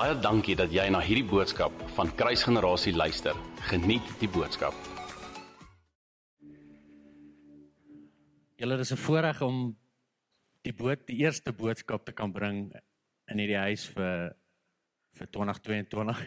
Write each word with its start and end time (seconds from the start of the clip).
Baie 0.00 0.14
dankie 0.16 0.54
dat 0.56 0.72
jy 0.72 0.86
na 0.88 1.02
hierdie 1.04 1.26
boodskap 1.28 1.74
van 1.92 2.08
Kruisgenerasie 2.16 2.94
luister. 2.96 3.36
Geniet 3.68 4.06
die 4.16 4.30
boodskap. 4.32 4.72
Julle 8.56 8.78
is 8.80 8.92
'n 8.92 8.96
voorreg 8.96 9.42
om 9.42 9.76
die 10.64 10.72
boot 10.72 11.04
die 11.06 11.18
eerste 11.20 11.52
boodskap 11.52 12.06
te 12.06 12.12
kan 12.12 12.32
bring 12.32 12.72
in 13.28 13.38
hierdie 13.38 13.60
huis 13.60 13.84
vir 13.92 14.32
vir 15.18 15.26
2022. 15.26 16.24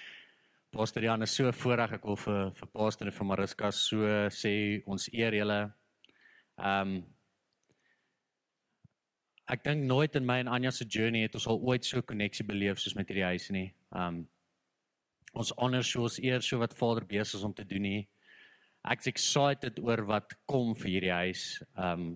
Pastor 0.72 1.02
Jan 1.02 1.22
is 1.22 1.34
so 1.36 1.52
voorreg 1.52 1.92
ek 1.92 2.04
wil 2.04 2.16
vir 2.16 2.50
vir 2.52 2.68
Pastor 2.72 3.06
en 3.08 3.12
vir 3.12 3.26
Mariska 3.26 3.70
so 3.72 4.08
sê 4.30 4.80
ons 4.86 5.08
eer 5.12 5.34
julle. 5.34 5.60
Ehm 6.56 6.96
um, 6.96 7.04
ek 9.50 9.64
dink 9.64 9.84
nooit 9.88 10.14
in 10.16 10.26
my 10.26 10.38
en 10.42 10.50
Anja 10.52 10.70
se 10.70 10.86
journey 10.86 11.24
het 11.26 11.34
ons 11.34 11.48
al 11.50 11.60
ooit 11.60 11.84
so 11.84 12.02
koneksie 12.02 12.46
beleef 12.46 12.80
soos 12.80 12.94
met 12.98 13.08
hierdie 13.10 13.26
huis 13.26 13.50
nie. 13.54 13.68
Um, 13.90 14.24
ons 15.34 15.52
honor 15.58 15.84
so 15.86 16.06
ons 16.06 16.18
eer 16.22 16.44
so 16.44 16.60
wat 16.60 16.76
Vader 16.76 17.06
besig 17.08 17.40
is 17.40 17.46
om 17.46 17.54
te 17.56 17.66
doen 17.66 17.88
hier. 17.88 18.04
Ek's 18.92 19.08
excited 19.10 19.78
oor 19.82 20.04
wat 20.08 20.34
kom 20.50 20.74
vir 20.78 20.90
hierdie 20.96 21.14
huis. 21.14 21.46
Um, 21.78 22.14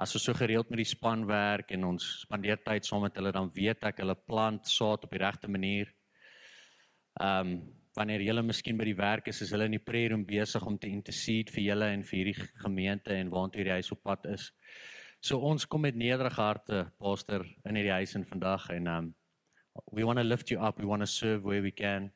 as 0.00 0.14
ons 0.16 0.24
so 0.24 0.36
gereeld 0.36 0.70
met 0.70 0.80
die 0.80 0.88
span 0.88 1.26
werk 1.28 1.72
en 1.76 1.84
ons 1.90 2.06
spandeer 2.22 2.60
tyd 2.64 2.86
saam 2.86 3.04
met 3.04 3.16
hulle 3.18 3.32
dan 3.36 3.50
weet 3.52 3.84
ek 3.90 4.00
hulle 4.00 4.16
plant 4.16 4.68
saad 4.68 5.04
op 5.04 5.12
die 5.12 5.20
regte 5.20 5.50
manier. 5.50 5.90
Um, 7.20 7.58
wanneer 7.98 8.22
julle 8.22 8.44
miskien 8.46 8.78
by 8.78 8.86
die 8.86 8.96
werk 8.96 9.28
is, 9.28 9.42
is 9.42 9.50
hulle 9.52 9.66
in 9.68 9.74
die 9.74 9.82
prayer 9.82 10.14
room 10.14 10.22
besig 10.24 10.64
om 10.66 10.78
te 10.78 10.88
intercede 10.88 11.52
vir 11.52 11.66
julle 11.66 11.90
en 11.92 12.04
vir 12.06 12.20
hierdie 12.20 12.48
gemeente 12.62 13.16
en 13.16 13.32
waantoe 13.34 13.60
hierdie 13.60 13.80
huis 13.80 13.92
op 13.92 14.02
pad 14.06 14.28
is. 14.30 14.46
So 15.20 15.36
ons 15.44 15.66
kom 15.68 15.82
met 15.84 15.96
nederige 16.00 16.40
harte, 16.40 16.86
pastor, 16.96 17.42
in 17.68 17.76
hierdie 17.76 17.92
huis 17.92 18.14
en 18.16 18.24
vandag 18.24 18.70
en 18.72 18.86
um 18.88 19.08
we 19.92 20.04
want 20.04 20.18
to 20.18 20.24
lift 20.24 20.48
you 20.50 20.58
up, 20.58 20.78
we 20.80 20.86
want 20.86 21.02
to 21.02 21.06
serve 21.06 21.44
where 21.44 21.60
we 21.62 21.70
can. 21.70 22.10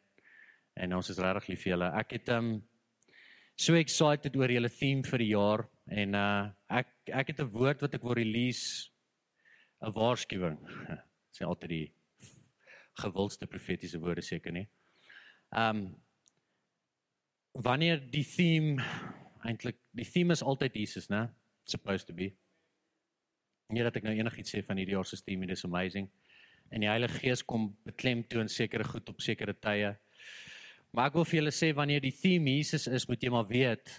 En 0.77 0.95
ons 0.97 1.11
is 1.13 1.19
regtig 1.21 1.51
lief 1.53 1.61
vir 1.67 1.75
julle. 1.75 1.91
Ek 2.01 2.15
het 2.17 2.31
um 2.33 2.55
so 3.61 3.77
excited 3.77 4.37
oor 4.41 4.51
julle 4.51 4.71
theme 4.73 5.05
vir 5.05 5.21
die 5.21 5.31
jaar 5.35 5.67
en 5.93 6.17
uh 6.17 6.49
ek 6.81 7.13
ek 7.21 7.33
het 7.33 7.43
'n 7.45 7.53
woord 7.53 7.85
wat 7.85 7.95
ek 7.95 8.03
wil 8.03 8.17
release 8.17 8.89
'n 9.85 9.93
waarskuwing. 9.93 10.57
Dit 11.35 11.41
is 11.41 11.47
altyd 11.47 11.71
die 11.71 11.93
gewildste 13.05 13.47
profetiese 13.47 14.01
woorde 14.01 14.23
seker 14.23 14.53
nie. 14.53 14.69
Um, 15.51 15.93
wanneer 17.53 18.01
die 18.01 18.25
theme 18.25 18.81
eintlik 19.45 19.77
die 19.93 20.09
theme 20.09 20.33
is 20.33 20.43
altyd 20.43 20.75
Jesus, 20.75 21.11
né? 21.11 21.29
Supposed 21.67 22.07
to 22.07 22.15
be. 22.15 22.33
Nie 23.73 23.85
dat 23.87 23.97
ek 23.97 24.05
nou 24.05 24.15
enigiets 24.15 24.55
sê 24.55 24.63
van 24.67 24.81
hierdie 24.81 24.97
jaar 24.97 25.09
se 25.09 25.21
theme, 25.23 25.47
it 25.47 25.57
is 25.57 25.65
amazing. 25.65 26.09
En 26.71 26.85
die 26.85 26.91
Heilige 26.91 27.21
Gees 27.23 27.45
kom 27.47 27.71
beklemtoon 27.87 28.49
sekere 28.49 28.85
goed 28.85 29.09
op 29.09 29.23
sekere 29.25 29.55
tye. 29.55 29.95
Maar 30.95 31.11
ek 31.11 31.17
wil 31.19 31.27
vir 31.29 31.41
julle 31.41 31.55
sê 31.55 31.73
wanneer 31.75 32.03
die 32.05 32.15
theme 32.15 32.59
Jesus 32.59 32.87
is, 32.87 33.09
moet 33.09 33.23
jy 33.23 33.33
maar 33.35 33.49
weet 33.49 33.91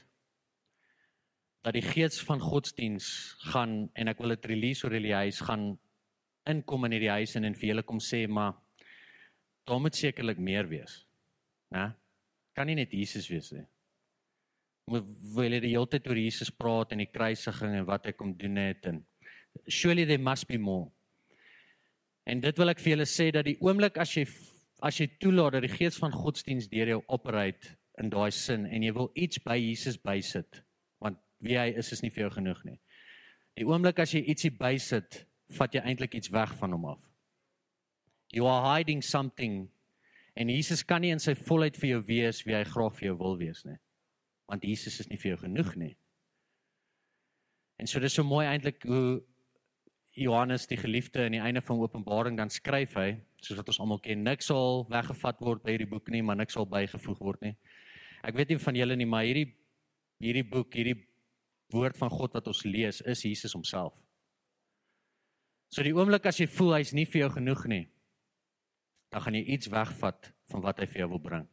dat 1.66 1.74
die 1.74 1.84
gees 1.84 2.20
van 2.22 2.40
godsdiens 2.40 3.08
gaan 3.50 3.88
en 3.98 4.12
ek 4.12 4.20
wil 4.22 4.36
dit 4.36 4.52
release 4.52 4.86
oor 4.86 4.94
die 4.94 5.16
huis 5.18 5.40
gaan 5.48 5.72
inkom 6.46 6.86
in 6.86 6.94
hierdie 6.94 7.14
huis 7.16 7.34
en 7.36 7.50
en 7.50 7.58
vir 7.58 7.72
julle 7.72 7.84
kom 7.90 7.98
sê 7.98 8.26
maar 8.30 8.54
daar 9.66 9.82
moet 9.82 9.98
sekerlik 9.98 10.38
meer 10.38 10.70
wees. 10.70 11.00
Né? 11.74 11.90
Kan 12.54 12.70
nie 12.70 12.78
net 12.78 12.94
Jesus 12.94 13.26
wees 13.34 13.50
nie. 13.56 13.66
Moet 14.94 15.10
wil 15.34 15.58
jy 15.58 15.64
die 15.64 15.74
hele 15.74 15.90
tyd 15.90 16.08
oor 16.08 16.22
Jesus 16.22 16.54
praat 16.54 16.94
en 16.94 17.02
die 17.02 17.10
kruisiging 17.10 17.80
en 17.80 17.88
wat 17.90 18.06
hy 18.06 18.14
kom 18.14 18.36
doen 18.38 18.62
het 18.62 18.86
en 18.92 19.02
surely 19.68 20.06
there 20.06 20.22
must 20.22 20.48
be 20.48 20.58
more. 20.58 20.92
En 22.26 22.42
dit 22.42 22.58
wil 22.58 22.74
ek 22.74 22.82
vir 22.82 22.96
julle 22.96 23.08
sê 23.10 23.30
dat 23.34 23.46
die 23.46 23.58
oomblik 23.62 24.00
as 24.02 24.16
jy 24.18 24.26
as 24.86 25.00
jy 25.00 25.08
toelaat 25.22 25.56
dat 25.56 25.66
die 25.66 25.72
gees 25.72 25.98
van 26.02 26.14
godsdiens 26.14 26.68
deur 26.70 26.90
jou 26.92 27.02
operate 27.08 27.78
in 28.02 28.10
daai 28.12 28.32
sin 28.36 28.66
en 28.66 28.84
jy 28.84 28.92
wil 28.94 29.08
iets 29.16 29.40
by 29.46 29.56
Jesus 29.58 29.98
bysit 29.98 30.62
want 31.02 31.18
wie 31.40 31.56
hy 31.58 31.70
is 31.80 31.92
is 31.94 32.04
nie 32.04 32.12
vir 32.12 32.26
jou 32.26 32.34
genoeg 32.40 32.64
nie. 32.66 32.80
Die 33.56 33.66
oomblik 33.68 34.02
as 34.04 34.12
jy 34.14 34.26
ietsie 34.28 34.52
bysit, 34.52 35.22
vat 35.56 35.74
jy 35.74 35.82
eintlik 35.86 36.18
iets 36.18 36.32
weg 36.34 36.52
van 36.60 36.74
hom 36.76 36.90
af. 36.92 37.02
You 38.34 38.50
are 38.50 38.66
hiding 38.74 39.04
something 39.06 39.70
En 40.36 40.50
Jesus 40.50 40.84
kan 40.84 41.02
nie 41.02 41.14
in 41.16 41.22
sy 41.24 41.32
volheid 41.48 41.78
vir 41.80 41.94
jou 41.94 42.02
wees 42.10 42.42
wie 42.44 42.56
hy 42.58 42.66
graag 42.68 42.98
vir 42.98 43.08
jou 43.10 43.16
wil 43.22 43.38
wees 43.40 43.62
nie. 43.64 43.78
Want 44.52 44.66
Jesus 44.68 45.00
is 45.00 45.08
nie 45.08 45.20
vir 45.20 45.32
jou 45.34 45.38
genoeg 45.46 45.72
nie. 45.80 45.94
En 47.80 47.88
so 47.88 48.04
dis 48.04 48.14
so 48.16 48.24
mooi 48.28 48.44
eintlik 48.48 48.84
hoe 48.88 49.22
Johannes 50.16 50.68
die 50.68 50.78
geliefde 50.80 51.26
aan 51.26 51.36
die 51.36 51.44
einde 51.44 51.62
van 51.62 51.82
Openbaring 51.84 52.38
dan 52.40 52.50
skryf 52.50 52.96
hy, 52.96 53.10
soos 53.44 53.60
wat 53.60 53.68
ons 53.74 53.82
almal 53.84 54.00
ken, 54.00 54.24
niks 54.24 54.48
sal 54.48 54.86
weggevat 54.92 55.42
word 55.44 55.64
by 55.66 55.76
hierdie 55.76 55.90
boek 55.92 56.08
nie, 56.14 56.24
maar 56.24 56.40
niks 56.40 56.56
sal 56.56 56.68
bygevoeg 56.72 57.20
word 57.20 57.44
nie. 57.44 57.56
Ek 58.24 58.38
weet 58.38 58.54
nie 58.54 58.62
van 58.64 58.80
julle 58.80 58.96
nie, 58.96 59.08
maar 59.10 59.28
hierdie 59.28 59.50
hierdie 60.24 60.46
boek, 60.48 60.72
hierdie 60.78 60.96
woord 61.74 61.98
van 62.00 62.12
God 62.14 62.38
wat 62.38 62.48
ons 62.48 62.64
lees, 62.64 63.02
is 63.04 63.26
Jesus 63.26 63.56
homself. 63.58 63.94
So 65.74 65.84
die 65.84 65.92
oomblik 65.96 66.30
as 66.30 66.40
jy 66.40 66.48
voel 66.48 66.78
hy's 66.78 66.94
nie 66.96 67.08
vir 67.10 67.26
jou 67.26 67.34
genoeg 67.36 67.66
nie, 67.68 67.84
dan 69.12 69.26
gaan 69.26 69.36
jy 69.36 69.44
iets 69.58 69.70
wegvat 69.72 70.32
van 70.54 70.64
wat 70.64 70.80
hy 70.80 70.88
vir 70.94 71.04
jou 71.04 71.10
wil 71.16 71.24
bring. 71.28 71.50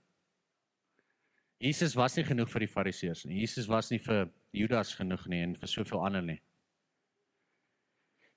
Jesus 1.63 1.95
was 1.99 2.17
nie 2.19 2.27
genoeg 2.27 2.51
vir 2.51 2.65
die 2.65 2.71
Fariseërs 2.71 3.27
nie. 3.27 3.41
Jesus 3.43 3.69
was 3.71 3.91
nie 3.93 4.01
vir 4.03 4.31
Judas 4.55 4.95
genoeg 4.99 5.29
nie 5.31 5.43
en 5.45 5.59
vir 5.59 5.71
soveel 5.71 6.03
ander 6.07 6.25
nie. 6.27 6.41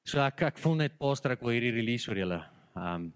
So 0.05 0.21
ek 0.21 0.43
ek 0.45 0.59
voel 0.61 0.83
net 0.83 0.99
pastor 1.01 1.33
ek 1.33 1.41
wil 1.41 1.55
hierdie 1.55 1.73
release 1.73 2.05
oor 2.11 2.19
julle. 2.19 2.38
Um 2.77 3.09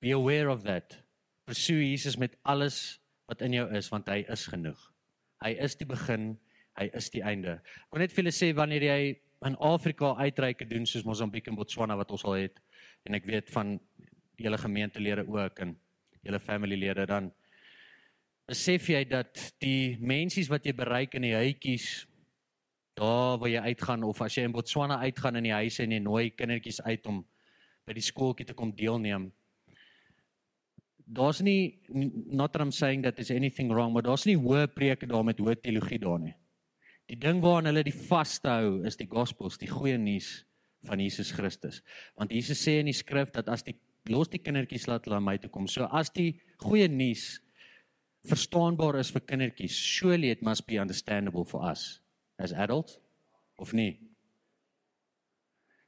be 0.00 0.12
aware 0.16 0.48
of 0.52 0.62
that. 0.64 0.96
Pursue 1.44 1.82
Jesus 1.84 2.16
met 2.16 2.32
alles 2.48 2.98
wat 3.28 3.44
in 3.44 3.58
jou 3.58 3.66
is 3.76 3.90
want 3.92 4.08
hy 4.08 4.22
is 4.32 4.46
genoeg. 4.48 4.80
Hy 5.44 5.52
is 5.66 5.76
die 5.76 5.88
begin, 5.88 6.32
hy 6.80 6.88
is 6.96 7.10
die 7.12 7.20
einde. 7.24 7.58
Ek 7.60 7.92
wil 7.92 8.04
net 8.04 8.16
vir 8.16 8.24
julle 8.24 8.32
sê 8.32 8.48
wanneer 8.56 8.88
jy 8.88 8.98
in 9.44 9.58
Afrika 9.60 10.14
uitreike 10.16 10.64
doen 10.68 10.88
soos 10.88 11.04
Mosambiek 11.04 11.48
en 11.52 11.60
Botswana 11.60 11.96
wat 12.00 12.16
ons 12.16 12.24
al 12.24 12.38
het 12.46 12.60
en 13.04 13.20
ek 13.20 13.28
weet 13.28 13.52
van 13.52 13.76
hele 14.40 14.60
gemeentelede 14.64 15.26
ook 15.28 15.60
en 15.60 15.76
julle 16.24 16.40
familielede 16.40 17.04
dan 17.10 17.28
besef 18.48 18.88
jy 18.88 19.04
dat 19.08 19.36
die 19.60 19.98
mensies 20.00 20.48
wat 20.48 20.64
jy 20.64 20.72
bereik 20.76 21.20
in 21.20 21.28
die 21.28 21.36
huitjies 21.36 22.06
daar 22.94 23.38
waar 23.38 23.50
jy 23.50 23.60
uitgaan 23.60 24.04
of 24.06 24.20
as 24.22 24.36
jy 24.38 24.44
in 24.46 24.54
Botswana 24.54 25.00
uitgaan 25.02 25.38
in 25.40 25.48
die 25.48 25.54
huise 25.54 25.82
en 25.82 25.94
jy 25.96 26.00
nooi 26.02 26.28
kindertjies 26.30 26.80
uit 26.86 27.06
om 27.10 27.24
by 27.84 27.96
die 27.96 28.04
skooltjie 28.04 28.46
te 28.48 28.54
kom 28.56 28.70
deelneem. 28.76 29.28
Daar's 31.04 31.42
nie 31.44 31.80
not 31.92 32.54
that 32.54 32.62
I'm 32.62 32.72
saying 32.72 33.02
that 33.04 33.16
there's 33.16 33.34
anything 33.34 33.72
wrong 33.72 33.92
maar 33.92 34.06
daar's 34.06 34.26
nie 34.26 34.38
hoë 34.38 34.68
preke 34.72 35.08
daar 35.10 35.26
met 35.26 35.42
hoë 35.42 35.58
teologie 35.60 35.98
daar 36.00 36.20
nie. 36.22 36.34
Die 37.10 37.18
ding 37.20 37.42
waaraan 37.42 37.68
hulle 37.68 37.84
die 37.84 37.96
vashou 37.96 38.84
is 38.86 38.96
die 38.96 39.10
gospels 39.10 39.58
die 39.60 39.68
goeie 39.68 39.98
nuus 39.98 40.44
van 40.86 41.00
Jesus 41.00 41.32
Christus. 41.32 41.82
Want 42.16 42.32
Jesus 42.32 42.62
sê 42.62 42.78
in 42.80 42.88
die 42.88 42.96
skrif 42.96 43.32
dat 43.34 43.50
as 43.52 43.66
die 43.66 43.76
los 44.08 44.30
die 44.30 44.40
kindertjies 44.40 44.86
laat 44.86 45.08
hulle 45.08 45.20
my 45.20 45.36
toe 45.40 45.50
kom. 45.50 45.66
So 45.66 45.88
as 45.90 46.12
die 46.14 46.38
goeie 46.62 46.88
nuus 46.88 47.40
verstaanbaar 48.24 49.00
is 49.02 49.10
vir 49.12 49.26
kindertjies, 49.26 49.74
surely 49.76 50.30
it 50.30 50.42
must 50.42 50.66
be 50.66 50.78
understandable 50.80 51.44
for 51.44 51.64
us 51.68 52.03
as 52.38 52.52
adults 52.52 52.98
of 53.58 53.72
nie. 53.72 53.98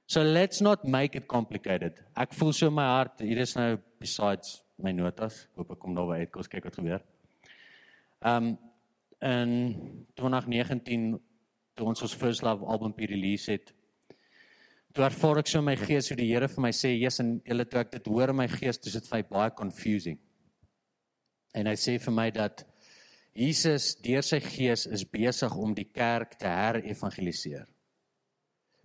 So 0.07 0.23
let's 0.23 0.61
not 0.61 0.85
make 0.85 1.17
it 1.19 1.27
complicated. 1.27 1.99
Ek 2.15 2.35
voel 2.39 2.53
so 2.55 2.71
my 2.71 2.85
hart, 2.87 3.25
hier 3.27 3.41
is 3.43 3.57
nou 3.59 3.75
besides 3.99 4.61
my 4.79 4.93
notas. 4.95 5.47
Ek 5.51 5.63
hoop 5.63 5.73
ek 5.75 5.81
kom 5.83 5.97
nou 5.97 6.07
uit, 6.13 6.31
kom 6.31 6.47
kyk 6.47 6.69
wat 6.69 6.79
gebeur. 6.79 7.03
Um 8.23 8.55
in 9.25 9.51
2019 10.21 11.17
toe 11.77 11.87
ons 11.89 12.03
ons 12.05 12.15
first 12.15 12.45
love 12.45 12.65
album 12.69 12.93
release 12.97 13.49
het, 13.51 13.73
toe 14.95 15.05
ervaar 15.05 15.41
ek 15.43 15.51
so 15.51 15.61
my 15.65 15.75
gees 15.77 16.11
hoe 16.13 16.17
die 16.21 16.29
Here 16.29 16.49
vir 16.49 16.63
my 16.63 16.71
sê, 16.71 16.93
"Jesus, 16.95 17.21
en 17.21 17.41
julle 17.45 17.65
toe 17.65 17.81
ek 17.81 17.91
dit 17.93 18.07
hoor 18.07 18.31
in 18.31 18.37
my 18.37 18.47
gees, 18.47 18.79
dis 18.79 18.93
dit 18.93 19.09
vir 19.09 19.23
baie 19.23 19.51
confusing." 19.51 20.19
En 21.55 21.67
hy 21.67 21.75
sê 21.75 21.99
vir 21.99 22.13
my 22.13 22.31
dat 22.31 22.65
Jesus 23.37 23.95
deur 24.01 24.25
sy 24.25 24.41
gees 24.41 24.87
is 24.89 25.05
besig 25.05 25.53
om 25.61 25.75
die 25.77 25.89
kerk 25.93 26.39
te 26.41 26.49
herevangeliseer. 26.49 27.67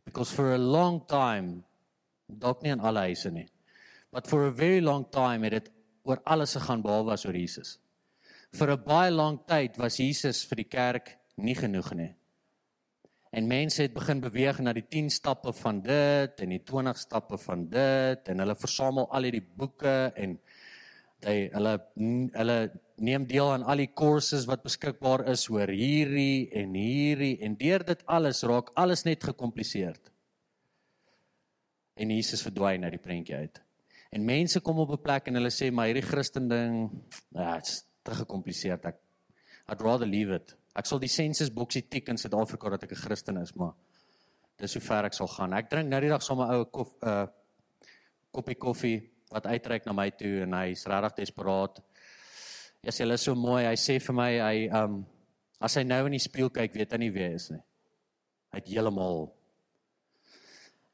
Because 0.03 0.33
for 0.35 0.51
a 0.51 0.59
long 0.59 1.05
time, 1.07 1.61
dalk 2.27 2.63
nie 2.63 2.73
in 2.73 2.83
alle 2.83 3.05
huise 3.07 3.31
nie, 3.31 3.47
but 4.11 4.27
for 4.27 4.49
a 4.49 4.51
very 4.51 4.81
long 4.81 5.05
time 5.11 5.47
het 5.47 5.55
dit 5.59 5.71
oor 6.03 6.19
alles 6.25 6.57
gegaan 6.57 6.83
behalwe 6.83 7.15
oor 7.15 7.37
Jesus. 7.37 7.77
Vir 8.51 8.71
'n 8.71 8.83
baie 8.83 9.11
lang 9.11 9.39
tyd 9.47 9.77
was 9.77 9.99
Jesus 9.99 10.43
vir 10.43 10.55
die 10.55 10.69
kerk 10.69 11.17
nie 11.37 11.55
genoeg 11.55 11.93
nie. 11.93 12.15
En 13.31 13.47
mense 13.47 13.81
het 13.81 13.93
begin 13.93 14.19
beweeg 14.19 14.59
na 14.59 14.73
die 14.73 14.83
10 14.83 15.09
stappe 15.09 15.53
van 15.53 15.81
dit 15.81 16.41
en 16.43 16.49
die 16.49 16.63
20 16.67 16.97
stappe 16.97 17.37
van 17.37 17.69
dit 17.69 18.27
en 18.27 18.39
hulle 18.43 18.55
versamel 18.55 19.07
al 19.07 19.23
hierdie 19.23 19.47
boeke 19.55 20.11
en 20.15 20.39
hy 21.25 21.49
hulle 21.53 21.73
hulle 22.35 22.57
neem 23.01 23.25
deel 23.29 23.49
aan 23.53 23.65
al 23.65 23.81
die 23.81 23.89
kursusse 23.97 24.47
wat 24.49 24.63
beskikbaar 24.63 25.25
is 25.31 25.47
oor 25.49 25.69
hierdie 25.73 26.49
en 26.61 26.75
hierdie 26.77 27.35
en 27.45 27.57
deur 27.57 27.85
dit 27.85 28.03
alles 28.05 28.43
raak 28.43 28.71
alles 28.75 29.05
net 29.05 29.23
gekompliseerd. 29.23 30.11
En 31.97 32.13
Jesus 32.13 32.45
verdwyn 32.45 32.85
uit 32.85 32.95
die 32.95 33.01
prentjie 33.01 33.35
uit. 33.35 33.61
En 34.11 34.25
mense 34.25 34.59
kom 34.59 34.79
op 34.79 34.91
'n 34.91 35.01
plek 35.01 35.27
en 35.27 35.39
hulle 35.39 35.51
sê 35.51 35.71
maar 35.71 35.87
hierdie 35.87 36.09
Christen 36.09 36.47
ding, 36.47 36.91
ja, 37.33 37.55
dit's 37.55 37.85
te 38.03 38.11
gekompliseerd. 38.11 38.85
Ek 38.85 38.97
I'd 39.69 39.81
rather 39.81 40.07
leave 40.07 40.35
it. 40.35 40.55
Ek 40.75 40.85
sal 40.85 40.99
die 40.99 41.11
census 41.11 41.51
boksie 41.53 41.83
tik 41.89 42.09
in 42.09 42.17
Suid-Afrika 42.17 42.69
dat 42.69 42.83
ek 42.83 42.91
'n 42.91 43.03
Christen 43.05 43.37
is, 43.37 43.53
maar 43.53 43.73
dis 44.57 44.73
hoe 44.73 44.81
ver 44.81 45.05
ek 45.05 45.13
sal 45.13 45.27
gaan. 45.27 45.53
Ek 45.53 45.69
drink 45.69 45.89
nou 45.89 46.01
die 46.01 46.09
dag 46.09 46.23
sommer 46.23 46.47
ou 46.55 46.65
kof 46.65 46.93
uh 47.03 47.27
koppie 48.31 48.55
koffie 48.55 49.11
wat 49.31 49.45
uitreik 49.45 49.85
na 49.85 49.93
my 49.93 50.09
toe 50.11 50.41
en 50.43 50.53
hy's 50.53 50.85
regtig 50.85 51.25
desperaat. 51.25 51.81
Ja, 52.83 52.91
sy 52.91 53.05
is 53.05 53.21
so 53.21 53.35
mooi. 53.35 53.65
Hy 53.65 53.75
sê 53.75 53.99
vir 53.99 54.15
my 54.15 54.31
hy 54.39 54.69
um 54.69 55.05
as 55.61 55.75
hy 55.77 55.83
nou 55.83 56.05
in 56.05 56.17
die 56.17 56.23
spieël 56.23 56.49
kyk, 56.49 56.73
weet 56.73 56.91
hy 56.91 56.97
nie 56.97 57.11
wie 57.13 57.27
hy 57.27 57.35
is 57.35 57.51
nie. 57.51 57.61
Hy 58.51 58.57
het 58.57 58.67
heeltemal 58.67 59.29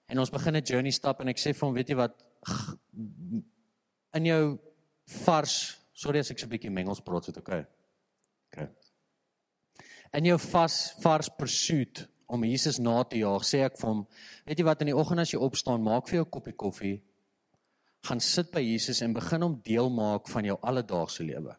En 0.07 0.19
ons 0.19 0.31
begin 0.31 0.56
'n 0.56 0.63
journey 0.63 0.92
stap 0.92 1.22
en 1.22 1.28
ek 1.28 1.38
sê 1.38 1.54
vir 1.54 1.68
hom, 1.68 1.74
weet 1.75 1.89
jy 1.89 1.95
wat 1.95 2.16
in 4.18 4.25
jou 4.25 4.60
vars, 5.25 5.78
sorry 5.94 6.19
as 6.19 6.31
ek 6.31 6.40
so 6.40 6.45
'n 6.45 6.50
bietjie 6.50 6.72
Engels 6.72 7.01
praat, 7.01 7.25
so 7.25 7.31
dit 7.31 7.42
okay. 7.44 7.66
Okay. 8.48 8.69
In 10.13 10.25
jou 10.25 10.38
vas 10.38 10.94
vars 11.01 11.30
pursuit 11.30 12.07
om 12.28 12.44
Jesus 12.44 12.80
na 12.80 13.04
te 13.04 13.18
jaag, 13.18 13.44
sê 13.44 13.66
ek 13.66 13.78
vir 13.78 13.90
hom, 13.90 14.07
weet 14.45 14.60
jy 14.60 14.63
wat 14.66 14.81
in 14.81 14.88
die 14.88 14.95
oggend 14.95 15.19
as 15.19 15.31
jy 15.31 15.40
opstaan, 15.40 15.83
maak 15.83 16.07
vir 16.07 16.24
jou 16.24 16.25
koppie 16.25 16.56
koffie, 16.56 17.01
gaan 18.09 18.21
sit 18.24 18.51
by 18.51 18.62
Jesus 18.63 19.01
en 19.01 19.13
begin 19.13 19.45
hom 19.45 19.56
deel 19.63 19.89
maak 19.94 20.27
van 20.31 20.45
jou 20.48 20.57
alledaagse 20.62 21.24
lewe. 21.24 21.56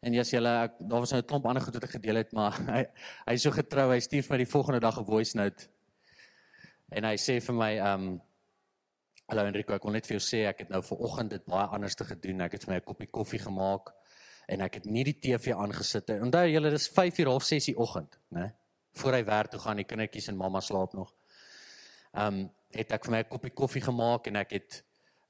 En 0.00 0.16
ja, 0.16 0.22
julle 0.24 0.52
ek 0.64 0.78
daar 0.80 1.04
was 1.04 1.12
nou 1.12 1.20
'n 1.20 1.26
klomp 1.26 1.46
ander 1.46 1.62
goed 1.62 1.74
wat 1.74 1.84
ek 1.84 1.96
gedeel 1.98 2.16
het, 2.22 2.32
maar 2.32 2.56
hy 2.76 2.84
hy 3.26 3.34
is 3.34 3.42
so 3.42 3.50
getrou, 3.50 3.90
hy 3.92 4.00
stuur 4.00 4.24
vir 4.24 4.34
my 4.34 4.38
die 4.44 4.52
volgende 4.52 4.80
dag 4.80 4.98
'n 4.98 5.04
voice 5.04 5.36
note. 5.36 5.68
En 6.90 7.04
hy 7.04 7.16
sê 7.16 7.40
vir 7.40 7.54
my, 7.54 7.72
ehm 7.76 8.08
um, 8.08 8.20
Hallo 9.30 9.44
Enrico, 9.46 9.76
ek 9.76 9.84
wil 9.86 9.92
net 9.94 10.08
vir 10.08 10.16
jou 10.16 10.22
sê 10.26 10.38
ek 10.48 10.64
het 10.64 10.70
nou 10.74 10.80
ver 10.82 11.02
oggend 11.06 11.30
dit 11.30 11.44
baie 11.46 11.66
anders 11.70 11.94
te 11.94 12.04
gedoen. 12.04 12.40
Ek 12.42 12.56
het 12.56 12.64
vir 12.64 12.72
my 12.72 12.78
'n 12.80 12.84
koppie 12.84 13.06
koffie 13.06 13.38
gemaak 13.38 13.92
en 14.48 14.60
ek 14.60 14.74
het 14.74 14.86
nie 14.86 15.04
die 15.04 15.14
TV 15.14 15.54
aangesit 15.54 16.08
nie. 16.08 16.18
Onthou 16.20 16.48
julle, 16.50 16.70
dis 16.70 16.88
5:30 16.88 17.30
half 17.30 17.44
6 17.44 17.64
die 17.66 17.76
oggend, 17.78 18.18
né? 18.34 18.52
Voor 18.98 19.12
hy 19.12 19.24
werk 19.24 19.50
toe 19.50 19.60
gaan, 19.60 19.76
die 19.76 19.84
kindertjies 19.84 20.28
en 20.28 20.36
mamma 20.36 20.60
slaap 20.60 20.94
nog. 20.94 21.14
Ehm 22.14 22.40
um, 22.40 22.48
het 22.70 22.92
ek 22.94 23.04
vir 23.04 23.12
my 23.12 23.20
'n 23.20 23.28
koppie 23.28 23.50
koffie 23.50 23.82
gemaak 23.82 24.26
en 24.26 24.36
ek 24.36 24.50
het 24.50 24.82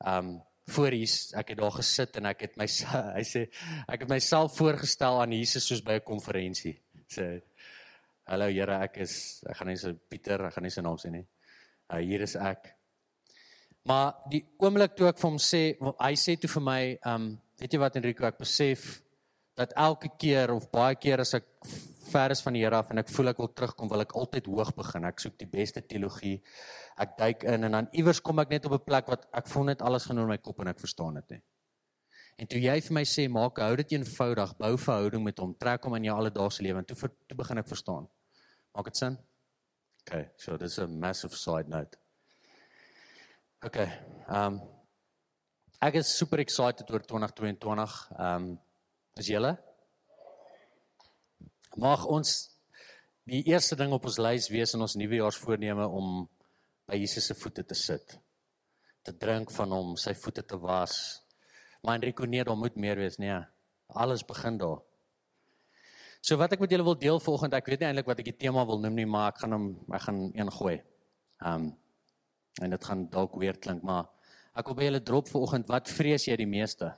ehm 0.05 0.29
um, 0.29 0.43
voor 0.71 0.93
hier 0.93 1.13
ek 1.35 1.49
het 1.49 1.59
daar 1.59 1.73
gesit 1.73 2.17
en 2.17 2.27
ek 2.27 2.41
het 2.41 2.57
my 2.57 2.67
hy 3.19 3.25
sê 3.25 3.49
ek 3.89 4.01
het 4.01 4.09
myself 4.09 4.57
voorgestel 4.57 5.21
aan 5.21 5.33
Jesus 5.33 5.67
soos 5.67 5.83
by 5.83 5.99
'n 5.99 6.05
konferensie. 6.05 6.77
Sê 7.09 7.43
Hallo 8.31 8.47
Here, 8.47 8.77
ek 8.85 8.99
is 9.03 9.43
ek 9.49 9.57
gaan 9.57 9.69
nie 9.69 9.77
so 9.77 9.93
Pieter, 10.09 10.47
ek 10.47 10.55
gaan 10.55 10.63
nie 10.63 10.71
sy 10.71 10.83
naam 10.83 10.99
sê 10.99 11.11
nie. 11.11 11.27
Uh, 11.91 11.99
hier 11.99 12.23
is 12.23 12.37
ek. 12.37 12.77
Maar 13.83 14.13
die 14.31 14.45
oomblik 14.61 14.95
toe 14.95 15.09
ek 15.09 15.19
vir 15.19 15.31
hom 15.31 15.39
sê, 15.39 15.63
hy 15.81 16.15
sê 16.15 16.37
toe 16.39 16.51
vir 16.53 16.63
my, 16.63 16.83
ehm, 16.95 17.15
um, 17.15 17.41
weet 17.59 17.73
jy 17.75 17.81
wat 17.81 17.97
Enrico, 17.97 18.27
ek 18.29 18.39
besef 18.39 19.03
dat 19.57 19.73
elke 19.77 20.13
keer 20.19 20.53
of 20.55 20.71
baie 20.71 20.95
keer 20.95 21.21
as 21.21 21.35
ek 21.35 21.49
ver 22.11 22.35
is 22.35 22.43
van 22.45 22.57
die 22.57 22.63
Here 22.65 22.77
af 22.77 22.91
en 22.91 23.01
ek 23.03 23.09
voel 23.15 23.33
ek 23.33 23.39
wil 23.43 23.51
terugkom, 23.55 23.89
wil 23.91 24.05
ek 24.05 24.17
altyd 24.19 24.51
hoog 24.51 24.75
begin. 24.77 25.07
Ek 25.09 25.23
soek 25.23 25.39
die 25.39 25.49
beste 25.51 25.83
teologie. 25.87 26.37
Ek 27.01 27.17
duik 27.19 27.47
in 27.49 27.69
en 27.69 27.79
dan 27.79 27.89
iewers 27.97 28.21
kom 28.21 28.43
ek 28.43 28.51
net 28.51 28.67
op 28.67 28.75
'n 28.79 28.85
plek 28.85 29.09
wat 29.09 29.27
ek 29.33 29.49
voel 29.49 29.65
net 29.71 29.83
alles 29.83 30.07
gaan 30.07 30.19
oor 30.19 30.29
my 30.29 30.39
kop 30.39 30.61
en 30.61 30.69
ek 30.69 30.81
verstaan 30.81 31.15
dit 31.15 31.31
nie. 31.31 31.43
En 32.39 32.47
toe 32.47 32.61
jy 32.61 32.81
vir 32.81 32.95
my 32.95 33.03
sê 33.05 33.29
maak 33.29 33.59
hou 33.59 33.77
dit 33.77 33.93
eenvoudig, 33.93 34.57
bou 34.59 34.77
verhouding 34.77 35.25
met 35.25 35.39
hom, 35.39 35.55
trek 35.55 35.85
hom 35.85 35.95
in 35.95 36.05
jou 36.05 36.15
alledaagse 36.17 36.63
lewe 36.63 36.79
en 36.79 36.85
toe 36.85 36.97
toe 36.97 37.37
begin 37.37 37.59
ek 37.59 37.69
verstaan. 37.69 38.09
Maak 38.75 38.85
dit 38.85 38.97
sin? 38.97 39.19
Okay, 40.03 40.31
so 40.37 40.57
this 40.57 40.73
is 40.73 40.79
a 40.79 40.89
massive 40.89 41.37
side 41.37 41.69
note. 41.69 41.97
Okay. 43.65 43.91
Ehm 44.29 44.55
um, 44.55 44.61
ek 45.81 45.95
is 45.95 46.17
super 46.17 46.41
excited 46.41 46.91
oor 46.91 47.01
2022. 47.01 48.09
Ehm 48.19 48.35
um, 48.35 48.59
is 49.19 49.29
julle? 49.29 49.70
Mag 51.79 52.03
ons 52.11 52.51
die 53.31 53.45
eerste 53.47 53.77
ding 53.79 53.93
op 53.95 54.09
ons 54.09 54.19
lys 54.19 54.49
wees 54.51 54.75
in 54.75 54.83
ons 54.83 54.97
nuwejaarsvoorneme 54.99 55.87
om 55.87 56.25
by 56.91 56.99
Jesus 56.99 57.29
se 57.31 57.37
voete 57.39 57.63
te 57.63 57.77
sit. 57.79 58.17
Te 59.07 59.15
drink 59.15 59.53
van 59.55 59.71
hom, 59.71 59.93
sy 59.97 60.17
voete 60.19 60.43
te 60.43 60.59
was. 60.59 61.23
Maar 61.85 62.01
Enrico 62.01 62.27
nee, 62.27 62.43
daar 62.45 62.59
moet 62.59 62.77
meer 62.77 62.99
wees, 62.99 63.21
nee. 63.23 63.39
Alles 63.95 64.25
begin 64.27 64.59
daar. 64.59 64.81
So 66.21 66.37
wat 66.37 66.53
ek 66.53 66.61
met 66.61 66.75
julle 66.75 66.85
wil 66.85 66.99
deel 67.01 67.21
volgende, 67.23 67.57
ek 67.57 67.71
weet 67.71 67.81
nie 67.81 67.89
eintlik 67.89 68.11
wat 68.11 68.19
ek 68.21 68.33
die 68.33 68.41
tema 68.43 68.65
wil 68.69 68.83
noem 68.83 68.99
nie, 68.99 69.07
maar 69.09 69.31
ek 69.31 69.39
gaan 69.45 69.57
hom 69.57 69.69
ek 69.95 70.05
gaan 70.09 70.19
een 70.35 70.51
gooi. 70.59 70.81
Ehm 71.45 71.71
um, 71.71 71.71
en 72.61 72.75
dit 72.75 72.85
gaan 72.85 73.05
dalk 73.09 73.37
weer 73.39 73.57
klink, 73.57 73.85
maar 73.87 74.11
ek 74.59 74.67
wil 74.69 74.77
by 74.77 74.89
julle 74.89 75.01
drop 75.07 75.31
vanoggend, 75.31 75.71
wat 75.71 75.89
vrees 75.89 76.27
jy 76.27 76.35
die 76.37 76.51
meeste? 76.51 76.91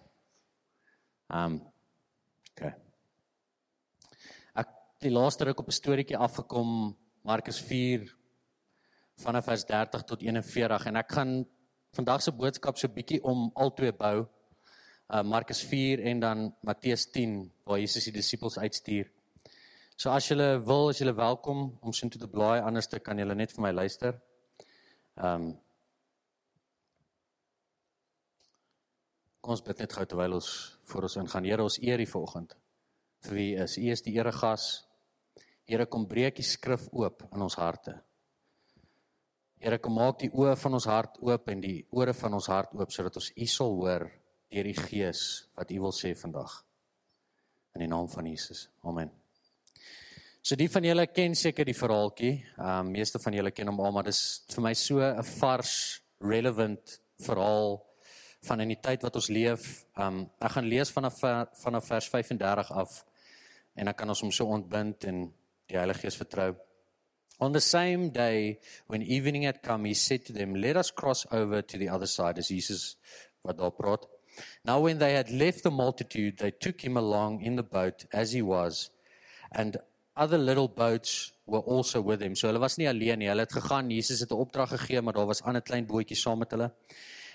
Ehm 1.29 1.61
um, 1.61 1.61
okay 2.51 2.73
die 5.03 5.11
laaste 5.11 5.45
ruk 5.45 5.59
op 5.59 5.69
'n 5.69 5.79
storieetjie 5.81 6.17
afgekom 6.17 6.97
Markus 7.23 7.61
4 7.61 8.07
vanaf 9.17 9.45
vers 9.45 9.65
30 9.65 10.03
tot 10.05 10.23
41 10.23 10.87
en 10.87 10.97
ek 10.97 11.13
gaan 11.13 11.47
vandag 11.93 12.23
se 12.23 12.33
boodskap 12.33 12.79
so 12.79 12.89
bietjie 12.89 13.23
om 13.23 13.51
albei 13.55 13.93
bou. 13.93 14.27
Uh 15.09 15.23
Markus 15.23 15.63
4 15.63 16.01
en 16.01 16.21
dan 16.21 16.55
Matteus 16.63 17.11
10 17.11 17.53
waar 17.65 17.79
Jesus 17.79 18.05
die 18.05 18.13
disippels 18.13 18.59
uitstuur. 18.59 19.11
So 19.97 20.11
as 20.11 20.29
julle 20.29 20.65
wil, 20.65 20.89
as 20.89 20.99
julle 20.99 21.15
welkom 21.15 21.79
om 21.81 21.93
sin 21.93 22.11
toe 22.11 22.21
te 22.21 22.29
blaai, 22.29 22.61
anders 22.61 22.87
te 22.87 22.99
kan 22.99 23.19
julle 23.19 23.35
net 23.35 23.53
vir 23.53 23.63
my 23.63 23.73
luister. 23.73 24.21
Um 25.17 25.59
Kom 29.43 29.51
ons 29.51 29.63
bid 29.63 29.79
net 29.79 29.93
gou 29.93 30.05
terwyl 30.07 30.35
ons 30.35 30.79
voor 30.85 31.03
ons 31.03 31.17
ingaan. 31.17 31.45
Here, 31.45 31.63
ons 31.63 31.79
eer 31.83 32.01
U 32.01 32.07
vanoggend. 32.07 32.57
Vir 33.23 33.35
wie 33.35 33.57
is 33.57 33.77
U 33.77 33.91
is 33.91 34.03
die 34.03 34.15
eregas. 34.15 34.87
Here 35.73 35.87
kom 35.89 36.03
breek 36.05 36.37
die 36.37 36.45
skrif 36.45 36.83
oop 36.93 37.23
in 37.33 37.41
ons 37.41 37.55
harte. 37.57 37.95
Here 39.63 39.79
kom 39.81 39.95
maak 39.97 40.19
die 40.21 40.29
oë 40.29 40.53
van 40.61 40.77
ons 40.77 40.89
hart 40.91 41.17
oop 41.25 41.49
en 41.49 41.63
die 41.65 41.79
ore 41.97 42.13
van 42.19 42.37
ons 42.37 42.49
hart 42.53 42.75
oop 42.77 42.93
sodat 42.93 43.17
ons 43.17 43.31
U 43.33 43.47
sal 43.49 43.73
hoor 43.79 44.05
deur 44.53 44.69
die 44.69 44.77
Gees 44.77 45.23
wat 45.57 45.73
U 45.73 45.81
wil 45.87 45.97
sê 45.97 46.13
vandag. 46.19 46.59
In 47.73 47.87
die 47.87 47.89
naam 47.89 48.11
van 48.13 48.29
Jesus. 48.29 48.67
Amen. 48.85 49.15
So 50.45 50.61
die 50.61 50.69
van 50.69 50.85
julle 50.85 51.07
ken 51.09 51.39
seker 51.39 51.65
die 51.65 51.79
verhaaltjie. 51.79 52.35
Ehm 52.59 52.89
um, 52.91 52.93
meeste 52.93 53.23
van 53.23 53.41
julle 53.41 53.57
ken 53.57 53.73
hom 53.73 53.81
al, 53.81 53.97
maar 53.97 54.11
dis 54.11 54.43
vir 54.53 54.69
my 54.69 54.75
so 54.77 55.01
'n 55.01 55.25
vars 55.39 56.03
relevant 56.21 56.99
verhaal 57.17 57.79
van 58.45 58.61
in 58.61 58.75
die 58.75 58.83
tyd 58.83 59.09
wat 59.09 59.17
ons 59.17 59.33
leef. 59.33 59.87
Ehm 59.97 60.21
um, 60.21 60.31
ek 60.39 60.53
gaan 60.53 60.69
lees 60.69 60.93
vanaf 60.93 61.23
vanaf 61.65 61.87
vers 61.87 62.09
35 62.13 62.73
af 62.73 63.05
en 63.75 63.87
dan 63.87 63.95
kan 63.95 64.09
ons 64.09 64.21
hom 64.21 64.31
so 64.31 64.45
ontbind 64.45 65.05
en 65.05 65.31
die 65.71 65.79
Heilige 65.79 66.01
Gees 66.01 66.17
vertrou. 66.17 66.55
On 67.39 67.53
the 67.53 67.61
same 67.61 68.11
day 68.11 68.61
when 68.87 69.03
evening 69.03 69.45
had 69.47 69.63
come 69.63 69.89
he 69.89 69.95
said 69.95 70.25
to 70.25 70.33
them 70.33 70.55
let 70.55 70.77
us 70.77 70.91
cross 70.91 71.27
over 71.33 71.63
to 71.63 71.79
the 71.79 71.89
other 71.89 72.07
side 72.07 72.39
as 72.39 72.49
Jesus 72.49 72.97
wat 73.43 73.59
daar 73.59 73.73
praat. 73.75 74.07
Now 74.65 74.81
when 74.81 74.99
they 74.99 75.15
had 75.15 75.31
left 75.31 75.63
the 75.63 75.71
multitude 75.71 76.39
they 76.39 76.51
took 76.51 76.81
him 76.81 76.97
along 76.97 77.43
in 77.43 77.57
the 77.57 77.63
boat 77.63 78.07
as 78.13 78.33
he 78.33 78.43
was 78.43 78.91
and 79.51 79.77
other 80.17 80.39
little 80.39 80.69
boats 80.69 81.33
were 81.47 81.61
also 81.61 82.01
with 82.01 82.21
him. 82.21 82.35
So 82.35 82.49
hulle 82.49 82.61
was 82.61 82.79
nie 82.79 82.89
alleen 82.89 83.19
nie. 83.19 83.29
Hulle 83.29 83.47
het 83.47 83.53
gegaan. 83.53 83.91
Jesus 83.91 84.21
het 84.21 84.31
'n 84.31 84.35
opdrag 84.45 84.69
gegee, 84.69 85.01
maar 85.03 85.13
daar 85.13 85.27
was 85.27 85.43
ander 85.43 85.63
klein 85.63 85.87
bootjies 85.87 86.21
saam 86.21 86.39
met 86.39 86.51
hulle. 86.51 86.73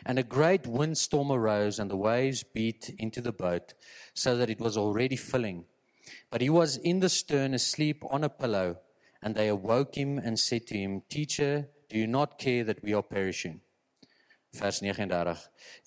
And 0.05 0.19
a 0.19 0.23
great 0.23 0.65
windstorm 0.65 1.31
arose 1.31 1.81
and 1.81 1.89
the 1.89 1.97
waves 1.97 2.43
beat 2.43 2.89
into 2.97 3.21
the 3.21 3.31
boat 3.31 3.73
so 4.13 4.37
that 4.37 4.49
it 4.49 4.59
was 4.59 4.77
already 4.77 5.17
filling. 5.17 5.65
But 6.29 6.41
he 6.41 6.49
was 6.49 6.77
in 6.77 6.99
the 6.99 7.09
stern 7.09 7.53
asleep 7.53 8.03
on 8.09 8.23
a 8.23 8.29
pillow, 8.29 8.77
and 9.21 9.35
they 9.35 9.47
awoke 9.47 9.95
him 9.95 10.17
and 10.17 10.39
said 10.39 10.67
to 10.67 10.77
him, 10.77 11.03
Teacher, 11.09 11.69
do 11.89 11.97
you 11.97 12.07
not 12.07 12.37
care 12.37 12.63
that 12.63 12.83
we 12.83 12.93
are 12.93 13.03
perishing? 13.03 13.61
Vers 14.53 14.79
39. 14.79 15.37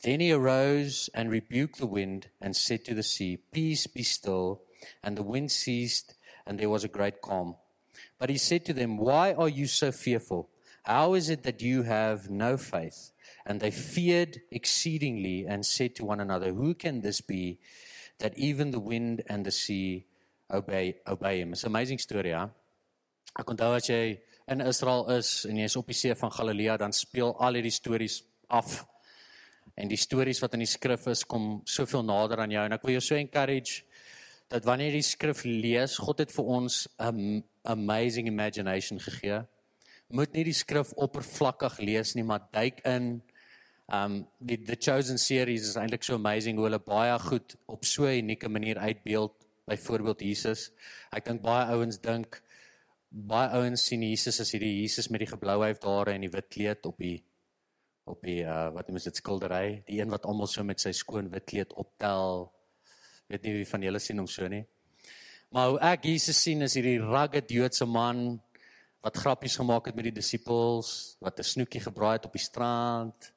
Then 0.02 0.20
he 0.20 0.32
arose 0.32 1.10
and 1.14 1.30
rebuked 1.30 1.78
the 1.78 1.86
wind 1.86 2.28
and 2.40 2.56
said 2.56 2.84
to 2.84 2.94
the 2.94 3.02
sea, 3.02 3.38
Peace 3.52 3.86
be 3.86 4.02
still. 4.02 4.62
And 5.02 5.16
the 5.16 5.22
wind 5.22 5.50
ceased, 5.52 6.14
and 6.46 6.58
there 6.58 6.70
was 6.70 6.84
a 6.84 6.88
great 6.88 7.20
calm. 7.20 7.56
But 8.18 8.30
he 8.30 8.38
said 8.38 8.64
to 8.66 8.72
them, 8.72 8.96
Why 8.96 9.32
are 9.32 9.48
you 9.48 9.66
so 9.66 9.92
fearful? 9.92 10.48
How 10.84 11.14
is 11.14 11.28
it 11.28 11.42
that 11.42 11.60
you 11.60 11.82
have 11.82 12.30
no 12.30 12.56
faith? 12.56 13.12
And 13.44 13.60
they 13.60 13.70
feared 13.70 14.40
exceedingly 14.50 15.46
and 15.46 15.66
said 15.66 15.94
to 15.96 16.04
one 16.04 16.20
another, 16.20 16.52
Who 16.52 16.74
can 16.74 17.00
this 17.00 17.20
be 17.20 17.58
that 18.18 18.36
even 18.38 18.70
the 18.70 18.80
wind 18.80 19.22
and 19.26 19.44
the 19.44 19.50
sea 19.50 20.06
obey 20.52 20.94
obey 21.06 21.40
him. 21.40 21.52
It's 21.52 21.64
an 21.64 21.70
amazing 21.70 22.00
story, 22.00 22.32
ja. 22.34 22.48
Ek 23.38 23.50
onthou 23.50 23.74
as 23.76 23.88
jy 23.90 24.18
in 24.50 24.62
Israel 24.66 25.06
is 25.14 25.44
en 25.46 25.60
jy 25.60 25.68
is 25.70 25.76
op 25.78 25.90
die 25.90 25.96
see 25.96 26.14
van 26.18 26.32
Galilea, 26.34 26.76
dan 26.80 26.92
speel 26.96 27.34
al 27.38 27.58
hierdie 27.58 27.74
stories 27.74 28.22
af. 28.48 28.80
En 29.78 29.88
die 29.88 29.98
stories 30.00 30.40
wat 30.42 30.56
in 30.58 30.64
die 30.64 30.70
skrif 30.70 31.06
is 31.12 31.22
kom 31.24 31.60
soveel 31.64 32.02
nader 32.04 32.42
aan 32.42 32.50
jou 32.50 32.64
en 32.66 32.74
ek 32.76 32.84
wil 32.84 32.98
jou 32.98 33.04
so 33.06 33.18
encourage 33.18 33.84
dat 34.50 34.66
wanneer 34.66 34.90
jy 34.90 34.98
die 34.98 35.06
skrif 35.06 35.44
lees, 35.46 35.94
God 36.02 36.24
het 36.24 36.32
vir 36.34 36.44
ons 36.44 36.88
'n 36.98 37.44
amazing 37.64 38.26
imagination 38.26 38.98
gegee. 38.98 39.46
Moet 40.10 40.32
nie 40.32 40.44
die 40.44 40.56
skrif 40.56 40.92
oppervlakkig 40.96 41.78
lees 41.78 42.14
nie, 42.14 42.24
maar 42.24 42.48
duik 42.50 42.80
in 42.84 43.22
Um 43.90 44.20
die 44.38 44.56
The 44.62 44.76
Chosen 44.78 45.18
series 45.18 45.66
is 45.66 45.76
eintlik 45.76 46.04
so 46.06 46.14
amazing 46.14 46.58
hoe 46.60 46.68
hulle 46.68 46.78
baie 46.78 47.16
goed 47.18 47.56
op 47.66 47.84
so 47.84 48.06
'n 48.06 48.22
unieke 48.22 48.48
manier 48.48 48.78
uitbeeld 48.78 49.34
byvoorbeeld 49.70 50.22
Jesus. 50.26 50.70
Ek 51.14 51.24
dink 51.26 51.42
baie 51.44 51.70
ouens 51.74 52.00
dink 52.02 52.40
baie 53.10 53.50
ouens 53.58 53.82
sien 53.88 54.04
Jesus 54.06 54.38
as 54.42 54.52
hierdie 54.54 54.82
Jesus 54.82 55.10
met 55.10 55.24
die 55.24 55.30
geblou 55.30 55.58
hyf 55.64 55.80
dare 55.82 56.14
en 56.14 56.22
die 56.22 56.30
wit 56.30 56.50
kleed 56.52 56.86
op 56.86 56.98
die 57.02 57.18
op 58.10 58.22
die 58.26 58.40
uh 58.42 58.70
wat 58.74 58.88
noem 58.88 58.98
dit 59.02 59.18
skildery, 59.18 59.82
die 59.86 60.00
een 60.00 60.10
wat 60.10 60.26
almal 60.26 60.48
so 60.50 60.64
met 60.66 60.82
sy 60.82 60.92
skoon 60.96 61.30
wit 61.30 61.46
kleed 61.46 61.74
optel. 61.78 62.50
Weet 63.30 63.46
nie 63.46 63.60
wie 63.60 63.68
van 63.68 63.82
julle 63.86 64.02
sien 64.02 64.18
hom 64.18 64.28
so 64.30 64.46
nie. 64.50 64.64
Maar 65.50 65.72
hoe 65.72 65.80
ek 65.90 66.06
Jesus 66.06 66.38
sien 66.38 66.62
is 66.62 66.76
hierdie 66.78 66.98
rugged 67.02 67.50
Joodse 67.50 67.86
man 67.86 68.40
wat 69.02 69.18
grappies 69.18 69.56
gemaak 69.58 69.88
het 69.88 69.96
met 69.96 70.10
die 70.10 70.18
disippels, 70.20 71.16
wat 71.20 71.38
'n 71.38 71.50
snoekie 71.52 71.80
gebraai 71.80 72.18
het 72.18 72.26
op 72.26 72.32
die 72.32 72.42
strand. 72.42 73.32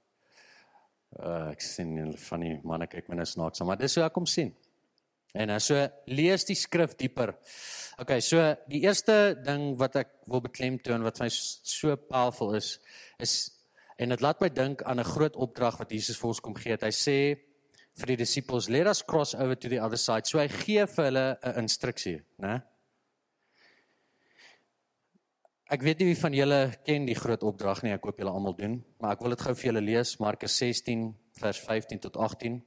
Uh, 1.14 1.52
ek 1.52 1.62
sien 1.62 1.98
hulle 1.98 2.18
van 2.18 2.40
die 2.40 2.60
manne 2.64 2.88
kyk 2.88 3.10
my 3.10 3.16
nou 3.16 3.26
snaaks, 3.26 3.62
maar 3.62 3.78
dis 3.78 3.96
hoe 3.96 4.04
ek 4.04 4.16
hom 4.16 4.26
sien. 4.26 4.54
En 5.34 5.50
dan 5.50 5.62
so 5.62 5.80
lees 6.06 6.46
die 6.46 6.58
skrif 6.58 6.94
dieper. 6.98 7.34
Okay, 7.98 8.20
so 8.22 8.42
die 8.70 8.84
eerste 8.86 9.36
ding 9.46 9.72
wat 9.80 9.98
ek 10.02 10.12
wil 10.30 10.44
beklemtoon 10.46 11.06
wat 11.06 11.18
vir 11.18 11.26
my 11.26 11.32
so 11.34 11.96
powerful 12.10 12.54
is, 12.58 12.76
is 13.22 13.34
en 14.02 14.14
dit 14.14 14.22
laat 14.22 14.42
my 14.42 14.50
dink 14.50 14.84
aan 14.86 15.00
'n 15.00 15.12
groot 15.14 15.36
opdrag 15.36 15.78
wat 15.78 15.92
Jesus 15.92 16.18
vir 16.18 16.28
ons 16.28 16.42
kom 16.42 16.56
gee. 16.56 16.78
Hy 16.78 16.94
sê 16.94 17.38
vir 17.98 18.08
die 18.08 18.18
disippels, 18.26 18.70
"Let 18.70 18.88
us 18.88 19.02
cross 19.02 19.36
over 19.36 19.56
to 19.56 19.70
the 19.70 19.80
other 19.80 19.98
side." 19.98 20.28
So 20.28 20.40
hy 20.40 20.48
gee 20.48 20.86
vir 20.86 21.06
hulle 21.06 21.38
'n 21.42 21.60
instruksie, 21.64 22.22
né? 22.40 22.64
Ek 25.72 25.82
weet 25.82 26.00
nie 26.00 26.06
wie 26.06 26.22
van 26.22 26.34
julle 26.34 26.74
ken 26.86 27.06
die 27.06 27.16
groot 27.16 27.44
opdrag 27.44 27.84
nie. 27.84 27.94
Ek 27.94 28.04
hoop 28.04 28.18
julle 28.18 28.30
almal 28.30 28.54
doen, 28.54 28.84
maar 29.00 29.14
ek 29.14 29.22
wil 29.22 29.30
dit 29.30 29.42
gou 29.42 29.54
vir 29.56 29.72
julle 29.72 29.82
lees, 29.82 30.20
Markus 30.20 30.58
16 30.58 31.16
vers 31.40 31.60
15 31.60 32.00
tot 32.00 32.18
18. 32.18 32.64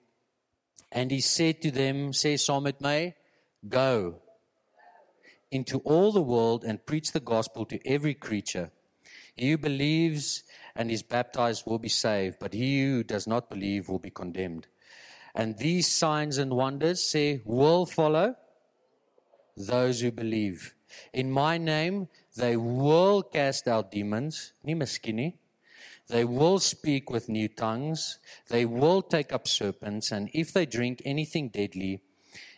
And 0.97 1.11
he 1.11 1.21
said 1.21 1.61
to 1.61 1.71
them, 1.71 2.15
say 2.15 2.39
met 2.63 2.81
my, 2.81 3.13
go 3.69 4.23
into 5.51 5.81
all 5.81 6.11
the 6.11 6.23
world 6.23 6.65
and 6.65 6.87
preach 6.87 7.13
the 7.13 7.21
gospel 7.21 7.67
to 7.67 7.87
every 7.87 8.15
creature. 8.15 8.71
He 9.37 9.51
who 9.51 9.59
believes 9.59 10.43
and 10.75 10.91
is 10.91 11.03
baptized 11.03 11.65
will 11.67 11.79
be 11.79 11.91
saved, 11.91 12.39
but 12.41 12.55
he 12.55 12.83
who 12.83 13.05
does 13.05 13.27
not 13.27 13.51
believe 13.51 13.91
will 13.91 13.99
be 13.99 14.09
condemned. 14.11 14.69
And 15.35 15.59
these 15.59 15.87
signs 15.87 16.39
and 16.39 16.55
wonders 16.55 17.03
say 17.03 17.43
will 17.45 17.85
follow 17.85 18.35
those 19.55 20.01
who 20.01 20.11
believe. 20.11 20.75
In 21.13 21.31
my 21.31 21.59
name 21.59 22.09
they 22.39 22.57
will 22.57 23.23
cast 23.23 23.69
out 23.69 23.93
demons, 23.93 24.55
nie 24.65 24.75
miskien. 24.75 25.35
They 26.09 26.25
will 26.25 26.59
speak 26.61 27.11
with 27.11 27.29
new 27.29 27.49
tongues. 27.49 28.19
They 28.49 28.65
will 28.65 29.03
take 29.03 29.33
up 29.33 29.49
serpents 29.49 30.13
and 30.13 30.31
if 30.33 30.53
they 30.53 30.67
drink 30.67 31.03
anything 31.05 31.49
deadly, 31.49 32.01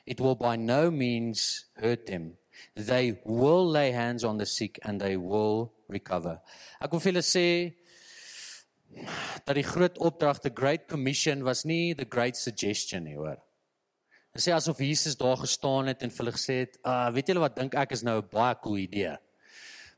it 0.06 0.20
will 0.20 0.34
by 0.34 0.56
no 0.56 0.90
means 0.90 1.64
hurt 1.76 2.06
them. 2.06 2.36
They 2.74 3.18
will 3.24 3.66
lay 3.66 3.92
hands 3.92 4.24
on 4.24 4.38
the 4.38 4.46
sick 4.46 4.78
and 4.82 5.00
they 5.00 5.16
will 5.16 5.72
recover. 5.88 6.40
Ek 6.80 6.92
wil 6.92 7.00
vir 7.00 7.12
julle 7.12 7.24
sê 7.24 7.48
dat 9.46 9.56
die 9.56 9.66
groot 9.66 9.98
opdrag 10.04 10.42
the 10.42 10.52
great 10.52 10.88
commission 10.88 11.44
was 11.44 11.64
nie 11.64 11.94
the 11.94 12.08
great 12.08 12.36
suggestion 12.36 13.04
nie, 13.04 13.16
hoor. 13.16 13.38
Dit 14.34 14.44
sê 14.44 14.52
asof 14.54 14.82
Jesus 14.84 15.16
daar 15.18 15.38
gestaan 15.40 15.88
het 15.90 16.04
en 16.04 16.12
vir 16.12 16.24
hulle 16.24 16.36
gesê 16.36 16.60
het, 16.66 16.78
"Uh, 16.84 17.08
weet 17.14 17.28
julle 17.28 17.40
wat 17.40 17.56
dink 17.56 17.74
ek 17.74 17.92
is 17.92 18.02
nou 18.02 18.18
'n 18.20 18.28
baie 18.30 18.54
cool 18.62 18.78
idee." 18.78 19.16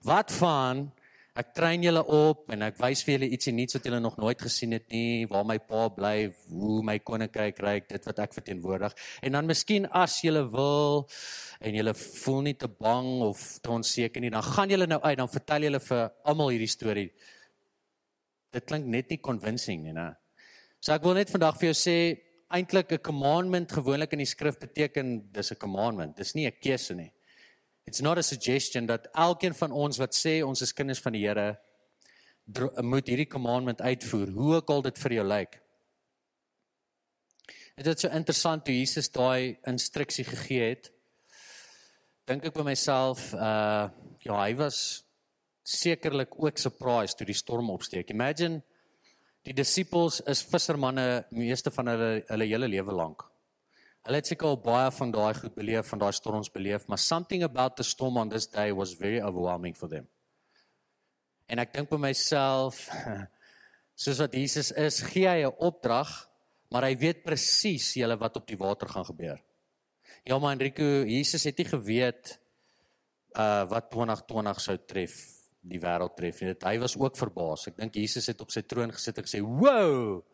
Wat 0.02 0.32
van 0.32 0.92
ek 1.38 1.52
train 1.54 1.82
julle 1.82 2.02
op 2.02 2.50
en 2.50 2.64
ek 2.66 2.78
wys 2.82 3.02
vir 3.06 3.14
julle 3.14 3.28
ietsie 3.30 3.52
nuuts 3.54 3.76
wat 3.76 3.84
julle 3.86 4.00
nog 4.02 4.16
nooit 4.18 4.40
gesien 4.42 4.74
het 4.74 4.86
nie, 4.90 5.26
waar 5.30 5.44
my 5.46 5.58
pa 5.62 5.88
bly, 5.94 6.14
hoe 6.50 6.80
my 6.86 6.98
koninkryk 6.98 7.60
ryk, 7.62 7.88
dit 7.88 8.08
wat 8.08 8.22
ek 8.26 8.34
verteenwoordig. 8.34 8.96
En 9.22 9.38
dan 9.38 9.46
miskien 9.46 9.86
as 9.86 10.18
julle 10.24 10.42
wil 10.50 11.06
en 11.60 11.76
julle 11.76 11.94
voel 11.94 12.40
nie 12.48 12.56
te 12.58 12.68
bang 12.68 13.12
of 13.28 13.44
te 13.62 13.70
onseker 13.70 14.24
nie, 14.24 14.32
dan 14.34 14.42
gaan 14.42 14.72
julle 14.72 14.88
nou 14.90 15.00
uit, 15.04 15.18
dan 15.20 15.30
vertel 15.30 15.68
julle 15.68 15.82
vir 15.86 16.02
almal 16.24 16.50
hierdie 16.54 16.70
storie. 16.70 17.10
Dit 18.50 18.66
klink 18.66 18.90
net 18.90 19.12
nie 19.12 19.20
convincing 19.22 19.84
nie, 19.84 19.94
né? 19.94 20.10
So 20.80 20.94
ek 20.96 21.04
wil 21.04 21.14
net 21.20 21.30
vandag 21.30 21.60
vir 21.60 21.70
jou 21.70 21.76
sê 21.78 21.96
eintlik 22.50 22.92
'n 22.92 22.98
commandment 22.98 23.70
gewoonlik 23.70 24.12
in 24.12 24.24
die 24.24 24.26
skrif 24.26 24.58
beteken 24.58 25.30
dis 25.32 25.52
'n 25.52 25.56
commandment. 25.56 26.16
Dis 26.16 26.34
nie 26.34 26.46
'n 26.46 26.58
keuse 26.60 26.94
nie. 26.94 27.12
It's 27.84 28.00
not 28.00 28.18
a 28.18 28.22
suggestion 28.22 28.86
dat 28.86 29.08
elkeen 29.12 29.54
van 29.54 29.72
ons 29.72 29.98
wat 29.98 30.14
sê 30.14 30.40
ons 30.44 30.62
is 30.62 30.72
kinders 30.72 31.02
van 31.02 31.16
die 31.16 31.26
Here 31.26 31.58
moet 32.82 33.06
hierdie 33.06 33.28
commandment 33.30 33.80
uitvoer, 33.80 34.30
hoe 34.34 34.54
ook 34.54 34.70
al 34.70 34.82
dit 34.82 34.96
vir 34.98 35.12
jou 35.12 35.26
lyk. 35.26 35.60
Dit 37.76 37.86
is 37.86 38.00
so 38.02 38.10
interessant 38.10 38.66
hoe 38.66 38.74
Jesus 38.74 39.08
daai 39.14 39.56
instruksie 39.70 40.24
gegee 40.26 40.72
het. 40.72 40.90
Dink 42.26 42.44
ek 42.44 42.56
by 42.56 42.66
myself, 42.66 43.30
uh 43.34 43.88
ja, 44.20 44.34
hy 44.36 44.52
was 44.58 45.04
sekerlik 45.64 46.34
ook 46.36 46.58
surprised 46.58 47.16
toe 47.16 47.26
die 47.26 47.38
storm 47.38 47.70
opsteek. 47.72 48.10
Imagine 48.12 48.60
Die 49.48 49.54
disippels 49.56 50.20
is 50.28 50.42
vissermanne 50.44 51.24
meeste 51.32 51.72
van 51.72 51.88
hulle 51.88 52.08
hulle 52.28 52.48
hele 52.50 52.68
lewe 52.68 52.92
lank. 52.92 53.24
Hulle 54.08 54.20
het 54.20 54.30
seker 54.30 54.48
al 54.48 54.60
baie 54.64 54.88
van 54.96 55.10
daai 55.12 55.34
goed 55.36 55.54
beleef, 55.54 55.90
van 55.92 56.00
daai 56.00 56.12
storms 56.16 56.48
beleef, 56.52 56.86
maar 56.88 56.98
something 56.98 57.44
about 57.44 57.76
the 57.76 57.84
storm 57.84 58.16
on 58.16 58.30
this 58.32 58.48
day 58.48 58.72
was 58.72 58.94
very 58.96 59.20
overwhelming 59.20 59.76
for 59.76 59.88
them. 59.88 60.08
En 61.50 61.60
ek 61.60 61.74
dink 61.74 61.90
by 61.90 61.98
myself 62.00 62.86
soos 64.02 64.22
wat 64.22 64.34
Jesus 64.34 64.70
is, 64.72 65.02
gee 65.12 65.28
hy 65.28 65.44
'n 65.44 65.52
opdrag, 65.58 66.08
maar 66.70 66.86
hy 66.86 66.94
weet 66.96 67.24
presies 67.26 67.92
julle 67.98 68.16
wat 68.16 68.36
op 68.40 68.46
die 68.46 68.56
water 68.56 68.88
gaan 68.88 69.04
gebeur. 69.04 69.42
Ja, 70.24 70.38
maar 70.38 70.52
Enrico, 70.52 71.04
Jesus 71.04 71.44
het 71.44 71.58
nie 71.58 71.68
geweet 71.68 72.38
uh 73.36 73.64
wat 73.68 73.90
2020 73.90 74.60
sou 74.60 74.76
tref 74.86 75.14
die 75.60 75.80
wêreld 75.80 76.16
tref 76.16 76.40
nie. 76.40 76.54
Hy 76.64 76.78
was 76.80 76.96
ook 76.98 77.18
verbaas. 77.20 77.68
Ek 77.68 77.76
dink 77.76 77.94
Jesus 77.94 78.26
het 78.32 78.40
op 78.40 78.50
sy 78.50 78.62
troon 78.62 78.92
gesit 78.92 79.18
en 79.18 79.26
gesê, 79.26 79.40
"Wow!" 79.44 80.24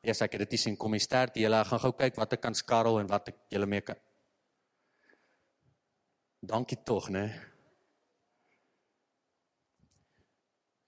Ja, 0.00 0.14
ek 0.16 0.38
het 0.38 0.48
dit 0.48 0.60
sien 0.60 0.78
kom 0.80 0.94
die 0.96 1.02
ster, 1.04 1.28
jy 1.36 1.48
gaan 1.68 1.82
gou 1.82 1.92
kyk 1.92 2.16
wat 2.16 2.32
ek 2.32 2.40
kan 2.40 2.54
skarrel 2.56 3.02
en 3.02 3.08
wat 3.10 3.34
ek 3.34 3.40
julle 3.52 3.66
mee 3.68 3.84
kan. 3.84 3.98
Dankie 6.40 6.78
tog, 6.88 7.10
né? 7.12 7.26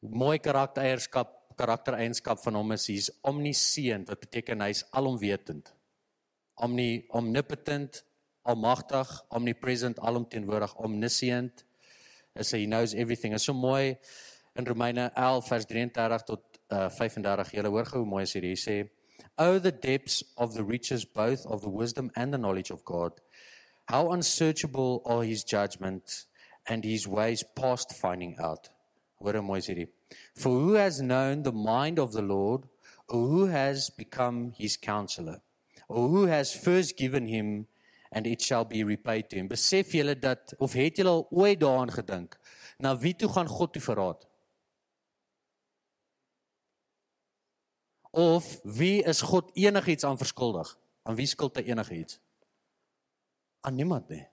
Mooi 0.00 0.38
karaktereienskap, 0.40 1.34
karaktereienskap 1.60 2.40
van 2.40 2.56
hom 2.56 2.72
is 2.72 2.86
hy's 2.88 3.10
omniscient, 3.28 4.08
wat 4.08 4.22
beteken 4.24 4.64
hy's 4.64 4.80
alomwetend. 4.96 5.68
Omni 6.64 7.04
omnipotent, 7.12 8.00
almagtig, 8.48 9.12
omnipresent, 9.28 10.00
alomteenwoordig, 10.00 10.72
omniscient 10.80 11.66
is 12.34 12.50
he 12.56 12.64
knows 12.64 12.94
everything. 12.94 13.36
Is 13.36 13.44
so 13.44 13.52
mooi 13.52 13.92
in 14.56 14.64
Romeine 14.64 15.10
11 15.12 15.52
vers 15.52 15.68
33 15.68 16.24
tot 16.32 16.60
uh, 16.72 16.88
35. 16.88 17.52
Julle 17.58 17.76
hoor 17.76 17.92
gou 17.92 18.00
hoe 18.06 18.08
mooi 18.08 18.24
is 18.24 18.32
hier. 18.32 18.48
Hy 18.48 18.56
sê, 18.56 18.80
"Oh 19.38 19.58
the 19.58 19.72
depths 19.72 20.22
of 20.36 20.54
the 20.54 20.64
riches 20.64 21.04
both 21.04 21.46
of 21.46 21.62
the 21.62 21.70
wisdom 21.70 22.10
and 22.14 22.32
the 22.32 22.38
knowledge 22.38 22.70
of 22.70 22.84
God. 22.84 23.20
How 23.88 24.12
unsearchable 24.12 25.02
are 25.04 25.24
his 25.24 25.44
judgments 25.44 26.26
and 26.66 26.84
his 26.84 27.08
ways 27.08 27.44
past 27.54 27.92
finding 27.92 28.36
out." 28.38 28.70
Hoor 29.18 29.32
hoe 29.34 29.42
mooi 29.42 29.58
is 29.58 29.66
hier. 29.66 29.88
For 30.34 30.50
who 30.50 30.74
has 30.74 31.00
known 31.00 31.42
the 31.42 31.52
mind 31.52 31.98
of 31.98 32.12
the 32.12 32.22
Lord, 32.22 32.68
or 33.08 33.26
who 33.26 33.46
has 33.46 33.90
become 33.90 34.52
his 34.56 34.76
counselor, 34.76 35.40
or 35.88 36.08
who 36.08 36.26
has 36.26 36.54
first 36.54 36.96
given 36.96 37.26
him 37.26 37.66
and 38.12 38.26
it 38.26 38.42
shall 38.42 38.64
be 38.64 38.84
repaid 38.84 39.30
to 39.30 39.36
him. 39.36 39.48
Besef 39.48 39.92
julle 39.92 40.18
dat 40.18 40.54
of 40.58 40.72
het 40.72 40.96
julle 40.96 41.08
al 41.08 41.26
ooit 41.30 41.60
daaraan 41.60 41.90
gedink? 41.90 42.36
Na 42.78 42.96
wie 42.96 43.14
toe 43.16 43.28
gaan 43.28 43.48
God 43.48 43.72
toe 43.72 43.82
verraad? 43.82 44.26
Of 48.12 48.60
wie 48.62 49.00
is 49.08 49.22
God 49.24 49.50
enigiets 49.56 50.04
aan 50.04 50.18
verskuldig? 50.20 50.68
Aan 51.02 51.16
wie 51.16 51.26
skuld 51.26 51.56
hy 51.56 51.64
enigiets? 51.72 52.18
Aan 53.64 53.78
niemand 53.78 54.10
nie. 54.12 54.26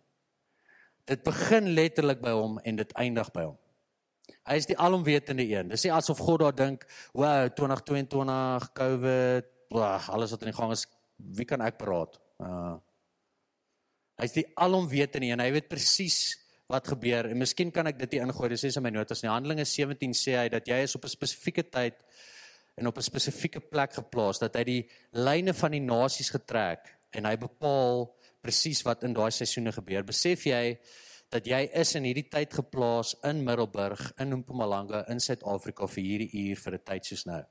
Dit 1.08 1.24
begin 1.24 1.72
letterlik 1.74 2.20
by 2.22 2.34
hom 2.36 2.60
en 2.60 2.82
dit 2.82 2.92
eindig 3.00 3.32
by 3.34 3.48
hom. 3.48 3.58
Hy 4.50 4.58
is 4.60 4.68
die 4.70 4.78
alomwetende 4.78 5.46
een. 5.48 5.72
Dis 5.72 5.86
nie 5.86 5.94
asof 5.94 6.20
God 6.26 6.44
daar 6.44 6.56
dink, 6.56 6.86
"Wow, 7.14 7.48
2022 7.56 8.74
COVID, 8.74 9.46
blah, 9.70 10.10
alles 10.10 10.32
wat 10.32 10.42
in 10.42 10.52
die 10.52 10.58
gang 10.58 10.72
is, 10.72 10.86
wie 11.18 11.46
kan 11.46 11.62
ek 11.62 11.78
beraad?" 11.78 12.20
Uh 12.40 12.78
Hy's 14.20 14.34
die 14.36 14.48
alomwetende 14.60 15.32
en 15.32 15.40
hy 15.40 15.52
weet 15.52 15.70
presies 15.70 16.36
wat 16.68 16.90
gebeur. 16.92 17.30
En 17.32 17.38
miskien 17.38 17.72
kan 17.72 17.88
ek 17.88 18.02
dit 18.02 18.12
hier 18.12 18.26
ingooi. 18.26 18.50
Dit 18.50 18.60
sê 18.60 18.76
in 18.76 18.84
my 18.84 18.90
notas 18.90 19.24
in 19.24 19.30
Handelinge 19.32 19.64
17 19.66 20.12
sê 20.14 20.36
hy 20.36 20.50
dat 20.50 20.68
jy 20.68 20.82
is 20.84 20.96
op 20.96 21.06
'n 21.06 21.14
spesifieke 21.14 21.64
tyd 21.64 21.96
en 22.80 22.88
op 22.88 22.98
'n 22.98 23.02
spesifieke 23.02 23.60
plek 23.60 23.94
geplaas 23.94 24.40
dat 24.40 24.56
hy 24.56 24.64
die 24.64 24.90
lyne 25.12 25.54
van 25.54 25.72
die 25.72 25.84
nasies 25.84 26.30
getrek 26.30 26.88
en 27.12 27.26
hy 27.26 27.36
bepaal 27.38 28.16
presies 28.42 28.82
wat 28.88 29.04
in 29.04 29.14
daai 29.14 29.32
seisoene 29.32 29.72
gebeur. 29.72 30.04
Besef 30.04 30.46
jy 30.46 30.80
dat 31.30 31.46
jy 31.46 31.70
is 31.74 31.96
in 31.96 32.04
hierdie 32.04 32.30
tyd 32.30 32.54
geplaas 32.54 33.16
in 33.24 33.44
Middelburg, 33.46 34.14
in 34.20 34.34
Mpumalanga, 34.42 35.04
in 35.10 35.20
Suid-Afrika 35.20 35.88
vir 35.88 36.04
hierdie 36.04 36.32
uur 36.34 36.56
vir 36.56 36.74
'n 36.74 36.84
tyd 36.86 37.06
soos 37.06 37.26
nou. 37.26 37.44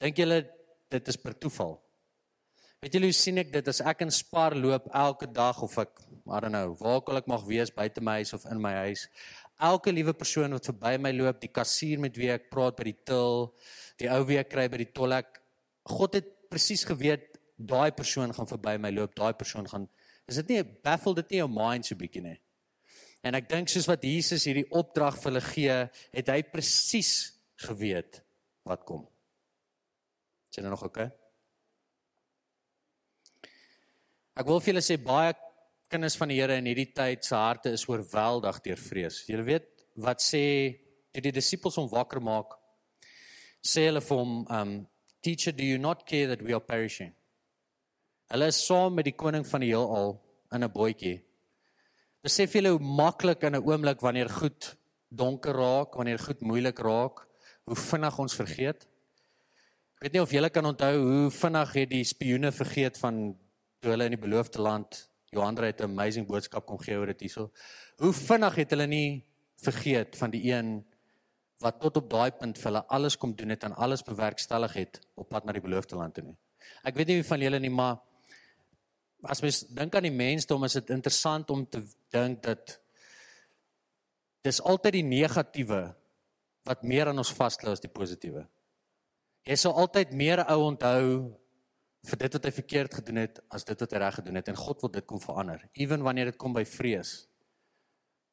Dink 0.00 0.16
julle 0.16 0.50
dit 0.90 1.08
is 1.08 1.16
per 1.16 1.34
toeval? 1.38 1.80
Weet 2.80 2.92
julle 2.92 3.08
hoe 3.08 3.12
sien 3.12 3.38
ek 3.38 3.52
dit 3.52 3.68
as 3.68 3.80
ek 3.80 4.00
in 4.00 4.10
Spar 4.10 4.54
loop 4.54 4.88
elke 4.92 5.26
dag 5.32 5.62
of 5.62 5.78
ek 5.78 6.00
I 6.26 6.40
don't 6.40 6.52
know, 6.52 6.74
waar 6.80 6.96
ook 6.96 7.08
al 7.08 7.16
ek 7.16 7.26
mag 7.28 7.44
wees 7.44 7.70
buite 7.70 8.00
my 8.00 8.16
huis 8.20 8.32
of 8.32 8.44
in 8.50 8.60
my 8.60 8.72
huis. 8.72 9.08
Elke 9.62 9.92
liewe 9.94 10.12
persoon 10.18 10.56
wat 10.56 10.66
verby 10.66 10.96
my 10.98 11.12
loop, 11.14 11.38
die 11.40 11.52
kassier 11.52 12.00
met 12.02 12.16
wie 12.18 12.30
ek 12.32 12.48
praat 12.50 12.76
by 12.78 12.88
die 12.88 12.96
til, 13.06 13.52
die 14.02 14.10
ou 14.10 14.24
wie 14.26 14.40
ek 14.40 14.50
kry 14.50 14.66
by 14.70 14.80
die 14.82 14.90
tolhek, 14.90 15.38
God 15.86 16.18
het 16.18 16.30
presies 16.50 16.82
geweet 16.88 17.38
daai 17.54 17.92
persoon 17.94 18.32
gaan 18.34 18.48
verby 18.50 18.74
my 18.82 18.90
loop, 18.90 19.14
daai 19.14 19.34
persoon 19.38 19.68
gaan 19.70 19.86
Is 20.24 20.38
dit 20.40 20.54
nie 20.54 20.62
baffle 20.64 21.12
dit 21.18 21.34
nie 21.34 21.40
jou 21.42 21.48
mind 21.52 21.84
so 21.84 21.96
bietjie 22.00 22.22
nie? 22.24 22.38
En 23.24 23.36
ek 23.36 23.44
dink 23.50 23.68
soos 23.68 23.84
wat 23.88 24.04
Jesus 24.04 24.46
hierdie 24.48 24.64
opdrag 24.72 25.18
vir 25.20 25.30
hulle 25.30 25.42
gee, 25.44 25.74
het 26.16 26.30
hy 26.32 26.38
presies 26.48 27.10
geweet 27.66 28.22
wat 28.64 28.86
kom. 28.88 29.02
Is 30.48 30.56
dit 30.56 30.64
nou 30.64 30.72
nog 30.72 30.86
oké? 30.86 31.04
Okay? 31.04 31.10
Ek 34.34 34.48
wil 34.48 34.62
vir 34.64 34.72
julle 34.72 34.82
sê 34.82 34.96
baie 34.98 35.36
kinders 35.94 36.16
van 36.18 36.32
die 36.32 36.40
Here 36.40 36.56
in 36.58 36.66
hierdie 36.66 36.90
tyd 36.90 37.22
se 37.22 37.36
harte 37.38 37.70
is 37.76 37.84
oorweldig 37.86 38.56
deur 38.64 38.80
vrees. 38.82 39.20
Julle 39.28 39.44
weet 39.46 39.68
wat 40.02 40.22
sê 40.24 40.40
toe 41.14 41.22
die 41.22 41.34
disippels 41.36 41.78
hom 41.78 41.86
wakker 41.92 42.18
maak, 42.24 42.56
sê 43.62 43.86
hulle 43.86 44.02
vir 44.02 44.18
hom, 44.18 44.32
um 44.50 44.72
teacher, 45.22 45.54
do 45.54 45.62
you 45.62 45.78
not 45.78 46.02
care 46.08 46.26
that 46.32 46.42
we 46.42 46.52
are 46.56 46.64
perishing? 46.64 47.12
Hulle 48.32 48.50
is 48.50 48.58
saam 48.66 48.98
met 48.98 49.06
die 49.06 49.14
koning 49.14 49.46
van 49.46 49.62
die 49.62 49.70
heelal 49.70 50.16
in 50.50 50.64
'n 50.64 50.72
bootjie. 50.74 51.22
Besef 52.24 52.58
julle 52.58 52.74
hoe 52.74 52.82
maklik 52.82 53.44
in 53.44 53.54
'n 53.54 53.62
oomblik 53.62 54.00
wanneer 54.02 54.28
goed 54.28 54.74
donker 55.14 55.54
raak, 55.54 55.94
wanneer 55.94 56.18
goed 56.18 56.40
moeilik 56.40 56.78
raak, 56.78 57.22
hoe 57.66 57.76
vinnig 57.76 58.18
ons 58.18 58.34
vergeet? 58.34 58.82
Ek 59.94 60.02
weet 60.02 60.12
nie 60.12 60.22
of 60.22 60.32
julle 60.32 60.50
kan 60.50 60.66
onthou 60.66 60.94
hoe 60.98 61.30
vinnig 61.30 61.72
het 61.72 61.90
die 61.90 62.04
spioene 62.04 62.50
vergeet 62.50 62.98
van 62.98 63.38
toe 63.80 63.90
hulle 63.92 64.04
in 64.10 64.18
die 64.18 64.26
beloofde 64.26 64.58
land 64.58 65.13
Johan 65.34 65.56
het 65.62 65.80
'n 65.80 65.90
amazing 65.90 66.26
boodskap 66.26 66.66
kom 66.66 66.78
gee 66.78 66.96
oor 66.96 67.06
dit 67.06 67.20
hierso. 67.20 67.50
Hoe 67.98 68.12
vinnig 68.12 68.54
het 68.54 68.70
hulle 68.70 68.86
nie 68.86 69.24
vergeet 69.56 70.16
van 70.16 70.30
die 70.30 70.52
een 70.52 70.84
wat 71.58 71.80
tot 71.80 71.96
op 71.96 72.10
daai 72.10 72.30
punt 72.30 72.58
vir 72.58 72.70
hulle 72.70 72.84
alles 72.88 73.16
kom 73.16 73.34
doen 73.34 73.48
het 73.54 73.64
en 73.64 73.74
alles 73.74 74.02
bewerkstellig 74.02 74.72
het 74.72 75.00
op 75.14 75.28
pad 75.28 75.44
na 75.44 75.52
die 75.52 75.64
beloofde 75.64 75.96
land 75.96 76.14
toe 76.14 76.24
nie. 76.24 76.36
Ek 76.84 76.94
weet 76.94 77.06
nie 77.06 77.20
wie 77.20 77.28
van 77.28 77.40
julle 77.40 77.60
nie, 77.60 77.70
maar 77.70 78.00
as 79.22 79.40
mens 79.40 79.62
dink 79.68 79.94
aan 79.94 80.08
die 80.08 80.14
mensdom 80.14 80.64
is 80.64 80.72
dit 80.72 80.90
interessant 80.90 81.50
om 81.50 81.64
te 81.68 81.82
dink 82.12 82.42
dat 82.42 82.80
dis 84.44 84.60
altyd 84.60 84.98
die 84.98 85.06
negatiewe 85.08 85.94
wat 86.68 86.82
meer 86.82 87.08
aan 87.08 87.20
ons 87.20 87.32
vasklou 87.32 87.72
as 87.72 87.80
die 87.80 87.92
positiewe. 87.92 88.44
Jy 89.44 89.56
sal 89.60 89.76
altyd 89.80 90.12
meer 90.16 90.44
ou 90.48 90.60
onthou 90.70 91.08
vir 92.04 92.20
dit 92.20 92.34
wat 92.36 92.46
hy 92.48 92.52
verkeerd 92.52 92.96
gedoen 93.00 93.22
het 93.22 93.40
as 93.54 93.64
dit 93.64 93.80
wat 93.80 93.94
hy 93.94 94.00
reg 94.02 94.18
gedoen 94.20 94.38
het 94.40 94.50
en 94.52 94.58
God 94.58 94.82
wil 94.84 94.92
dit 94.92 95.06
kom 95.08 95.20
verander, 95.22 95.62
ewen 95.72 96.04
wanneer 96.04 96.32
dit 96.32 96.40
kom 96.40 96.52
by 96.56 96.64
vrees. 96.68 97.24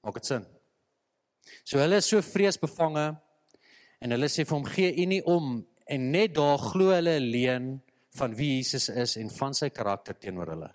Maak 0.03 0.17
dit 0.19 0.31
sin? 0.31 0.47
So 1.63 1.79
hulle 1.81 1.99
is 2.01 2.09
so 2.09 2.21
vreesbevange 2.25 3.05
en 4.01 4.15
hulle 4.15 4.29
sê 4.31 4.45
vir 4.45 4.57
hom 4.57 4.67
gee 4.67 4.91
u 4.91 5.07
nie 5.09 5.21
om 5.29 5.59
en 5.91 6.11
net 6.13 6.35
daar 6.35 6.59
glo 6.61 6.91
hulle 6.93 7.17
alleen 7.19 7.73
van 8.17 8.35
wie 8.35 8.57
Jesus 8.57 8.89
is 8.89 9.15
en 9.21 9.31
van 9.31 9.55
sy 9.55 9.69
karakter 9.71 10.17
teenoor 10.19 10.53
hulle. 10.53 10.71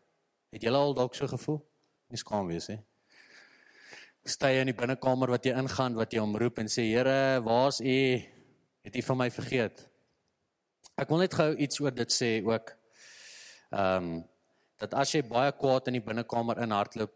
Het 0.54 0.66
jy 0.66 0.72
al 0.72 0.94
dalk 0.96 1.16
so 1.16 1.28
gevoel? 1.28 1.60
Nie 2.12 2.20
skaam 2.20 2.48
wees 2.48 2.70
nie. 2.70 2.78
Stay 4.26 4.60
in 4.60 4.70
die 4.70 4.76
binnekamer 4.76 5.30
wat 5.30 5.44
jy 5.46 5.52
ingaan 5.58 5.98
wat 5.98 6.14
jy 6.14 6.22
omroep 6.22 6.58
en 6.62 6.70
sê 6.70 6.86
Here, 6.88 7.42
waar's 7.44 7.80
U? 7.80 7.98
Het 8.86 8.96
U 8.96 9.04
van 9.10 9.20
my 9.20 9.28
vergeet? 9.30 9.84
Ek 10.96 11.10
wil 11.12 11.22
net 11.22 11.34
gou 11.36 11.50
iets 11.60 11.80
oor 11.82 11.94
dit 11.94 12.12
sê 12.14 12.30
ook. 12.46 12.75
Ehm 13.72 14.10
um, 14.14 14.24
dat 14.76 14.92
as 14.92 15.14
jy 15.14 15.22
baie 15.24 15.54
kwaad 15.56 15.86
in 15.88 15.96
die 15.96 16.04
binnekamer 16.04 16.58
inhardloop 16.60 17.12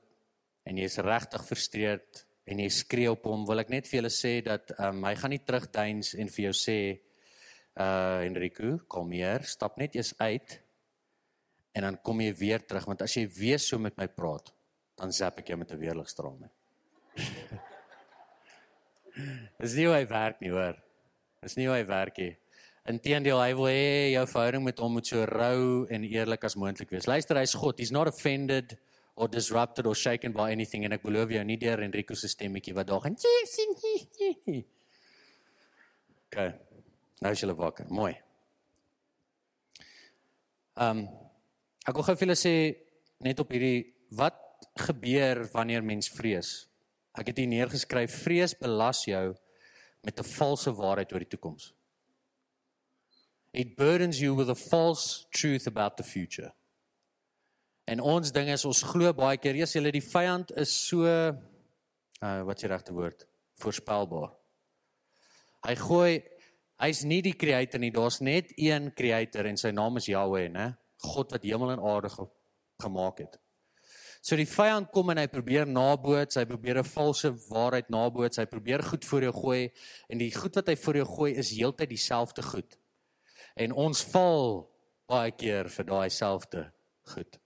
en 0.64 0.78
jy's 0.80 0.96
regtig 1.04 1.42
frustreerd 1.44 2.22
en 2.48 2.62
jy 2.62 2.70
skree 2.72 3.10
op 3.10 3.26
hom, 3.28 3.42
wil 3.44 3.60
ek 3.60 3.68
net 3.68 3.88
vir 3.88 3.98
julle 3.98 4.12
sê 4.14 4.38
dat 4.46 4.72
ehm 4.78 4.96
um, 4.96 5.04
hy 5.04 5.14
gaan 5.20 5.34
nie 5.34 5.44
terugduins 5.44 6.14
en 6.16 6.32
vir 6.32 6.44
jou 6.48 6.54
sê 6.56 6.78
uh 7.80 8.24
Enrico, 8.26 8.78
kom 8.88 9.12
hier, 9.14 9.44
stap 9.46 9.76
net 9.78 9.94
eers 9.94 10.14
uit 10.18 10.56
en 11.76 11.86
dan 11.86 12.00
kom 12.02 12.20
jy 12.20 12.32
weer 12.34 12.64
terug 12.66 12.88
want 12.88 13.02
as 13.04 13.14
jy 13.16 13.26
weer 13.28 13.60
so 13.62 13.78
met 13.78 13.96
my 14.00 14.08
praat 14.08 14.50
dan 15.00 15.12
zap 15.12 15.38
ek 15.40 15.52
jou 15.52 15.58
met 15.58 15.70
'n 15.72 15.78
weerligstraal 15.78 16.36
mee. 16.40 16.50
Dis 19.60 19.74
nie 19.74 19.86
hoe 19.86 19.94
hy 19.94 20.06
werk 20.06 20.40
nie 20.40 20.50
hoor. 20.50 20.76
Dis 21.40 21.56
nie 21.56 21.66
hoe 21.68 21.76
hy 21.76 21.86
werk 21.86 22.18
nie. 22.18 22.36
Inteendeel 22.88 23.40
hy 23.40 23.52
wil 23.54 23.68
hê 23.68 24.12
jou 24.14 24.24
verhouding 24.26 24.64
met 24.64 24.78
hom 24.80 24.92
moet 24.96 25.06
so 25.06 25.24
rou 25.28 25.86
en 25.92 26.04
eerlik 26.04 26.44
as 26.44 26.56
moontlik 26.56 26.90
wees. 26.90 27.06
Luister, 27.06 27.36
hy's 27.36 27.54
God. 27.54 27.78
He's 27.78 27.92
not 27.92 28.08
offended 28.08 28.78
or 29.16 29.28
disrupted 29.28 29.86
or 29.86 29.94
shaken 29.94 30.32
by 30.32 30.50
anything 30.52 30.84
en 30.84 30.92
ek 30.96 31.02
belowe 31.02 31.34
jou 31.34 31.44
nie 31.44 31.58
deur 31.60 31.82
Enrico 31.84 32.14
se 32.14 32.28
stemmetjie 32.28 32.74
wat 32.74 32.88
daar 32.88 33.04
gaan. 33.04 33.16
Okay. 36.30 36.54
Nou 37.20 37.32
is 37.32 37.42
jy 37.42 37.52
wakker. 37.52 37.90
Mooi. 37.90 38.14
Ehm 40.80 41.04
um, 41.04 41.08
Ek 41.88 41.96
wil 41.96 42.04
gou 42.04 42.14
vir 42.14 42.26
julle 42.26 42.36
sê 42.36 42.54
net 43.24 43.40
op 43.40 43.52
hierdie 43.54 43.88
wat 44.18 44.36
gebeur 44.84 45.46
wanneer 45.54 45.82
mens 45.82 46.10
vrees. 46.12 46.68
Ek 47.16 47.32
het 47.32 47.40
hier 47.40 47.48
neergeskryf 47.48 48.18
vrees 48.26 48.52
belas 48.60 49.06
jou 49.08 49.32
met 50.04 50.20
'n 50.20 50.28
valse 50.36 50.70
waarheid 50.70 51.12
oor 51.12 51.24
die 51.24 51.32
toekoms. 51.34 51.72
It 53.52 53.76
burdens 53.76 54.20
you 54.20 54.34
with 54.34 54.48
a 54.50 54.54
false 54.54 55.26
truth 55.32 55.66
about 55.66 55.96
the 55.96 56.04
future. 56.04 56.52
En 57.84 58.00
ons 58.00 58.30
ding 58.32 58.48
is 58.48 58.64
ons 58.64 58.82
glo 58.82 59.12
baie 59.12 59.36
keer, 59.36 59.56
ja, 59.56 59.66
julle 59.66 59.90
die 59.90 60.04
vyand 60.04 60.52
is 60.56 60.70
so 60.88 61.06
uh 61.06 61.32
wat 62.20 62.56
is 62.56 62.62
die 62.62 62.68
regte 62.68 62.92
woord? 62.92 63.26
voorspelbaar. 63.60 64.32
Hy 65.66 65.76
gooi 65.80 66.12
hy's 66.80 67.02
nie 67.04 67.20
die 67.24 67.36
creator 67.36 67.80
nie, 67.82 67.92
daar's 67.92 68.20
net 68.24 68.54
een 68.56 68.88
creator 68.96 69.50
en 69.50 69.58
sy 69.60 69.72
naam 69.76 70.00
is 70.00 70.08
Yahweh, 70.08 70.48
né? 70.52 70.72
God 71.04 71.34
wat 71.34 71.44
hemel 71.44 71.74
en 71.74 71.84
aarde 71.84 72.08
ge 72.12 72.26
gemaak 72.80 73.20
het. 73.20 73.36
So 74.24 74.36
die 74.36 74.48
vyand 74.48 74.88
kom 74.92 75.12
en 75.12 75.20
hy 75.20 75.26
probeer 75.32 75.68
naboots, 75.68 76.36
hy 76.36 76.46
probeer 76.48 76.80
'n 76.80 76.88
valse 76.88 77.30
waarheid 77.48 77.88
naboots, 77.92 78.38
hy 78.40 78.46
probeer 78.46 78.82
goed 78.82 79.04
voor 79.04 79.22
jou 79.22 79.32
gooi 79.32 79.72
en 80.08 80.18
die 80.18 80.32
goed 80.32 80.54
wat 80.56 80.68
hy 80.68 80.76
voor 80.76 80.96
jou 80.96 81.06
gooi 81.06 81.32
is 81.34 81.52
heeltyd 81.56 81.88
dieselfde 81.88 82.42
goed. 82.42 82.79
En 83.60 83.74
ons 83.76 84.04
val 84.12 84.44
baie 85.10 85.32
keer 85.36 85.68
vir 85.68 85.88
daai 85.88 86.10
selfde 86.14 86.64
goed. 87.12 87.40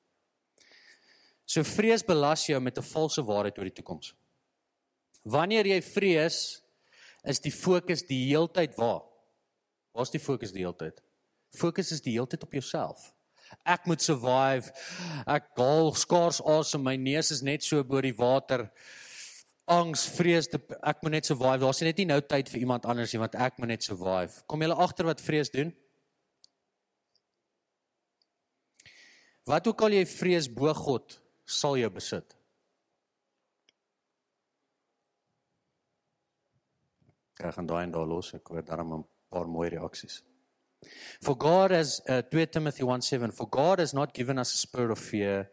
So 1.44 1.64
vrees 1.66 2.04
belas 2.06 2.46
jou 2.48 2.60
met 2.60 2.78
'n 2.78 2.82
valse 2.82 3.22
waarheid 3.22 3.58
oor 3.58 3.68
die 3.70 3.78
toekoms. 3.80 4.14
Wanneer 5.24 5.66
jy 5.66 5.80
vrees, 5.82 6.62
is 7.24 7.40
die 7.40 7.52
fokus 7.52 8.02
die 8.02 8.28
heeltyd 8.28 8.76
waar? 8.76 9.02
Waar's 9.94 10.10
die 10.10 10.20
fokus 10.20 10.52
die 10.52 10.64
heeltyd? 10.64 11.00
Fokus 11.54 11.92
is 11.92 12.00
die 12.00 12.12
heeltyd 12.12 12.42
op 12.42 12.52
jouself. 12.52 13.12
Ek 13.64 13.86
moet 13.86 14.02
survive. 14.02 14.72
Ek 15.26 15.50
haal 15.56 15.92
skaars 15.94 16.40
asem. 16.42 16.82
My 16.82 16.96
neus 16.96 17.30
is 17.30 17.42
net 17.42 17.62
so 17.62 17.82
bo 17.84 18.00
die 18.00 18.16
water. 18.16 18.70
Angs, 19.70 20.08
vrees, 20.08 20.48
ek 20.82 21.02
moet 21.02 21.12
net 21.12 21.26
survive. 21.26 21.62
Daar's 21.62 21.80
net 21.80 21.96
nie 21.96 22.08
nou 22.08 22.20
tyd 22.20 22.50
vir 22.52 22.60
iemand 22.60 22.84
anders 22.84 23.12
nie 23.14 23.20
want 23.22 23.34
ek 23.34 23.58
moet 23.58 23.68
net 23.68 23.82
survive. 23.86 24.42
Kom 24.46 24.60
julle 24.60 24.76
agter 24.76 25.08
wat 25.08 25.20
vrees 25.24 25.52
doen? 25.54 25.72
Wat 29.44 29.66
ook 29.68 29.82
al 29.84 29.98
jy 29.98 30.04
vrees 30.08 30.48
bo 30.48 30.72
God, 30.72 31.18
sal 31.44 31.76
jou 31.76 31.90
besit. 31.92 32.36
Ek 37.44 37.52
gaan 37.52 37.68
daai 37.68 37.82
en 37.84 37.92
daar 37.92 38.08
los. 38.08 38.32
Ek 38.34 38.48
hoor 38.48 38.64
daarom 38.64 38.94
'n 39.00 39.04
paar 39.28 39.46
mooi 39.46 39.68
reaksies. 39.68 40.22
For 41.20 41.34
God 41.34 41.70
has 41.70 42.00
uh, 42.08 42.22
2 42.22 42.46
Timothy 42.46 42.82
1:7 42.82 43.32
For 43.32 43.46
God 43.50 43.78
has 43.78 43.92
not 43.92 44.14
given 44.14 44.38
us 44.38 44.54
a 44.54 44.56
spirit 44.56 44.90
of 44.90 44.98
fear 44.98 45.50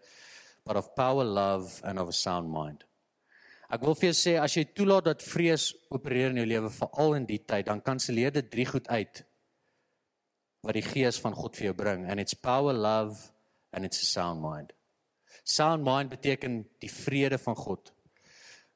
but 0.65 0.75
of 0.75 0.93
power, 0.95 1.23
love 1.23 1.81
and 1.83 1.99
of 1.99 2.07
a 2.07 2.13
sound 2.13 2.49
mind. 2.49 2.85
Ek 3.71 3.81
wil 3.81 3.95
vir 3.95 4.11
jou 4.11 4.17
sê 4.19 4.33
as 4.39 4.55
jy 4.55 4.65
toelaat 4.75 5.05
dat 5.05 5.23
vrees 5.23 5.71
opereer 5.89 6.29
in 6.29 6.41
jou 6.41 6.45
lewe 6.45 6.69
veral 6.69 7.15
in 7.15 7.25
die 7.25 7.39
tyd 7.39 7.65
dan 7.65 7.81
kanselleer 7.81 8.31
dit 8.31 8.49
drie 8.51 8.65
goed 8.65 8.87
uit 8.87 9.23
wat 10.61 10.75
die 10.77 10.85
gees 10.85 11.17
van 11.19 11.33
God 11.33 11.55
vir 11.55 11.71
jou 11.71 11.73
bring 11.73 12.05
and 12.05 12.19
it's 12.19 12.35
power, 12.35 12.73
love 12.73 13.31
and 13.73 13.85
it's 13.85 14.01
a 14.01 14.05
sound 14.05 14.41
mind. 14.41 14.73
Sound 15.43 15.83
mind 15.83 16.09
beteken 16.09 16.67
die 16.79 16.91
vrede 16.91 17.37
van 17.37 17.55
God. 17.55 17.93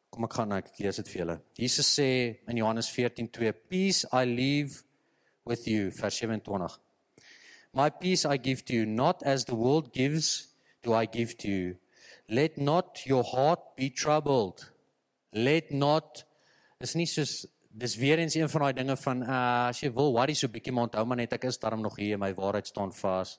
Kom 0.09 0.25
ek 0.27 0.33
gaan 0.37 0.51
nou 0.53 0.59
ek 0.61 0.71
lees 0.79 0.99
dit 1.01 1.11
vir 1.11 1.21
julle. 1.21 1.37
Jesus 1.59 1.91
sê 1.97 2.09
in 2.47 2.57
Johannes 2.57 2.89
14:2 2.91 3.53
Peace 3.69 4.07
I 4.11 4.25
leave 4.25 4.83
with 5.45 5.67
you 5.67 5.91
vers 5.91 6.15
27 6.15 6.79
My 7.75 7.89
peace 7.89 8.25
I 8.25 8.37
give 8.37 8.63
to 8.65 8.73
you 8.73 8.85
not 8.85 9.23
as 9.23 9.45
the 9.45 9.55
world 9.55 9.91
gives 9.93 10.55
do 10.81 10.93
I 10.93 11.05
give 11.05 11.35
to 11.43 11.49
you 11.49 11.75
let 12.29 12.57
not 12.57 13.05
your 13.05 13.23
heart 13.23 13.75
be 13.75 13.89
troubled 13.89 14.71
let 15.31 15.71
not 15.71 16.23
is 16.79 16.95
nie 16.95 17.05
soos 17.05 17.45
dis 17.75 17.95
weer 17.99 18.19
eens 18.19 18.35
een 18.35 18.49
van 18.49 18.61
daai 18.61 18.73
dinge 18.73 18.95
van 18.97 19.23
uh 19.23 19.67
as 19.67 19.81
jy 19.83 19.91
wil 19.93 20.13
worry 20.15 20.33
so 20.33 20.47
bietjie 20.47 20.71
maar 20.73 20.87
onthou 20.87 21.03
maar 21.05 21.19
net 21.19 21.33
ek 21.35 21.49
is 21.49 21.59
daarom 21.59 21.83
nog 21.83 21.97
hier 21.99 22.17
my 22.17 22.31
waarheid 22.33 22.67
staan 22.67 22.93
vas. 22.93 23.35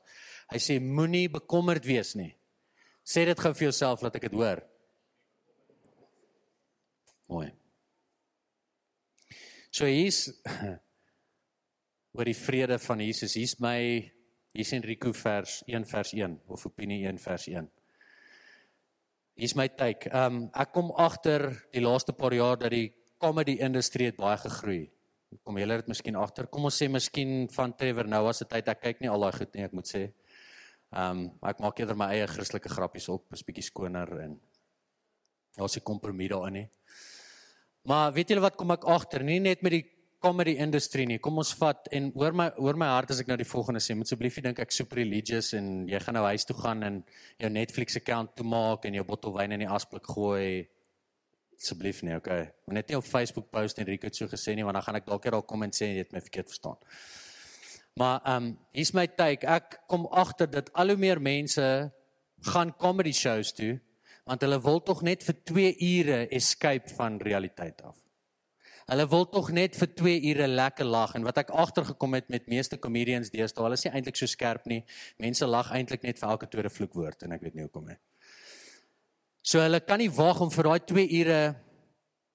Hy 0.52 0.60
sê 0.62 0.78
moenie 0.82 1.26
bekommerd 1.32 1.86
wees 1.86 2.14
nie. 2.18 2.32
Sê 3.06 3.24
dit 3.26 3.38
gou 3.38 3.52
vir 3.54 3.68
jouself 3.68 4.02
dat 4.02 4.18
ek 4.18 4.28
dit 4.28 4.36
hoor. 4.38 4.62
Mooi. 7.30 7.48
So 9.74 9.86
hier's 9.90 10.30
oor 12.16 12.28
die 12.28 12.38
vrede 12.38 12.78
van 12.82 13.02
Jesus. 13.02 13.34
Hier's 13.36 13.58
my 13.60 13.78
hier's 14.56 14.72
Enrico 14.72 15.12
vers 15.12 15.60
1 15.68 15.84
vers 15.90 16.14
1 16.14 16.38
of 16.48 16.66
Opinie 16.66 17.02
1 17.04 17.18
vers 17.20 17.48
1. 17.50 17.66
Hier's 19.36 19.56
my 19.58 19.68
take. 19.68 20.08
Um, 20.16 20.46
ek 20.56 20.72
kom 20.72 20.94
agter 20.96 21.50
die 21.74 21.84
laaste 21.84 22.14
paar 22.16 22.32
jaar 22.32 22.56
dat 22.62 22.72
die 22.72 22.88
comedy 23.20 23.58
industrie 23.60 24.08
het 24.08 24.16
baie 24.20 24.38
gegroei. 24.40 24.86
Kom 25.44 25.58
julle 25.60 25.76
dit 25.82 25.90
miskien 25.90 26.16
agter? 26.16 26.46
Kom 26.48 26.68
ons 26.70 26.78
sê 26.80 26.88
miskien 26.88 27.44
van 27.52 27.74
Trevor 27.76 28.08
Noah 28.08 28.32
se 28.36 28.46
tyd. 28.48 28.70
Ek 28.72 28.80
kyk 28.80 29.02
nie 29.02 29.10
al 29.12 29.26
daai 29.26 29.36
goed 29.36 29.52
nie, 29.52 29.66
ek 29.66 29.74
moet 29.76 29.90
sê. 29.90 30.06
Ehm 30.96 31.18
um, 31.18 31.24
ek 31.44 31.58
maak 31.60 31.80
eerder 31.80 31.96
my 31.98 32.06
eie 32.14 32.26
Christelike 32.30 32.70
grappies 32.72 33.10
op, 33.12 33.26
is 33.36 33.44
bietjie 33.44 33.66
skoner 33.66 34.08
en 34.22 34.38
daar's 35.58 35.76
'n 35.76 35.84
kompromie 35.84 36.28
daarin 36.28 36.52
nie. 36.52 36.68
Maar 37.84 38.12
weet 38.12 38.28
julle 38.28 38.40
wat 38.40 38.56
kom 38.56 38.70
ek 38.70 38.84
agter? 38.84 39.22
Nie 39.22 39.40
net 39.40 39.62
met 39.62 39.72
die 39.72 39.84
comedy 40.20 40.56
industrie 40.56 41.06
nie. 41.06 41.18
Kom 41.18 41.36
ons 41.38 41.52
vat 41.54 41.88
en 41.92 42.10
hoor 42.14 42.32
my 42.32 42.50
hoor 42.56 42.76
my 42.76 42.86
hart 42.86 43.10
as 43.10 43.20
ek 43.20 43.28
nou 43.28 43.36
die 43.36 43.44
volgende 43.44 43.80
sê. 43.80 43.94
Moet 43.94 44.06
asseblief 44.06 44.36
nie 44.36 44.42
dink 44.42 44.58
ek 44.58 44.72
super 44.72 44.96
religious 44.96 45.52
en 45.52 45.86
jy 45.86 46.00
gaan 46.00 46.14
nou 46.14 46.24
huis 46.24 46.44
toe 46.44 46.56
gaan 46.56 46.82
en 46.82 47.04
jou 47.38 47.50
Netflix 47.50 47.96
account 47.96 48.34
toemaak 48.34 48.84
en 48.84 48.94
jou 48.94 49.04
bottel 49.04 49.34
wyn 49.36 49.52
in 49.52 49.60
die 49.60 49.68
asblik 49.68 50.06
gooi 50.06 50.66
asseblief 51.56 52.02
nie, 52.02 52.16
okay. 52.16 52.50
Maar 52.66 52.74
net 52.80 52.90
nie 52.90 52.98
op 52.98 53.04
Facebook 53.04 53.50
post 53.50 53.78
en 53.78 53.86
Rico 53.88 54.06
het 54.06 54.16
so 54.16 54.28
gesê 54.28 54.54
nie, 54.54 54.64
want 54.64 54.76
dan 54.76 54.84
gaan 54.84 54.98
ek 55.00 55.06
dalk 55.06 55.24
hier 55.24 55.36
al 55.38 55.46
kom 55.48 55.64
en 55.64 55.72
sê 55.72 55.88
jy 55.88 56.02
het 56.02 56.12
my 56.12 56.20
verkeerd 56.20 56.52
verstaan. 56.52 56.76
Maar 57.96 58.20
ehm 58.24 58.44
um, 58.44 58.58
hier's 58.76 58.92
my 58.92 59.06
take. 59.06 59.46
Ek 59.46 59.78
kom 59.88 60.04
agter 60.12 60.50
dat 60.50 60.72
al 60.72 60.92
hoe 60.92 61.00
meer 61.00 61.20
mense 61.20 61.64
gaan 62.52 62.76
comedy 62.76 63.12
shows 63.12 63.52
toe 63.56 63.78
want 64.26 64.42
hulle 64.42 64.58
wil 64.60 64.80
tog 64.82 65.04
net 65.06 65.22
vir 65.22 65.36
2 65.46 65.68
ure 65.86 66.16
escape 66.34 66.90
van 66.98 67.20
realiteit 67.22 67.82
af. 67.86 67.94
Hulle 68.90 69.06
wil 69.08 69.28
tog 69.30 69.52
net 69.54 69.78
vir 69.78 69.88
2 70.00 70.16
ure 70.32 70.48
lekker 70.50 70.84
lag 70.84 71.14
en 71.14 71.24
wat 71.26 71.38
ek 71.44 71.52
agtergekom 71.54 72.18
het 72.18 72.28
met 72.28 72.50
meeste 72.50 72.78
comedians 72.78 73.30
deesdae, 73.30 73.64
hulle 73.64 73.78
is 73.78 73.86
nie 73.86 73.92
eintlik 73.94 74.18
so 74.18 74.26
skerp 74.30 74.66
nie. 74.66 74.82
Mense 75.22 75.46
lag 75.46 75.70
eintlik 75.74 76.02
net 76.02 76.18
vir 76.18 76.28
elke 76.34 76.50
tweede 76.50 76.74
vloekwoord 76.74 77.22
en 77.22 77.36
ek 77.38 77.46
weet 77.46 77.54
nie 77.54 77.64
hoekom 77.64 77.86
nie. 77.86 77.98
So 79.46 79.62
hulle 79.62 79.80
kan 79.80 80.02
nie 80.02 80.10
wag 80.10 80.42
om 80.42 80.50
vir 80.50 80.68
daai 80.68 80.80
2 80.90 81.06
ure 81.22 81.40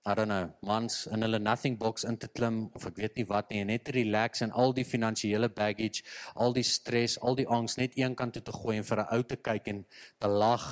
I 0.04 0.16
don't 0.16 0.30
know, 0.30 0.50
mans 0.66 1.06
in 1.14 1.22
hulle 1.22 1.38
nothing 1.40 1.76
box 1.78 2.04
in 2.10 2.16
te 2.18 2.28
klim 2.28 2.72
of 2.74 2.88
ek 2.90 2.96
weet 2.98 3.20
nie 3.20 3.26
wat 3.30 3.52
nie, 3.54 3.62
net 3.70 3.84
te 3.86 3.94
relax 3.94 4.42
en 4.42 4.54
al 4.58 4.74
die 4.74 4.86
finansiële 4.88 5.52
baggage, 5.54 6.02
al 6.42 6.56
die 6.56 6.66
stres, 6.66 7.20
al 7.22 7.38
die 7.38 7.46
angs 7.46 7.78
net 7.78 7.94
een 8.00 8.16
kant 8.18 8.34
toe 8.34 8.42
te 8.48 8.56
gooi 8.56 8.80
en 8.80 8.88
vir 8.88 9.04
'n 9.04 9.14
ou 9.14 9.22
te 9.24 9.38
kyk 9.38 9.68
en 9.68 9.86
te 10.18 10.28
lag 10.28 10.66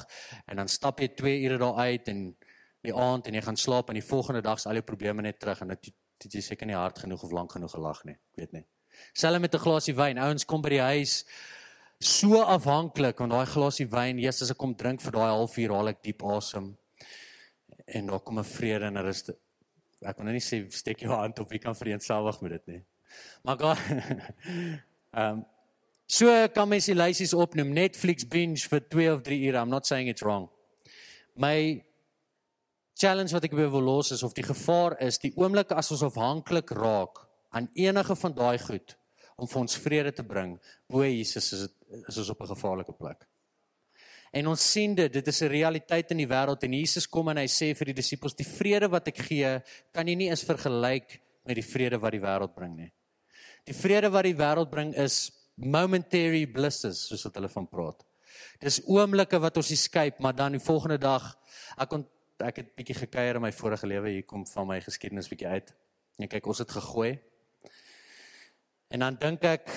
en 0.47 0.57
dan 0.57 0.67
stap 0.67 0.99
jy 0.99 1.09
2 1.13 1.43
ure 1.45 1.59
daar 1.61 1.77
uit 1.77 2.07
en 2.09 2.35
die 2.81 2.95
aand 2.95 3.27
en 3.27 3.33
jy 3.33 3.41
gaan 3.41 3.57
slaap 3.57 3.89
en 3.89 3.99
die 3.99 4.09
volgende 4.09 4.41
dag 4.41 4.57
is 4.57 4.65
al 4.65 4.79
jou 4.79 4.85
probleme 4.87 5.21
net 5.21 5.39
terug 5.39 5.61
en 5.61 5.67
dit 5.67 5.93
dit 6.19 6.33
jy 6.33 6.41
seker 6.41 6.67
nie 6.67 6.75
hard 6.75 6.99
genoeg 6.99 7.23
of 7.23 7.31
lank 7.31 7.51
genoeg 7.51 7.71
gelag 7.71 8.03
nie, 8.03 8.15
ek 8.15 8.35
weet 8.41 8.51
nie. 8.51 8.65
Selfs 9.13 9.39
met 9.39 9.53
'n 9.53 9.59
glasie 9.59 9.95
wyn, 9.95 10.17
ouens 10.17 10.45
kom 10.45 10.61
by 10.61 10.69
die 10.69 10.81
huis 10.81 11.23
so 11.99 12.41
afhanklik 12.41 13.17
van 13.17 13.29
daai 13.29 13.45
glasie 13.45 13.87
wyn. 13.87 14.19
Jesus, 14.19 14.41
as 14.41 14.51
ek 14.51 14.57
kom 14.57 14.75
drink 14.75 15.01
vir 15.01 15.11
daai 15.11 15.29
halfuur, 15.29 15.73
haal 15.75 15.87
ek 15.87 16.03
diep 16.03 16.23
asem. 16.23 16.77
En 17.95 18.05
daar 18.05 18.19
kom 18.19 18.39
'n 18.39 18.43
vrede 18.43 18.85
en 18.85 19.01
rus. 19.01 19.23
Ek 20.01 20.15
kan 20.15 20.25
nou 20.25 20.33
nie 20.33 20.43
sê 20.43 20.63
steek 20.71 20.99
jou 20.99 21.11
hand 21.11 21.39
op 21.39 21.49
wie 21.49 21.59
kan 21.59 21.75
vereenselwig 21.75 22.41
met 22.41 22.51
dit 22.51 22.67
nie. 22.67 22.83
Maar 23.43 23.57
God 23.59 23.77
Ehm 25.11 25.37
um, 25.37 25.45
so 26.05 26.47
kan 26.53 26.67
mens 26.67 26.85
die 26.85 26.95
lysies 26.95 27.33
opnoem. 27.33 27.73
Netflix 27.73 28.27
binge 28.27 28.67
vir 28.69 28.81
2 28.89 29.13
of 29.13 29.21
3 29.21 29.47
ure. 29.47 29.57
I'm 29.57 29.69
not 29.69 29.87
saying 29.87 30.09
it's 30.09 30.21
wrong. 30.21 30.49
My 31.33 31.83
challenge 32.93 33.33
wat 33.33 33.43
ek 33.43 33.55
wil 33.55 33.81
los 33.81 34.11
is 34.11 34.23
of 34.23 34.33
die 34.33 34.43
gevaar 34.43 34.97
is 35.01 35.17
die 35.17 35.31
oomblik 35.35 35.71
as 35.71 35.91
ons 35.91 36.03
afhanklik 36.03 36.69
raak 36.75 37.25
aan 37.49 37.69
enige 37.73 38.15
van 38.15 38.33
daai 38.35 38.59
goed 38.59 38.97
om 39.39 39.47
vir 39.47 39.61
ons 39.61 39.77
vrede 39.77 40.11
te 40.13 40.23
bring. 40.23 40.57
Bo 40.87 41.03
Jesus 41.05 41.53
is 41.53 41.67
dit 41.67 42.07
is 42.11 42.17
ons 42.17 42.29
op 42.29 42.41
'n 42.41 42.53
gevaarlike 42.53 42.93
plek. 42.93 43.25
En 44.31 44.47
ons 44.51 44.71
sien 44.71 44.93
dit, 44.95 45.13
dit 45.13 45.27
is 45.27 45.41
'n 45.41 45.49
realiteit 45.49 46.11
in 46.11 46.17
die 46.17 46.27
wêreld 46.27 46.63
en 46.63 46.73
Jesus 46.73 47.07
kom 47.07 47.29
en 47.29 47.37
hy 47.37 47.47
sê 47.47 47.75
vir 47.75 47.85
die 47.85 47.93
disippels, 48.01 48.35
die 48.35 48.45
vrede 48.45 48.87
wat 48.87 49.07
ek 49.07 49.17
gee, 49.17 49.61
kan 49.91 50.07
jy 50.07 50.15
nie 50.15 50.29
eens 50.29 50.43
vergelyk 50.43 51.19
met 51.45 51.55
die 51.55 51.65
vrede 51.65 51.97
wat 51.97 52.11
die 52.11 52.21
wêreld 52.21 52.55
bring 52.55 52.75
nie. 52.75 52.91
Die 53.65 53.73
vrede 53.73 54.09
wat 54.09 54.23
die 54.23 54.35
wêreld 54.35 54.69
bring 54.69 54.95
is 54.95 55.31
momentary 55.55 56.45
blisses, 56.45 57.07
soos 57.07 57.23
wat 57.23 57.35
hulle 57.35 57.49
van 57.49 57.67
praat. 57.67 58.05
Dis 58.61 58.81
oomblikke 58.87 59.39
wat 59.39 59.57
ons 59.57 59.71
escape, 59.71 60.21
maar 60.21 60.35
dan 60.35 60.51
die 60.51 60.63
volgende 60.63 60.97
dag 60.97 61.35
ek 61.77 61.89
kon 61.89 62.05
ek 62.39 62.61
het 62.61 62.75
bietjie 62.75 62.95
gekuier 62.95 63.35
in 63.35 63.41
my 63.41 63.51
vorige 63.51 63.87
lewe 63.87 64.09
hier 64.09 64.23
kom 64.23 64.45
van 64.47 64.67
my 64.67 64.79
geskiedenis 64.79 65.27
bietjie 65.27 65.47
uit. 65.47 65.73
En 66.19 66.27
kyk, 66.27 66.47
ons 66.47 66.61
het 66.63 66.71
gegooi. 66.71 67.19
En 68.89 69.03
dan 69.03 69.17
dink 69.19 69.43
ek 69.43 69.67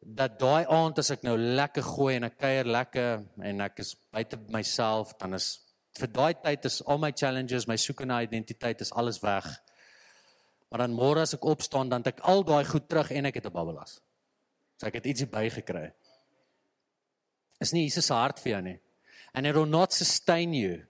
dat 0.00 0.38
daai 0.40 0.64
aand 0.64 0.98
as 0.98 1.10
ek 1.12 1.24
nou 1.26 1.36
lekker 1.36 1.84
gooi 1.84 2.14
en 2.16 2.26
ek 2.30 2.38
kuier 2.40 2.68
lekker 2.68 3.24
en 3.44 3.64
ek 3.66 3.82
is 3.84 3.94
buite 4.12 4.38
myself, 4.48 5.12
dan 5.20 5.36
is 5.36 5.58
vir 5.98 6.08
daai 6.08 6.34
tyd 6.40 6.64
is 6.64 6.80
al 6.86 7.00
my 7.02 7.10
challenges, 7.12 7.68
my 7.68 7.76
soeke 7.76 8.06
na 8.08 8.22
identiteit 8.24 8.80
is 8.80 8.92
alles 8.92 9.20
weg. 9.22 9.46
Maar 10.70 10.86
dan 10.86 10.94
môre 10.96 11.24
as 11.26 11.34
ek 11.34 11.44
opstaan, 11.44 11.90
dan 11.90 12.04
het 12.04 12.14
ek 12.14 12.22
al 12.30 12.44
daai 12.46 12.64
goed 12.64 12.86
terug 12.88 13.10
en 13.12 13.26
ek 13.28 13.40
het 13.40 13.46
'n 13.46 13.52
babbelas. 13.52 14.00
So 14.78 14.86
ek 14.86 14.94
het 14.94 15.06
ietsie 15.06 15.26
bygekry. 15.26 15.92
Is 17.60 17.72
nie 17.72 17.84
Jesus 17.84 18.06
se 18.06 18.14
hart 18.14 18.40
vir 18.40 18.52
jou 18.52 18.62
nie. 18.62 18.78
And 19.34 19.46
it 19.46 19.54
will 19.54 19.66
not 19.66 19.92
sustain 19.92 20.54
you 20.54 20.86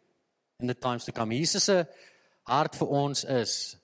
in 0.61 0.67
the 0.67 0.75
times 0.75 1.05
to 1.05 1.13
come. 1.13 1.35
Jesus 1.35 1.65
se 1.65 1.87
hart 2.47 2.77
vir 2.77 2.89
ons 2.89 3.25
is 3.25 3.77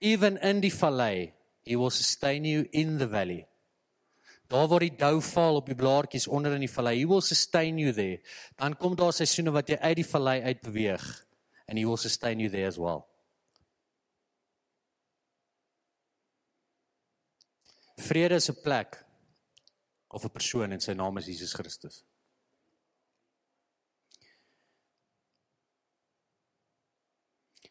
even 0.00 0.36
in 0.36 0.60
die 0.60 0.70
vallei 0.70 1.32
He 1.68 1.76
will 1.76 1.90
sustain 1.90 2.44
you 2.44 2.66
in 2.72 2.96
the 2.98 3.06
valley. 3.06 3.46
Daar 4.48 4.68
waar 4.68 4.80
die 4.80 4.96
dou 4.96 5.20
val 5.22 5.60
op 5.60 5.66
die 5.68 5.76
blaartjies 5.76 6.26
onder 6.26 6.54
in 6.56 6.64
die 6.64 6.72
vallei, 6.72 6.96
he 6.96 7.06
will 7.06 7.20
sustain 7.20 7.78
you 7.78 7.92
there. 7.92 8.20
Dan 8.56 8.76
kom 8.80 8.96
daar 8.96 9.12
seisoene 9.12 9.52
wat 9.52 9.68
jy 9.68 9.76
uit 9.76 9.98
die 10.00 10.08
vallei 10.08 10.40
uit 10.42 10.62
beweeg 10.64 11.04
and 11.68 11.76
he 11.76 11.84
will 11.84 12.00
sustain 12.00 12.40
you 12.40 12.48
there 12.48 12.66
as 12.66 12.78
well. 12.80 13.04
Vrede 17.98 18.34
is 18.34 18.48
'n 18.48 18.60
plek 18.62 19.04
of 20.08 20.24
'n 20.24 20.30
persoon 20.30 20.72
en 20.72 20.80
sy 20.80 20.92
naam 20.92 21.18
is 21.18 21.26
Jesus 21.26 21.52
Christus. 21.52 22.04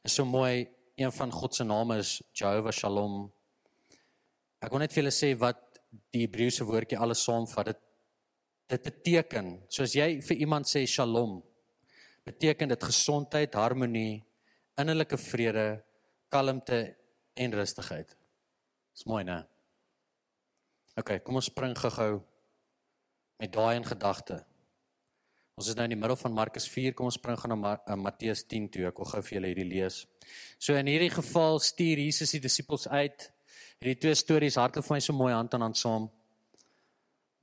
Is 0.03 0.13
so 0.13 0.25
mooi, 0.25 0.69
een 0.95 1.11
van 1.11 1.31
God 1.31 1.55
se 1.55 1.63
name 1.63 1.97
is 1.97 2.21
Jehovah 2.33 2.71
Shalom. 2.71 3.33
Ek 4.59 4.71
wil 4.71 4.79
net 4.79 4.93
vir 4.93 5.03
julle 5.03 5.11
sê 5.13 5.37
wat 5.37 5.66
die 6.13 6.25
Hebreëse 6.25 6.65
woordjie 6.67 6.99
alles 6.99 7.23
saamvat. 7.25 7.73
Dit 7.73 7.83
dit 8.67 8.83
beteken, 8.83 9.53
soos 9.71 9.93
jy 9.95 10.17
vir 10.27 10.41
iemand 10.43 10.67
sê 10.67 10.81
Shalom, 10.83 11.37
beteken 12.27 12.73
dit 12.73 12.81
gesondheid, 12.83 13.53
harmonie, 13.55 14.19
innerlike 14.75 15.15
vrede, 15.15 15.67
kalmte 16.27 16.81
en 17.39 17.55
rustigheid. 17.55 18.11
Dis 18.91 19.07
mooi, 19.07 19.23
né? 19.23 19.39
OK, 20.99 21.19
kom 21.23 21.39
ons 21.39 21.47
spring 21.47 21.77
gou-gou 21.77 22.17
met 23.39 23.53
daai 23.53 23.77
in 23.77 23.87
gedagte. 23.87 24.41
Ons 25.57 25.71
is 25.71 25.77
nou 25.77 25.87
in 25.87 25.95
die 25.95 25.99
middel 25.99 26.17
van 26.19 26.35
Markus 26.35 26.67
4, 26.69 26.93
kom 26.97 27.07
ons 27.07 27.17
spring 27.17 27.37
gou 27.39 27.49
na 27.49 27.57
Ma 27.57 27.75
uh, 27.79 27.95
Matteus 27.97 28.43
10 28.49 28.67
toe. 28.73 28.83
Ek 28.89 28.99
wil 28.99 29.09
gou 29.09 29.21
vir 29.29 29.37
julle 29.37 29.51
hierdie 29.53 29.69
lees. 29.69 30.03
So 30.59 30.75
in 30.77 30.89
hierdie 30.91 31.13
geval 31.13 31.61
stuur 31.63 32.03
Jesus 32.03 32.35
die 32.35 32.43
disippels 32.43 32.89
uit 32.91 33.29
Hierdie 33.77 33.99
twee 34.01 34.17
stories 34.17 34.55
hardloop 34.57 34.87
vir 34.87 34.95
my 34.95 35.03
so 35.05 35.13
mooi 35.13 35.33
hand 35.35 35.53
aan 35.53 35.67
hand 35.67 35.77
saam. 35.77 36.07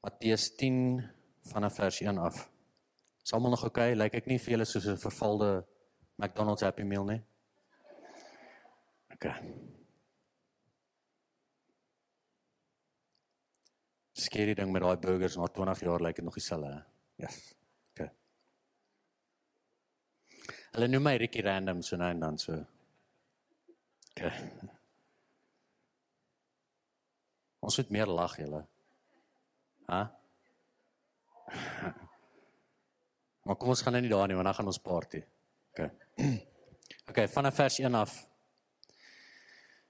Matteus 0.03 0.49
10 0.59 0.81
vanaf 1.53 1.79
vers 1.79 2.01
1 2.03 2.19
af. 2.19 2.41
Is 3.23 3.33
almal 3.33 3.55
nog 3.55 3.63
oukei? 3.69 3.93
Okay? 3.93 4.01
Lyk 4.01 4.19
ek 4.19 4.27
nie 4.29 4.41
vir 4.43 4.57
julle 4.57 4.67
soos 4.67 4.89
'n 4.91 4.99
vervalde 4.99 5.51
McDonald's 6.19 6.67
Happy 6.67 6.83
Meal 6.83 7.07
nie? 7.07 7.21
OK. 9.15 9.31
Skerry 14.13 14.55
ding 14.55 14.73
met 14.73 14.83
daai 14.83 14.97
burgers 14.99 15.37
na 15.37 15.47
20 15.47 15.81
jaar 15.87 16.03
lyk 16.03 16.17
dit 16.17 16.25
nog 16.25 16.35
dieselfde. 16.35 16.85
Ja. 17.17 17.29
Yes. 17.29 17.55
OK. 17.95 18.11
Hulle 20.75 20.89
noem 20.89 21.03
my 21.03 21.17
Ricky 21.17 21.41
Random 21.41 21.83
so 21.83 21.97
nou 21.97 22.11
en 22.11 22.21
dan 22.21 22.39
so. 22.39 22.65
OK. 24.15 24.83
Ons 27.65 27.79
moet 27.81 27.93
meer 27.97 28.11
lag 28.21 28.37
julle. 28.41 28.65
Ha? 29.91 30.03
Maar 33.45 33.59
kom 33.61 33.69
ons 33.75 33.83
gaan 33.85 33.93
nou 33.93 34.01
nie 34.01 34.09
daar 34.09 34.25
nie, 34.25 34.37
want 34.39 34.49
dan 34.49 34.57
gaan 34.57 34.71
ons 34.71 34.79
party. 34.81 35.19
OK. 35.75 35.81
OK, 37.11 37.19
van 37.29 37.51
vers 37.53 37.77
1 37.79 37.95
af. 37.99 38.15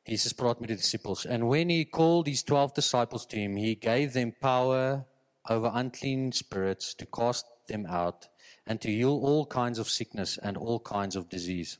Jesus 0.04 0.34
praat 0.36 0.58
met 0.60 0.68
die 0.68 0.76
disippels 0.76 1.22
and 1.26 1.46
when 1.48 1.70
he 1.70 1.84
called 1.84 2.26
his 2.26 2.42
12 2.44 2.74
disciples 2.76 3.24
to 3.26 3.38
him 3.38 3.54
he 3.56 3.74
gave 3.74 4.12
them 4.12 4.34
power 4.36 5.06
over 5.48 5.70
unclean 5.72 6.32
spirits 6.32 6.94
to 6.94 7.06
cast 7.06 7.46
them 7.68 7.86
out 7.86 8.28
and 8.66 8.80
to 8.80 8.88
heal 8.88 9.16
all 9.22 9.46
kinds 9.46 9.78
of 9.78 9.88
sickness 9.88 10.36
and 10.38 10.58
all 10.58 10.80
kinds 10.80 11.16
of 11.16 11.28
disease. 11.28 11.78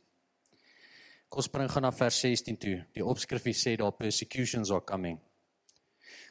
Kom 1.28 1.42
spring 1.42 1.70
gaan 1.70 1.82
na 1.82 1.92
vers 1.92 2.20
16 2.20 2.56
toe. 2.56 2.84
Die 2.94 3.04
opskrif 3.04 3.44
sê 3.58 3.76
daar 3.76 3.92
persecutions 3.92 4.70
are 4.70 4.84
coming. 4.84 5.18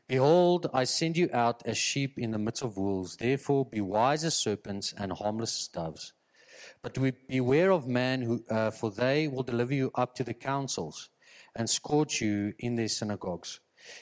Behold, 0.08 0.70
I 0.74 0.84
send 0.84 1.18
you 1.18 1.30
out 1.34 1.66
as 1.66 1.78
sheep 1.78 2.20
in 2.20 2.32
the 2.32 2.38
midst 2.38 2.64
of 2.64 2.78
wolves. 2.78 3.16
Therefore, 3.16 3.66
be 3.66 3.80
wise 3.80 4.24
as 4.24 4.36
serpents 4.36 4.94
and 4.98 5.14
harmless 5.14 5.60
as 5.60 5.68
doves. 5.70 6.14
But 6.82 6.98
beware 7.28 7.72
of 7.72 7.88
men, 7.88 8.22
who, 8.22 8.44
uh, 8.50 8.72
for 8.72 8.92
they 8.92 9.28
will 9.28 9.44
deliver 9.44 9.74
you 9.74 9.92
up 9.96 10.16
to 10.16 10.24
the 10.24 10.34
councils 10.34 11.10
and 11.56 11.70
scourge 11.70 12.22
you 12.22 12.54
in 12.60 12.76
their 12.76 12.90
synagogues. 12.90 13.60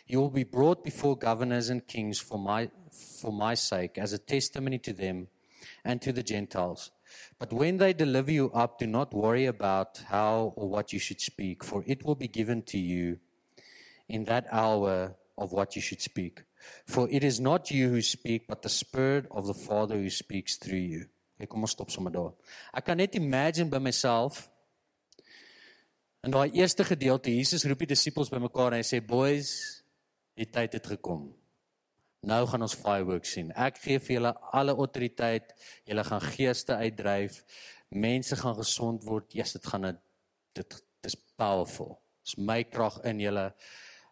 You 0.08 0.20
will 0.20 0.32
be 0.32 0.44
brought 0.44 0.84
before 0.84 1.18
governors 1.18 1.70
and 1.70 1.88
kings 1.88 2.20
for 2.20 2.40
my, 2.40 2.70
for 2.92 3.32
my 3.32 3.54
sake, 3.54 3.98
as 3.98 4.14
a 4.14 4.18
testimony 4.18 4.80
to 4.80 4.94
them 4.94 5.28
and 5.86 6.02
to 6.02 6.12
the 6.12 6.24
Gentiles. 6.24 6.92
But 7.40 7.54
when 7.54 7.78
they 7.78 7.94
deliver 7.94 8.32
you 8.32 8.52
up, 8.52 8.80
do 8.80 8.88
not 8.88 9.14
worry 9.14 9.46
about 9.46 10.04
how 10.08 10.54
or 10.56 10.70
what 10.70 10.94
you 10.94 11.00
should 11.00 11.22
speak, 11.22 11.64
for 11.64 11.84
it 11.86 12.04
will 12.06 12.16
be 12.16 12.28
given 12.28 12.64
to 12.64 12.80
you 12.80 13.20
in 14.08 14.26
that 14.26 14.48
hour 14.52 15.16
of 15.42 15.52
what 15.52 15.76
you 15.76 15.82
should 15.82 16.02
speak. 16.02 16.44
For 16.86 17.10
it 17.10 17.24
is 17.24 17.40
not 17.40 17.72
you 17.72 17.90
who 17.90 18.02
speak, 18.02 18.48
but 18.48 18.62
the 18.62 18.70
Spirit 18.70 19.26
of 19.32 19.48
the 19.48 19.58
Father 19.58 19.98
who 19.98 20.10
speaks 20.10 20.58
through 20.62 20.86
you. 20.94 21.04
Ek 21.42 21.50
kom 21.50 21.66
ons 21.66 21.74
stop 21.74 21.90
sommer 21.90 22.14
daar. 22.14 22.34
Ek 22.78 22.86
kan 22.86 23.00
net 23.02 23.18
imagine 23.18 23.72
by 23.74 23.82
myself 23.82 24.46
in 26.22 26.34
daai 26.36 26.54
eerste 26.54 26.86
gedeelte 26.86 27.34
Jesus 27.34 27.66
roep 27.66 27.82
die 27.82 27.96
disippels 27.96 28.30
bymekaar 28.30 28.76
en 28.76 28.84
hy 28.84 28.86
sê 28.86 29.00
boys, 29.02 29.50
die 30.38 30.46
tyd 30.46 30.78
het 30.78 30.92
gekom. 30.94 31.32
Nou 32.30 32.44
gaan 32.46 32.62
ons 32.62 32.78
fireworks 32.78 33.34
sien. 33.34 33.50
Ek 33.58 33.82
gee 33.82 33.98
vir 33.98 34.20
julle 34.20 34.36
alle 34.54 34.76
autoriteit. 34.78 35.56
Julle 35.90 36.06
gaan 36.06 36.22
geeste 36.22 36.78
uitdryf. 36.78 37.42
Mense 37.90 38.38
gaan 38.38 38.54
gesond 38.60 39.08
word. 39.10 39.34
Yes, 39.34 39.56
dit 39.58 39.66
gaan 39.66 39.90
dit 40.54 40.78
dis 41.02 41.18
powerful. 41.42 41.96
Dis 42.22 42.38
my 42.38 42.62
krag 42.70 43.00
in 43.10 43.24
julle. 43.24 43.48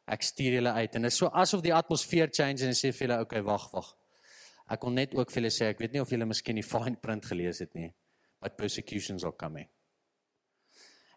Ek 0.10 0.26
stuur 0.26 0.58
julle 0.58 0.74
uit 0.74 0.96
en 0.98 1.06
dit 1.06 1.14
is 1.14 1.18
so 1.22 1.30
asof 1.38 1.62
die 1.66 1.74
atmosfeer 1.76 2.32
change 2.34 2.66
en 2.66 2.78
sê 2.78 2.92
vir 2.96 3.08
julle, 3.08 3.20
okay, 3.26 3.42
wag, 3.46 3.68
wag. 3.74 3.92
Ek 4.74 4.86
wil 4.86 4.96
net 4.96 5.14
ook 5.18 5.32
vir 5.34 5.44
julle 5.44 5.54
sê, 5.54 5.70
ek 5.74 5.82
weet 5.84 5.94
nie 5.96 6.02
of 6.02 6.10
julle 6.14 6.28
miskien 6.30 6.58
die 6.58 6.66
fine 6.74 6.98
print 7.02 7.28
gelees 7.30 7.62
het 7.66 7.76
nie, 7.78 7.92
but 8.42 8.58
persecutions 8.58 9.26
are 9.28 9.38
coming. 9.38 9.70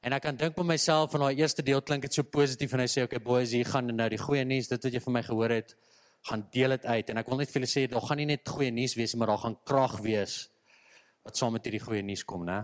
En 0.02 0.16
ek 0.16 0.24
kan 0.26 0.36
dink 0.36 0.56
by 0.58 0.64
myself 0.66 1.12
van 1.14 1.24
daai 1.28 1.40
eerste 1.40 1.62
deel 1.62 1.80
klink 1.86 2.08
dit 2.08 2.16
so 2.16 2.26
positief 2.26 2.72
en 2.74 2.82
hy 2.82 2.88
sê, 2.90 3.06
okay 3.06 3.22
boys, 3.22 3.54
hier 3.54 3.68
gaan 3.70 3.88
nou 3.92 4.08
die 4.10 4.20
goeie 4.20 4.44
nuus, 4.44 4.68
dit 4.72 4.88
wat 4.88 4.98
jy 4.98 5.02
vir 5.04 5.14
my 5.14 5.22
gehoor 5.28 5.54
het, 5.54 5.76
gaan 6.28 6.44
deel 6.54 6.76
dit 6.76 6.86
uit 6.86 7.10
en 7.10 7.18
ek 7.18 7.30
wil 7.30 7.40
net 7.40 7.50
vir 7.50 7.60
julle 7.60 7.70
sê 7.70 7.84
daar 7.90 8.04
gaan 8.06 8.20
nie 8.22 8.28
net 8.30 8.46
goeie 8.46 8.70
nuus 8.74 8.94
wees 8.94 9.14
maar 9.18 9.32
daar 9.32 9.40
gaan 9.42 9.56
krag 9.66 9.96
wees 10.04 10.36
wat 11.26 11.38
saam 11.38 11.56
met 11.56 11.66
hierdie 11.66 11.82
goeie 11.82 12.02
nuus 12.06 12.22
kom, 12.26 12.44
né? 12.46 12.62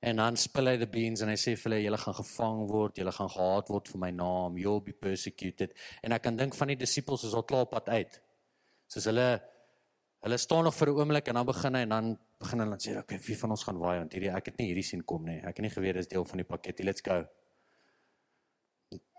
En 0.00 0.16
dan 0.16 0.36
spil 0.36 0.68
hy 0.70 0.76
die 0.76 0.88
beans 0.90 1.22
en 1.24 1.30
hy 1.32 1.36
sê 1.40 1.54
vir 1.56 1.70
hulle 1.70 1.82
julle 1.82 1.98
gaan 1.98 2.16
gevang 2.18 2.58
word, 2.68 2.98
julle 3.00 3.12
gaan 3.16 3.30
gehaat 3.32 3.70
word 3.72 3.88
vir 3.88 4.00
my 4.02 4.10
naam, 4.12 4.58
you'll 4.60 4.82
be 4.84 4.92
persecuted. 4.92 5.72
En 6.04 6.12
ek 6.12 6.26
kan 6.28 6.36
dink 6.36 6.54
van 6.54 6.68
die 6.68 6.78
disippels 6.82 7.24
is 7.24 7.34
al 7.34 7.46
klaar 7.48 7.66
pad 7.70 7.88
uit. 7.88 8.20
Soos 8.92 9.08
hulle 9.08 9.28
hulle 10.26 10.38
staan 10.42 10.64
nog 10.64 10.74
vir 10.74 10.88
'n 10.90 10.98
oomblik 11.00 11.28
en 11.28 11.34
dan 11.34 11.46
begin 11.46 11.74
hy 11.74 11.80
en 11.80 11.88
dan 11.88 12.18
begin 12.38 12.58
hulle 12.58 12.76
sê, 12.76 12.90
"Oké, 12.90 13.00
okay, 13.00 13.18
wie 13.26 13.38
van 13.38 13.50
ons 13.50 13.64
gaan 13.64 13.78
waai 13.78 13.98
want 13.98 14.12
hierdie 14.12 14.30
ek 14.34 14.46
het 14.46 14.58
nie 14.58 14.66
hierdie 14.68 14.84
sien 14.84 15.04
kom 15.04 15.24
nie. 15.24 15.38
Ek 15.38 15.56
het 15.56 15.60
nie 15.60 15.70
geweet 15.70 15.94
dis 15.94 16.08
deel 16.08 16.24
van 16.24 16.36
die 16.36 16.44
pakket. 16.44 16.84
Let's 16.84 17.00
go." 17.00 17.26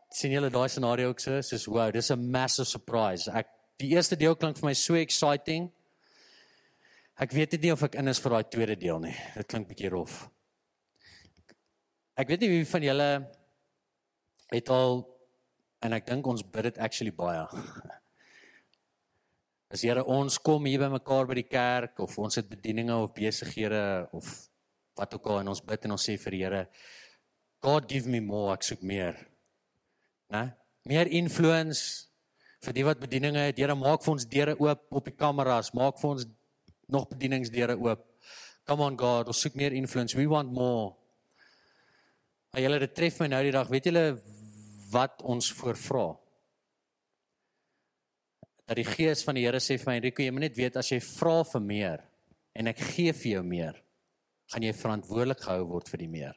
sien 0.09 0.31
julle 0.31 0.49
daai 0.49 0.69
scenario 0.69 1.09
ook 1.09 1.19
so? 1.19 1.41
Soos 1.41 1.65
wow, 1.65 1.91
dis 1.91 2.11
'n 2.11 2.31
massive 2.31 2.67
surprise. 2.67 3.31
Ek 3.31 3.47
die 3.77 3.89
eerste 3.89 4.15
deel 4.15 4.35
klink 4.35 4.57
vir 4.57 4.65
my 4.69 4.73
so 4.73 4.95
exciting. 4.95 5.71
Ek 7.19 7.31
weet 7.31 7.61
nie 7.61 7.71
of 7.71 7.83
ek 7.83 7.95
in 7.95 8.07
is 8.07 8.19
vir 8.19 8.31
daai 8.31 8.43
tweede 8.49 8.75
deel 8.75 8.99
nie. 8.99 9.15
Dit 9.35 9.47
klink 9.47 9.67
bietjie 9.67 9.89
rof. 9.89 10.29
Ek 12.17 12.31
weet 12.31 12.41
nie 12.41 12.49
wie 12.49 12.65
van 12.65 12.81
julle 12.81 13.09
het 14.49 14.69
al 14.73 15.03
en 15.85 15.93
ek 15.93 16.07
dink 16.07 16.25
ons 16.25 16.41
bid 16.41 16.65
dit 16.65 16.79
actually 16.81 17.13
baie. 17.13 17.43
As 19.73 19.83
Here 19.85 20.01
ons 20.01 20.39
kom 20.41 20.65
hier 20.65 20.81
by 20.81 20.89
mekaar 20.95 21.29
by 21.29 21.37
die 21.37 21.45
kerk 21.45 22.01
of 22.01 22.17
ons 22.17 22.39
het 22.39 22.49
bedieninge 22.49 22.97
of 22.97 23.13
besighede 23.13 23.83
of 24.17 24.31
wat 24.97 25.13
ook 25.13 25.29
al 25.29 25.43
en 25.43 25.53
ons 25.53 25.61
bid 25.61 25.85
en 25.85 25.93
ons 25.93 26.09
sê 26.09 26.17
vir 26.17 26.33
die 26.33 26.41
Here 26.47 26.65
God 27.61 27.85
give 27.91 28.09
me 28.09 28.23
more, 28.23 28.55
ek 28.57 28.65
soek 28.65 28.81
meer 28.81 29.13
né? 30.33 30.47
Meer 30.89 31.13
influence 31.13 32.07
vir 32.65 32.73
die 32.73 32.85
wat 32.87 33.01
bedieninge 33.01 33.45
het. 33.51 33.61
Here 33.61 33.77
maak 33.77 34.01
vir 34.01 34.17
ons 34.17 34.25
deure 34.25 34.57
oop 34.57 34.87
op 34.89 35.05
die 35.05 35.13
kameras, 35.13 35.69
maak 35.77 36.01
vir 36.01 36.15
ons 36.15 36.25
nog 36.89 37.11
bedieningsdeure 37.13 37.77
oop. 37.77 38.07
Come 38.65 38.89
on 38.89 38.97
God, 38.97 39.29
ons 39.29 39.41
soek 39.45 39.53
meer 39.59 39.75
influence. 39.77 40.17
We 40.17 40.25
want 40.25 40.49
more. 40.49 40.95
Ag 42.55 42.63
julle 42.63 42.79
dit 42.83 42.95
tref 42.95 43.19
my 43.21 43.27
nou 43.31 43.41
die 43.45 43.55
dag. 43.55 43.69
Weet 43.71 43.89
julle 43.89 44.05
wat 44.91 45.21
ons 45.27 45.51
voorvra? 45.57 46.07
Dat 48.67 48.79
die 48.79 48.87
gees 48.87 49.23
van 49.23 49.37
die 49.37 49.45
Here 49.47 49.59
sê 49.63 49.77
vir 49.79 49.91
my, 49.93 49.99
Rico, 50.03 50.23
jy 50.23 50.33
moet 50.35 50.47
net 50.47 50.57
weet 50.57 50.79
as 50.79 50.91
jy 50.91 50.99
vra 51.03 51.39
vir 51.47 51.63
meer 51.63 52.03
en 52.57 52.67
ek 52.71 52.81
gee 52.95 53.13
vir 53.13 53.31
jou 53.37 53.43
meer, 53.45 53.77
gaan 54.51 54.65
jy 54.65 54.73
verantwoordelik 54.73 55.43
gehou 55.45 55.67
word 55.69 55.91
vir 55.91 56.01
die 56.01 56.09
meer. 56.09 56.35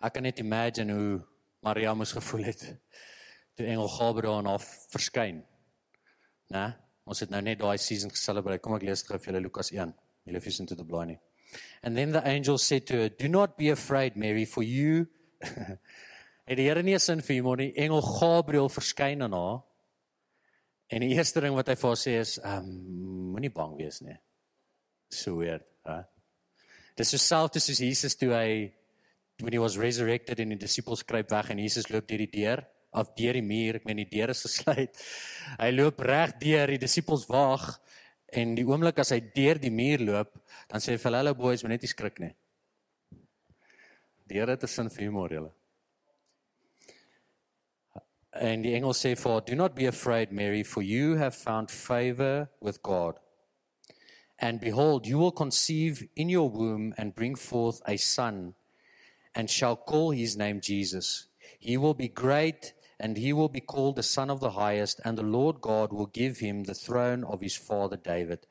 Ek 0.00 0.14
kan 0.16 0.24
net 0.24 0.40
imagine 0.40 0.96
hoe 0.96 1.16
Maria 1.60 1.92
moes 1.94 2.14
gevoel 2.16 2.46
het 2.48 2.62
toe 3.54 3.66
engel 3.68 3.88
Gabriël 3.92 4.38
aan 4.40 4.48
haar 4.48 4.62
verskyn. 4.92 5.42
Né? 6.50 6.74
Ons 7.06 7.20
het 7.20 7.30
nou 7.30 7.40
net 7.42 7.58
daai 7.58 7.78
season 7.78 8.10
geselebrate. 8.10 8.62
Kom 8.62 8.74
ek 8.76 8.86
lees 8.86 9.02
gou 9.06 9.18
vir 9.18 9.32
julle 9.32 9.42
Lukas 9.42 9.72
1. 9.72 9.94
Julle 10.26 10.42
is 10.46 10.60
into 10.60 10.76
the 10.76 10.84
blind. 10.84 11.18
And 11.82 11.96
then 11.96 12.12
the 12.12 12.22
angel 12.26 12.58
said 12.58 12.86
to 12.86 12.94
her, 12.94 13.08
"Do 13.08 13.28
not 13.28 13.56
be 13.56 13.70
afraid, 13.70 14.16
Mary, 14.16 14.44
for 14.44 14.62
you 14.62 15.08
Het 16.50 16.58
die 16.58 16.66
Here 16.66 16.82
nie 16.82 16.94
'n 16.94 17.00
sin 17.00 17.22
vir 17.22 17.42
hom 17.42 17.56
nie. 17.56 17.72
Engel 17.76 18.02
Gabriël 18.02 18.68
verskyn 18.68 19.22
aan 19.22 19.32
haar. 19.32 19.62
En 20.90 21.00
die 21.00 21.14
eerste 21.14 21.40
ding 21.40 21.54
wat 21.54 21.68
hy 21.68 21.76
vir 21.76 21.88
haar 21.88 21.96
sê 21.96 22.18
is, 22.18 22.38
"Ehm, 22.38 22.64
um, 22.64 23.30
moenie 23.32 23.52
bang 23.52 23.76
wees 23.76 24.00
nie." 24.00 24.16
So 25.08 25.36
weird, 25.36 25.62
hè? 25.86 26.04
Dis 26.96 27.14
selfs 27.26 27.64
soos 27.64 27.78
Jesus 27.78 28.16
toe 28.16 28.32
hy 28.34 28.72
when 29.40 29.52
he 29.52 29.58
was 29.58 29.78
resurrected 29.78 30.40
en 30.40 30.48
die 30.48 30.58
disippels 30.58 31.04
kruip 31.04 31.30
weg 31.30 31.50
en 31.50 31.58
Jesus 31.58 31.88
loop 31.88 32.06
deur 32.08 32.18
die 32.18 32.30
deur 32.30 32.66
of 32.92 33.14
deur 33.14 33.38
die 33.38 33.44
muur, 33.46 33.78
ek 33.78 33.86
meen 33.86 34.02
die 34.02 34.10
deur 34.10 34.32
is 34.34 34.42
gesluit. 34.46 34.98
Hy 35.58 35.70
loop 35.74 36.00
reg 36.00 36.36
deur, 36.42 36.72
die 36.72 36.82
disippels 36.82 37.26
wag 37.30 37.76
en 38.32 38.54
die 38.54 38.66
oomblik 38.66 39.00
as 39.02 39.10
hy 39.14 39.20
deur 39.34 39.58
die 39.58 39.72
muur 39.74 40.02
loop, 40.06 40.36
dan 40.70 40.82
sê 40.82 40.94
hy 40.94 41.02
vir 41.02 41.16
hulle 41.18 41.34
boys, 41.38 41.64
moenie 41.64 41.80
net 41.80 41.90
skrik 41.90 42.20
nie. 42.22 42.34
Die 44.30 44.38
Here 44.38 44.54
het 44.54 44.62
'n 44.62 44.68
sin 44.68 44.90
vir 44.90 45.04
humor 45.04 45.30
julle. 45.30 45.52
En 48.32 48.62
die 48.62 48.74
engel 48.74 48.94
sê 48.94 49.16
for 49.18 49.40
do 49.40 49.56
not 49.56 49.74
be 49.74 49.86
afraid 49.86 50.30
Mary 50.30 50.62
for 50.62 50.82
you 50.82 51.16
have 51.16 51.34
found 51.34 51.70
favor 51.70 52.48
with 52.60 52.80
God. 52.82 53.18
And 54.38 54.60
behold 54.60 55.06
you 55.06 55.18
will 55.18 55.32
conceive 55.32 56.08
in 56.14 56.28
your 56.30 56.48
womb 56.48 56.94
and 56.96 57.14
bring 57.14 57.34
forth 57.34 57.82
a 57.86 57.96
son 57.96 58.54
and 59.34 59.50
shall 59.50 59.76
call 59.76 60.12
his 60.12 60.36
name 60.36 60.60
Jesus. 60.60 61.26
He 61.58 61.76
will 61.76 61.94
be 61.94 62.08
great 62.08 62.72
and 63.00 63.16
he 63.16 63.32
will 63.32 63.48
be 63.48 63.60
called 63.60 63.96
the 63.96 64.02
Son 64.02 64.30
of 64.30 64.40
the 64.40 64.50
Highest, 64.50 65.00
and 65.04 65.16
the 65.16 65.24
Lord 65.24 65.60
God 65.60 65.92
will 65.92 66.06
give 66.06 66.38
him 66.38 66.64
the 66.64 66.74
throne 66.74 67.24
of 67.24 67.40
his 67.40 67.56
father 67.56 67.96
David. 67.96 68.46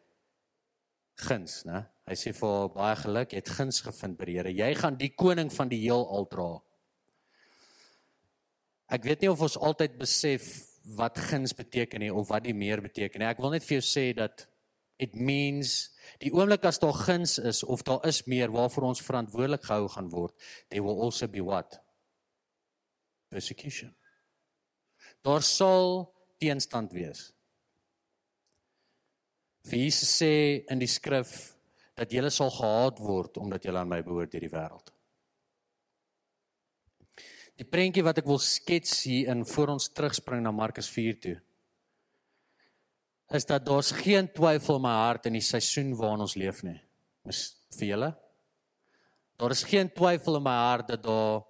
Guns, 1.15 1.63
né? 1.65 1.85
Hy 2.07 2.15
sê 2.17 2.33
vir 2.33 2.69
baie 2.73 2.95
geluk, 2.97 3.33
jy 3.33 3.41
het 3.43 3.53
guns 3.53 3.83
gevind 3.85 4.17
by 4.17 4.25
die 4.25 4.37
Here. 4.39 4.53
Jy 4.55 4.69
gaan 4.79 4.97
die 4.97 5.11
koning 5.13 5.51
van 5.53 5.69
die 5.69 5.81
heelal 5.83 6.25
dra. 6.31 6.49
Ek 8.89 9.05
weet 9.05 9.21
nie 9.21 9.29
of 9.29 9.43
ons 9.45 9.59
altyd 9.59 9.99
besef 9.99 10.47
wat 10.97 11.19
guns 11.29 11.53
beteken 11.53 12.01
nie 12.01 12.09
of 12.09 12.31
wat 12.31 12.47
die 12.47 12.55
meer 12.57 12.81
beteken 12.81 13.21
nie. 13.21 13.29
Ek 13.29 13.43
wil 13.43 13.53
net 13.53 13.67
vir 13.67 13.77
jou 13.77 13.85
sê 13.85 14.07
dat 14.17 14.47
it 14.99 15.13
means 15.15 15.91
Die 16.17 16.31
oomblik 16.33 16.65
as 16.65 16.79
daar 16.81 16.95
guns 16.97 17.37
is 17.37 17.61
of 17.63 17.83
daar 17.87 18.05
is 18.07 18.23
meer 18.25 18.51
waarvoor 18.51 18.89
ons 18.89 19.03
verantwoordelik 19.05 19.63
gehou 19.63 19.87
gaan 19.87 20.09
word, 20.09 20.33
there 20.69 20.83
will 20.83 21.01
also 21.01 21.27
be 21.27 21.43
what? 21.43 21.79
Persecution. 23.29 23.93
Daar 25.25 25.43
sal 25.43 26.07
teenstand 26.39 26.93
wees. 26.95 27.29
Jesus 29.69 30.09
sê 30.21 30.63
in 30.71 30.79
die 30.81 30.89
skrif 30.89 31.53
dat 31.99 32.13
julle 32.15 32.31
sal 32.33 32.49
gehaat 32.55 33.01
word 33.03 33.37
omdat 33.37 33.65
julle 33.67 33.81
aan 33.81 33.91
my 33.91 33.99
behoort 34.05 34.33
hierdie 34.33 34.51
wêreld. 34.53 34.89
Die 37.59 37.67
prentjie 37.67 38.05
wat 38.07 38.21
ek 38.21 38.29
wil 38.29 38.39
skets 38.39 39.03
hier 39.03 39.29
in 39.33 39.43
voor 39.45 39.75
ons 39.75 39.89
terugspring 39.91 40.41
na 40.45 40.53
Markus 40.55 40.87
4 40.89 41.19
toe 41.25 41.37
is 43.29 43.45
dat 43.45 43.65
daar's 43.67 43.91
geen 43.93 44.25
twyfel 44.33 44.79
in 44.79 44.81
my 44.87 44.95
hart 45.03 45.27
in 45.29 45.35
die 45.37 45.45
seisoen 45.45 45.91
waarin 45.99 46.23
ons 46.25 46.33
leef 46.39 46.63
nie. 46.65 46.79
Is 47.29 47.59
vir 47.77 47.91
julle? 47.91 48.07
Daar 49.37 49.53
is 49.53 49.61
geen 49.69 49.91
twyfel 49.93 50.39
in 50.39 50.47
my 50.47 50.55
hart 50.63 50.89
dat 50.89 51.03
daar 51.05 51.43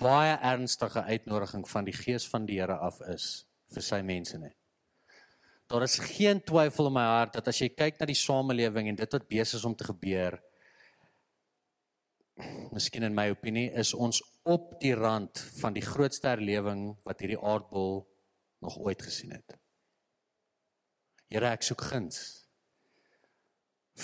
baie 0.00 0.36
ernstige 0.44 1.02
uitnodiging 1.02 1.64
van 1.68 1.86
die 1.86 1.94
Gees 1.96 2.26
van 2.28 2.46
die 2.46 2.60
Here 2.60 2.76
af 2.84 3.00
is 3.12 3.46
vir 3.72 3.84
sy 3.84 4.00
mense 4.04 4.38
nie. 4.38 4.52
Daar 5.66 5.82
is 5.82 5.98
geen 5.98 6.42
twyfel 6.46 6.90
in 6.90 6.94
my 6.94 7.06
hart 7.08 7.38
dat 7.38 7.48
as 7.50 7.60
jy 7.60 7.72
kyk 7.74 7.98
na 7.98 8.06
die 8.06 8.18
samelewing 8.18 8.90
en 8.90 8.98
dit 9.00 9.16
wat 9.16 9.28
besig 9.28 9.58
is 9.58 9.66
om 9.66 9.74
te 9.74 9.88
gebeur, 9.88 10.38
miskien 12.70 13.06
in 13.08 13.16
my 13.16 13.30
opinie 13.32 13.70
is 13.80 13.94
ons 13.94 14.20
op 14.46 14.76
die 14.82 14.94
rand 14.94 15.40
van 15.60 15.74
die 15.74 15.82
grootste 15.82 16.28
herlewing 16.28 16.90
wat 17.08 17.24
hierdie 17.24 17.40
aardbol 17.40 18.04
nog 18.62 18.76
ooit 18.78 19.02
gesien 19.02 19.32
het. 19.34 19.56
Here, 21.32 21.48
ek 21.50 21.64
soek 21.66 21.82
guns. 21.88 22.20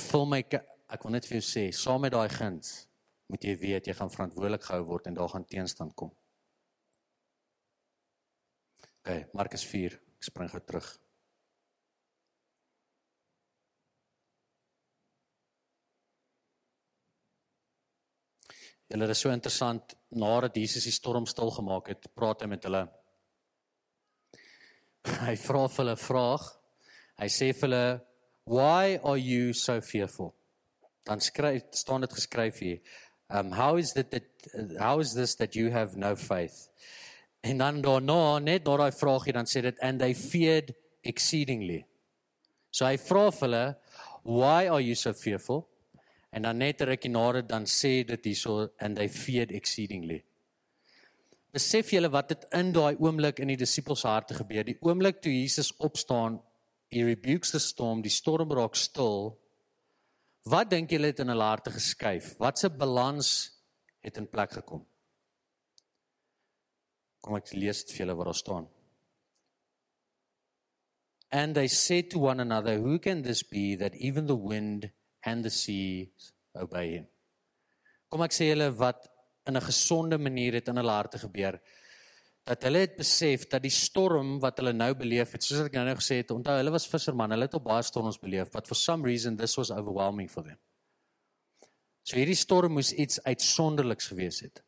Vul 0.09 0.24
my 0.26 0.40
ek 0.42 1.05
wil 1.05 1.14
net 1.14 1.28
vir 1.28 1.38
jou 1.38 1.44
sê, 1.46 1.68
saam 1.76 2.02
met 2.02 2.16
daai 2.16 2.33
guns 2.33 2.88
moet 3.33 3.47
jy 3.49 3.55
weet 3.59 3.88
jy 3.88 3.95
gaan 3.97 4.12
verantwoordelik 4.12 4.66
gehou 4.68 4.85
word 4.90 5.09
en 5.09 5.16
daar 5.16 5.33
gaan 5.33 5.47
teenstand 5.49 5.95
kom. 5.97 6.12
OK, 9.03 9.33
Markus 9.35 9.64
4, 9.66 9.97
ek 10.21 10.29
spring 10.29 10.53
gou 10.53 10.61
terug. 10.61 10.90
Hulle 18.92 19.09
is 19.09 19.23
so 19.25 19.33
interessant 19.33 19.95
nadat 20.21 20.59
Jesus 20.61 20.85
die 20.85 20.92
storm 20.92 21.25
stil 21.27 21.49
gemaak 21.57 21.88
het, 21.95 22.11
praat 22.12 22.45
hy 22.45 22.53
met 22.53 22.66
hulle. 22.68 22.83
Hy 25.27 25.33
vra 25.40 25.62
vir 25.64 25.81
hulle 25.81 25.95
'n 25.97 26.07
vraag 26.07 26.45
Hy 27.23 27.29
sê 27.31 27.53
vir 27.55 27.68
hulle, 27.68 28.01
"Why 28.47 28.99
are 29.05 29.18
you 29.18 29.53
so 29.53 29.81
fearful?" 29.81 30.35
Dan 31.05 31.21
skryf 31.21 31.62
staan 31.71 32.01
dit 32.01 32.12
geskryf 32.12 32.59
hier. 32.59 32.81
Um 33.33 33.51
how 33.53 33.77
is 33.77 33.97
it 33.97 34.11
that 34.11 34.25
how 34.79 35.01
is 35.01 35.14
this 35.14 35.35
that 35.37 35.57
you 35.57 35.71
have 35.71 35.97
no 35.97 36.14
faith? 36.16 36.68
En 37.40 37.59
dan 37.59 37.81
daarna 37.83 38.38
net 38.38 38.64
daai 38.64 38.92
vraagie 38.92 39.33
dan 39.33 39.49
sê 39.49 39.62
dit 39.62 39.79
and 39.81 40.01
they 40.01 40.14
feared 40.14 40.75
exceedingly. 41.03 41.87
So 42.71 42.85
hy 42.87 42.99
vra 42.99 43.31
vir 43.31 43.49
hulle, 43.49 43.77
"Why 44.23 44.68
are 44.68 44.81
you 44.81 44.95
so 44.95 45.12
fearful?" 45.12 45.66
En 46.33 46.42
dan 46.42 46.59
net 46.59 46.81
rukkie 46.81 47.11
nader 47.11 47.42
dan 47.42 47.64
sê 47.64 48.05
dit 48.07 48.25
hierso 48.25 48.68
and 48.79 48.97
they 48.97 49.09
feared 49.09 49.51
exceedingly. 49.51 50.23
Besef 51.53 51.90
julle 51.90 52.11
wat 52.11 52.29
dit 52.29 52.45
in 52.53 52.73
daai 52.73 52.97
oomblik 52.97 53.40
in 53.40 53.49
die 53.49 53.57
disippels 53.57 54.03
harte 54.03 54.35
gebeur. 54.35 54.64
Die 54.64 54.79
oomblik 54.81 55.21
toe 55.23 55.33
Jesus 55.33 55.73
opstaan 55.79 56.40
He 56.92 57.03
rebukes 57.03 57.51
the 57.51 57.59
storm, 57.59 58.03
die 58.03 58.11
storm 58.11 58.51
raak 58.53 58.77
stil. 58.77 59.38
Wat 60.44 60.70
dink 60.70 60.90
julle 60.90 61.12
het 61.12 61.20
in 61.22 61.31
hulle 61.31 61.46
harte 61.46 61.70
geskuif? 61.70 62.33
Wat 62.42 62.59
se 62.59 62.70
balans 62.70 63.28
het 64.02 64.16
in 64.18 64.26
plek 64.26 64.57
gekom? 64.59 64.83
Kom 67.22 67.37
ek 67.38 67.52
lees 67.55 67.85
dit 67.85 67.94
vir 67.94 68.02
julle 68.02 68.16
wat 68.18 68.31
daar 68.33 68.38
staan. 68.40 68.66
And 71.31 71.55
they 71.55 71.68
said 71.68 72.11
to 72.11 72.18
one 72.18 72.42
another, 72.42 72.78
who 72.78 72.98
can 72.98 73.22
this 73.22 73.42
be 73.42 73.76
that 73.76 73.94
even 73.94 74.26
the 74.26 74.37
wind 74.37 74.90
and 75.24 75.44
the 75.44 75.50
sea 75.50 76.11
obey 76.55 76.98
him? 76.98 77.07
Kom 78.11 78.26
ek 78.26 78.35
sê 78.35 78.50
julle 78.50 78.68
wat 78.76 79.07
in 79.46 79.57
'n 79.57 79.68
gesonde 79.70 80.18
manier 80.18 80.59
het 80.59 80.68
in 80.68 80.76
hulle 80.76 80.92
harte 80.92 81.18
gebeur 81.18 81.61
dat 82.44 82.64
hulle 82.66 82.83
het 82.83 82.96
besef 82.98 83.46
dat 83.50 83.62
die 83.62 83.70
storm 83.70 84.38
wat 84.42 84.59
hulle 84.59 84.72
nou 84.74 84.90
beleef 84.98 85.37
het, 85.37 85.44
soos 85.46 85.68
ek 85.68 85.76
nou 85.76 85.85
nou 85.87 85.94
gesê 86.00 86.18
het, 86.22 86.33
onthou 86.35 86.57
hulle 86.59 86.74
was 86.74 86.88
visserman, 86.90 87.31
hulle 87.31 87.46
het 87.46 87.55
op 87.55 87.68
baie 87.68 87.85
storms 87.87 88.18
beleef, 88.18 88.50
but 88.50 88.66
for 88.66 88.78
some 88.78 89.07
reason 89.07 89.37
this 89.38 89.57
was 89.57 89.70
overwhelming 89.70 90.31
for 90.31 90.42
them. 90.42 90.59
So 92.02 92.18
hierdie 92.18 92.38
storm 92.38 92.74
moes 92.74 92.90
iets 92.98 93.22
uitsonderliks 93.22 94.11
gewees 94.11 94.42
het. 94.42 94.62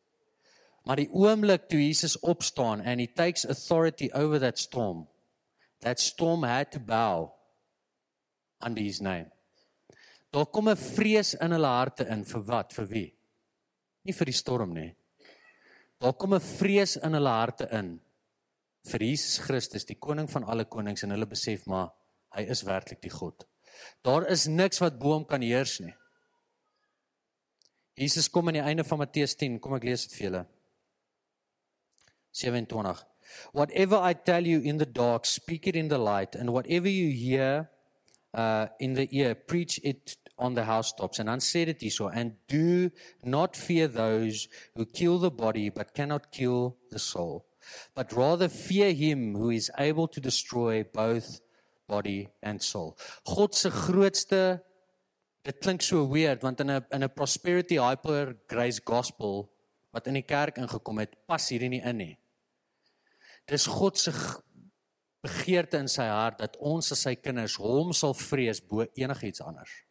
Maar 0.87 1.01
die 1.01 1.09
oomblik 1.11 1.67
toe 1.67 1.81
Jesus 1.81 2.15
opstaan 2.23 2.83
and 2.85 3.01
he 3.01 3.07
takes 3.07 3.43
authority 3.45 4.07
over 4.13 4.39
that 4.39 4.61
storm, 4.61 5.07
that 5.83 5.99
storm 5.99 6.45
had 6.47 6.71
to 6.71 6.79
bow 6.79 7.33
under 8.63 8.81
his 8.81 9.01
name. 9.01 9.27
Daar 10.31 10.45
kom 10.45 10.69
'n 10.69 10.77
vrees 10.77 11.33
in 11.33 11.51
hulle 11.51 11.67
harte 11.67 12.07
in 12.07 12.23
vir 12.23 12.43
wat? 12.43 12.73
Vir 12.73 12.87
wie? 12.87 13.13
Nie 14.03 14.13
vir 14.13 14.25
die 14.25 14.33
storm 14.33 14.73
nie. 14.73 14.95
Daar 15.99 16.13
kom 16.13 16.33
'n 16.33 16.39
vrees 16.39 16.97
in 16.97 17.13
hulle 17.13 17.29
harte 17.29 17.67
in 17.71 17.99
vir 18.85 18.99
Jesus 18.99 19.37
Christus, 19.39 19.85
die 19.85 19.99
koning 19.99 20.29
van 20.29 20.43
alle 20.43 20.65
konings 20.65 21.03
en 21.03 21.11
hulle 21.11 21.25
besef 21.25 21.65
maar 21.65 21.91
hy 22.35 22.41
is 22.41 22.63
werklik 22.63 23.01
die 23.01 23.13
God. 23.13 23.47
Daar 24.03 24.27
is 24.29 24.47
niks 24.47 24.79
wat 24.79 24.99
bo 24.99 25.13
hom 25.13 25.25
kan 25.25 25.41
heers 25.41 25.79
nie. 25.79 25.95
Jesus 27.95 28.29
kom 28.29 28.47
aan 28.47 28.59
die 28.59 28.61
einde 28.61 28.83
van 28.83 28.97
Matteus 28.97 29.35
10, 29.35 29.59
kom 29.59 29.75
ek 29.75 29.83
lees 29.83 30.07
dit 30.07 30.17
vir 30.17 30.27
julle. 30.27 30.45
27 32.35 33.05
Whatever 33.53 33.97
I 34.03 34.13
tell 34.13 34.45
you 34.45 34.61
in 34.61 34.77
the 34.77 34.85
dark, 34.85 35.25
speak 35.25 35.67
it 35.67 35.75
in 35.75 35.87
the 35.87 35.97
light, 35.97 36.35
and 36.35 36.51
whatever 36.51 36.89
you 36.89 37.09
hear 37.09 37.69
uh, 38.33 38.67
in 38.79 38.93
the 38.93 39.07
ear, 39.15 39.33
preach 39.33 39.79
it 39.83 40.17
on 40.37 40.53
the 40.53 40.65
housetops. 40.65 41.19
And 41.19 41.29
sê 41.41 41.65
dit 41.65 41.79
hierso, 41.79 42.09
and 42.13 42.35
do 42.47 42.91
not 43.23 43.55
fear 43.55 43.87
those 43.87 44.47
who 44.75 44.85
kill 44.85 45.19
the 45.19 45.31
body 45.31 45.69
but 45.69 45.93
cannot 45.93 46.31
kill 46.31 46.77
the 46.91 46.99
soul, 46.99 47.45
but 47.95 48.13
rather 48.13 48.49
fear 48.49 48.93
him 48.93 49.35
who 49.35 49.49
is 49.49 49.71
able 49.77 50.07
to 50.07 50.19
destroy 50.19 50.83
both 50.83 51.41
body 51.87 52.29
and 52.41 52.61
soul. 52.61 52.97
God 53.25 53.55
se 53.55 53.69
grootste 53.69 54.61
dit 55.45 55.59
klink 55.61 55.83
so 55.83 56.03
weird 56.03 56.41
want 56.41 56.59
in 56.59 56.69
'n 56.69 56.85
in 56.91 57.03
'n 57.03 57.09
prosperity 57.09 57.77
hyper 57.77 58.35
grace 58.47 58.79
gospel 58.79 59.51
wat 59.93 60.07
in 60.07 60.15
die 60.15 60.25
kerk 60.25 60.57
ingekom 60.57 60.99
het, 60.99 61.15
pas 61.27 61.49
hierdie 61.49 61.69
nie 61.69 61.81
in 61.81 61.97
nie. 61.97 62.17
Dis 63.47 63.65
God 63.67 63.97
se 63.97 64.11
begeerte 65.21 65.77
in 65.77 65.87
sy 65.87 66.03
hart 66.03 66.39
dat 66.39 66.57
ons 66.57 66.91
as 66.91 66.99
sy 66.99 67.15
kinders 67.15 67.55
hom 67.55 67.93
sal 67.93 68.13
vrees 68.13 68.59
bo 68.59 68.85
enigiets 68.97 69.41
anders 69.41 69.84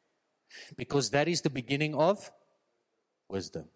because 0.76 1.10
that 1.10 1.28
is 1.28 1.42
the 1.42 1.50
beginning 1.50 1.94
of 1.94 2.32
wisdom 3.28 3.68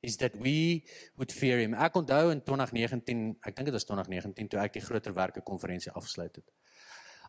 is 0.00 0.16
that 0.18 0.36
we 0.36 0.84
would 1.16 1.32
fear 1.32 1.58
him. 1.58 1.74
Ek 1.74 1.96
onthou 1.98 2.30
in 2.30 2.40
2019, 2.44 3.36
ek 3.42 3.56
dink 3.56 3.70
dit 3.70 3.74
was 3.74 3.86
2019 3.88 4.52
toe 4.52 4.60
ek 4.62 4.76
die 4.76 4.84
groter 4.84 5.14
werke 5.16 5.42
konferensie 5.42 5.92
afgesluit 5.92 6.38
het. 6.38 6.46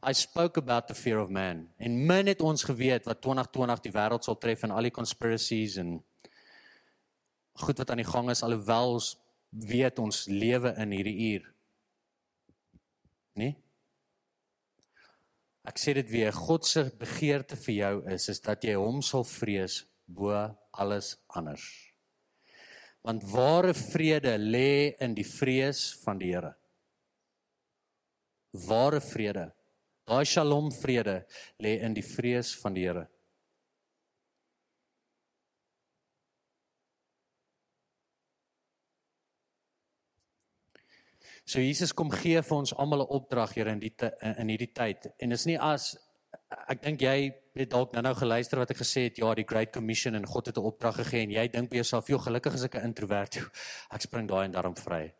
I 0.03 0.13
spoke 0.13 0.59
about 0.61 0.87
the 0.87 0.93
fear 0.93 1.17
of 1.19 1.31
man. 1.33 1.67
En 1.81 1.97
min 2.05 2.29
het 2.29 2.41
ons 2.45 2.63
geweet 2.63 3.07
wat 3.09 3.21
2020 3.25 3.81
die 3.87 3.93
wêreld 3.95 4.27
sal 4.27 4.37
tref 4.37 4.63
en 4.67 4.75
al 4.75 4.85
die 4.85 4.93
conspiracies 4.93 5.79
en 5.81 5.97
goed 7.57 7.81
wat 7.81 7.89
aan 7.89 8.03
die 8.03 8.11
gang 8.11 8.29
is 8.29 8.43
alhoewel 8.45 8.99
ons 8.99 9.15
weet 9.49 9.97
ons 9.99 10.25
lewe 10.29 10.75
in 10.77 10.93
hierdie 10.93 11.17
uur. 11.31 11.47
Nee? 13.41 13.55
Ek 15.67 15.79
sê 15.81 15.93
dit 15.97 16.07
weer, 16.07 16.31
God 16.31 16.63
se 16.63 16.85
begeerte 16.99 17.57
vir 17.65 17.75
jou 17.75 17.95
is 18.13 18.29
is 18.31 18.39
dat 18.43 18.63
jy 18.63 18.77
hom 18.79 19.01
sal 19.03 19.25
vrees 19.27 19.81
bo 20.07 20.31
alles 20.71 21.17
anders. 21.35 21.65
Want 23.03 23.25
ware 23.31 23.73
vrede 23.75 24.37
lê 24.39 24.95
in 25.03 25.13
die 25.15 25.27
vrees 25.27 25.91
van 26.03 26.19
die 26.19 26.31
Here. 26.33 26.53
Ware 28.67 29.01
vrede. 29.03 29.49
Daai 30.07 30.25
Shalom 30.25 30.71
vrede 30.71 31.21
lê 31.59 31.77
in 31.83 31.95
die 31.95 32.05
vrees 32.05 32.53
van 32.61 32.75
die 32.75 32.87
Here. 32.87 33.05
So 41.47 41.63
Jesus 41.63 41.93
kom 41.95 42.09
gee 42.11 42.41
vir 42.43 42.57
ons 42.57 42.73
almal 42.75 43.05
'n 43.05 43.13
opdrag 43.17 43.53
hier 43.55 43.67
in 43.67 43.79
die 43.79 43.93
in 44.21 44.49
hierdie 44.49 44.73
tyd. 44.73 45.07
En 45.19 45.29
dis 45.29 45.45
nie 45.45 45.57
as 45.57 45.95
ek 46.67 46.81
dink 46.81 47.01
jy 47.01 47.33
het 47.55 47.69
dalk 47.69 47.93
nou-nou 47.93 48.13
geluister 48.15 48.59
wat 48.59 48.71
ek 48.71 48.81
gesê 48.81 49.07
het, 49.07 49.17
ja, 49.17 49.33
die 49.33 49.45
Great 49.47 49.71
Commission 49.73 50.15
en 50.15 50.25
God 50.25 50.47
het 50.47 50.57
'n 50.57 50.67
opdrag 50.71 50.95
gegee 50.95 51.23
en 51.23 51.31
jy 51.31 51.47
dink 51.47 51.69
by 51.69 51.77
jouself, 51.77 52.07
"Jo, 52.07 52.17
gelukkig 52.17 52.53
is 52.53 52.63
ek 52.63 52.75
'n 52.75 52.83
introwert. 52.91 53.39
Ek 53.95 54.01
spring 54.01 54.27
daai 54.27 54.45
en 54.45 54.51
daarom 54.51 54.75
vry." 54.75 55.13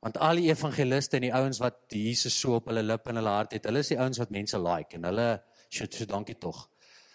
Want 0.00 0.16
al 0.18 0.36
die 0.36 0.48
evangeliste 0.48 1.16
en 1.16 1.22
die 1.22 1.34
ouens 1.34 1.58
wat 1.58 1.76
Jesus 1.88 2.40
so 2.40 2.54
op 2.54 2.66
hulle 2.66 2.82
lip 2.82 3.06
en 3.08 3.16
hulle 3.16 3.28
hart 3.28 3.52
het, 3.52 3.64
hulle 3.64 3.78
is 3.78 3.88
die 3.88 3.98
ouens 3.98 4.18
wat 4.18 4.30
mense 4.30 4.58
like 4.58 4.96
en 4.96 5.04
hulle 5.04 5.42
sê 5.68 5.86
so 5.90 6.04
dankie 6.04 6.38
tog. 6.38 6.70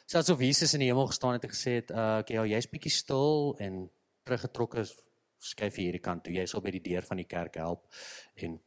Selfs 0.06 0.30
of 0.30 0.40
Jesus 0.40 0.74
in 0.74 0.80
die 0.80 0.90
hemel 0.92 1.08
gestaan 1.08 1.34
het 1.34 1.44
en 1.44 1.50
gesê 1.50 1.72
het, 1.80 1.92
"Uh, 1.92 2.18
okay, 2.20 2.36
ja, 2.36 2.46
jy's 2.46 2.70
bietjie 2.70 2.92
stil 2.92 3.56
en 3.60 3.90
teruggetrokke 4.24 4.86
skuif 5.44 5.80
hierdie 5.82 6.04
kant 6.04 6.24
toe. 6.26 6.34
Jy 6.36 6.46
sal 6.50 6.64
by 6.64 6.72
die 6.76 6.84
deur 6.84 7.06
van 7.08 7.20
die 7.22 7.30
kerk 7.30 7.60
help 7.62 7.88
en 8.40 8.60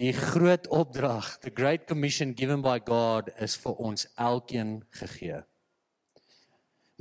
Die 0.00 0.14
groot 0.16 0.64
opdrag, 0.72 1.26
the 1.42 1.50
great 1.52 1.86
commission 1.86 2.32
given 2.32 2.62
by 2.64 2.78
God 2.80 3.28
is 3.36 3.52
vir 3.60 3.74
ons 3.84 4.06
elkeen 4.16 4.78
gegee. 4.96 5.42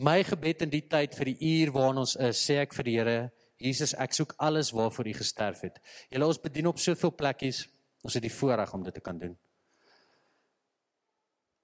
My 0.03 0.17
gebed 0.27 0.65
in 0.65 0.73
die 0.73 0.83
tyd 0.83 1.15
vir 1.15 1.31
die 1.31 1.37
uur 1.47 1.71
waarin 1.77 2.01
ons 2.03 2.17
is, 2.19 2.41
sê 2.43 2.57
ek 2.59 2.75
vir 2.75 2.87
die 2.89 2.95
Here, 2.97 3.19
Jesus, 3.59 3.93
ek 3.95 4.15
soek 4.15 4.35
alles 4.43 4.73
waarvoor 4.75 5.07
U 5.07 5.13
gesterf 5.15 5.63
het. 5.63 5.79
Julle 6.11 6.27
ons 6.27 6.41
bedien 6.43 6.67
op 6.67 6.79
soveel 6.79 7.15
plekkies, 7.15 7.65
ons 8.03 8.19
het 8.19 8.23
die 8.23 8.35
voorreg 8.35 8.75
om 8.75 8.83
dit 8.83 8.95
te 8.99 9.03
kan 9.03 9.19
doen. 9.19 9.35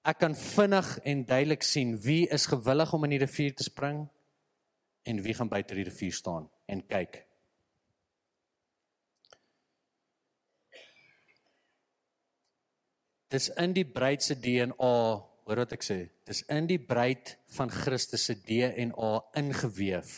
Ek 0.06 0.20
kan 0.22 0.36
vinnig 0.38 0.88
en 1.02 1.24
duidelik 1.26 1.64
sien 1.66 1.96
wie 1.98 2.28
is 2.30 2.46
gewillig 2.46 2.92
om 2.94 3.04
in 3.08 3.16
die 3.16 3.22
rivier 3.24 3.54
te 3.58 3.64
spring 3.66 4.04
en 5.06 5.22
wie 5.24 5.34
gaan 5.34 5.50
buite 5.50 5.74
die 5.74 5.86
rivier 5.88 6.14
staan 6.14 6.46
en 6.70 6.82
kyk. 6.86 7.24
Dis 13.34 13.48
in 13.58 13.74
die 13.74 13.84
bruid 13.84 14.22
se 14.22 14.36
DNA, 14.38 14.94
hoor 15.46 15.62
wat 15.64 15.74
ek 15.74 15.82
sê, 15.82 15.98
dis 16.26 16.44
in 16.54 16.68
die 16.70 16.78
bruid 16.78 17.34
van 17.56 17.72
Christus 17.74 18.28
se 18.30 18.38
DNA 18.38 19.10
ingeweef 19.42 20.14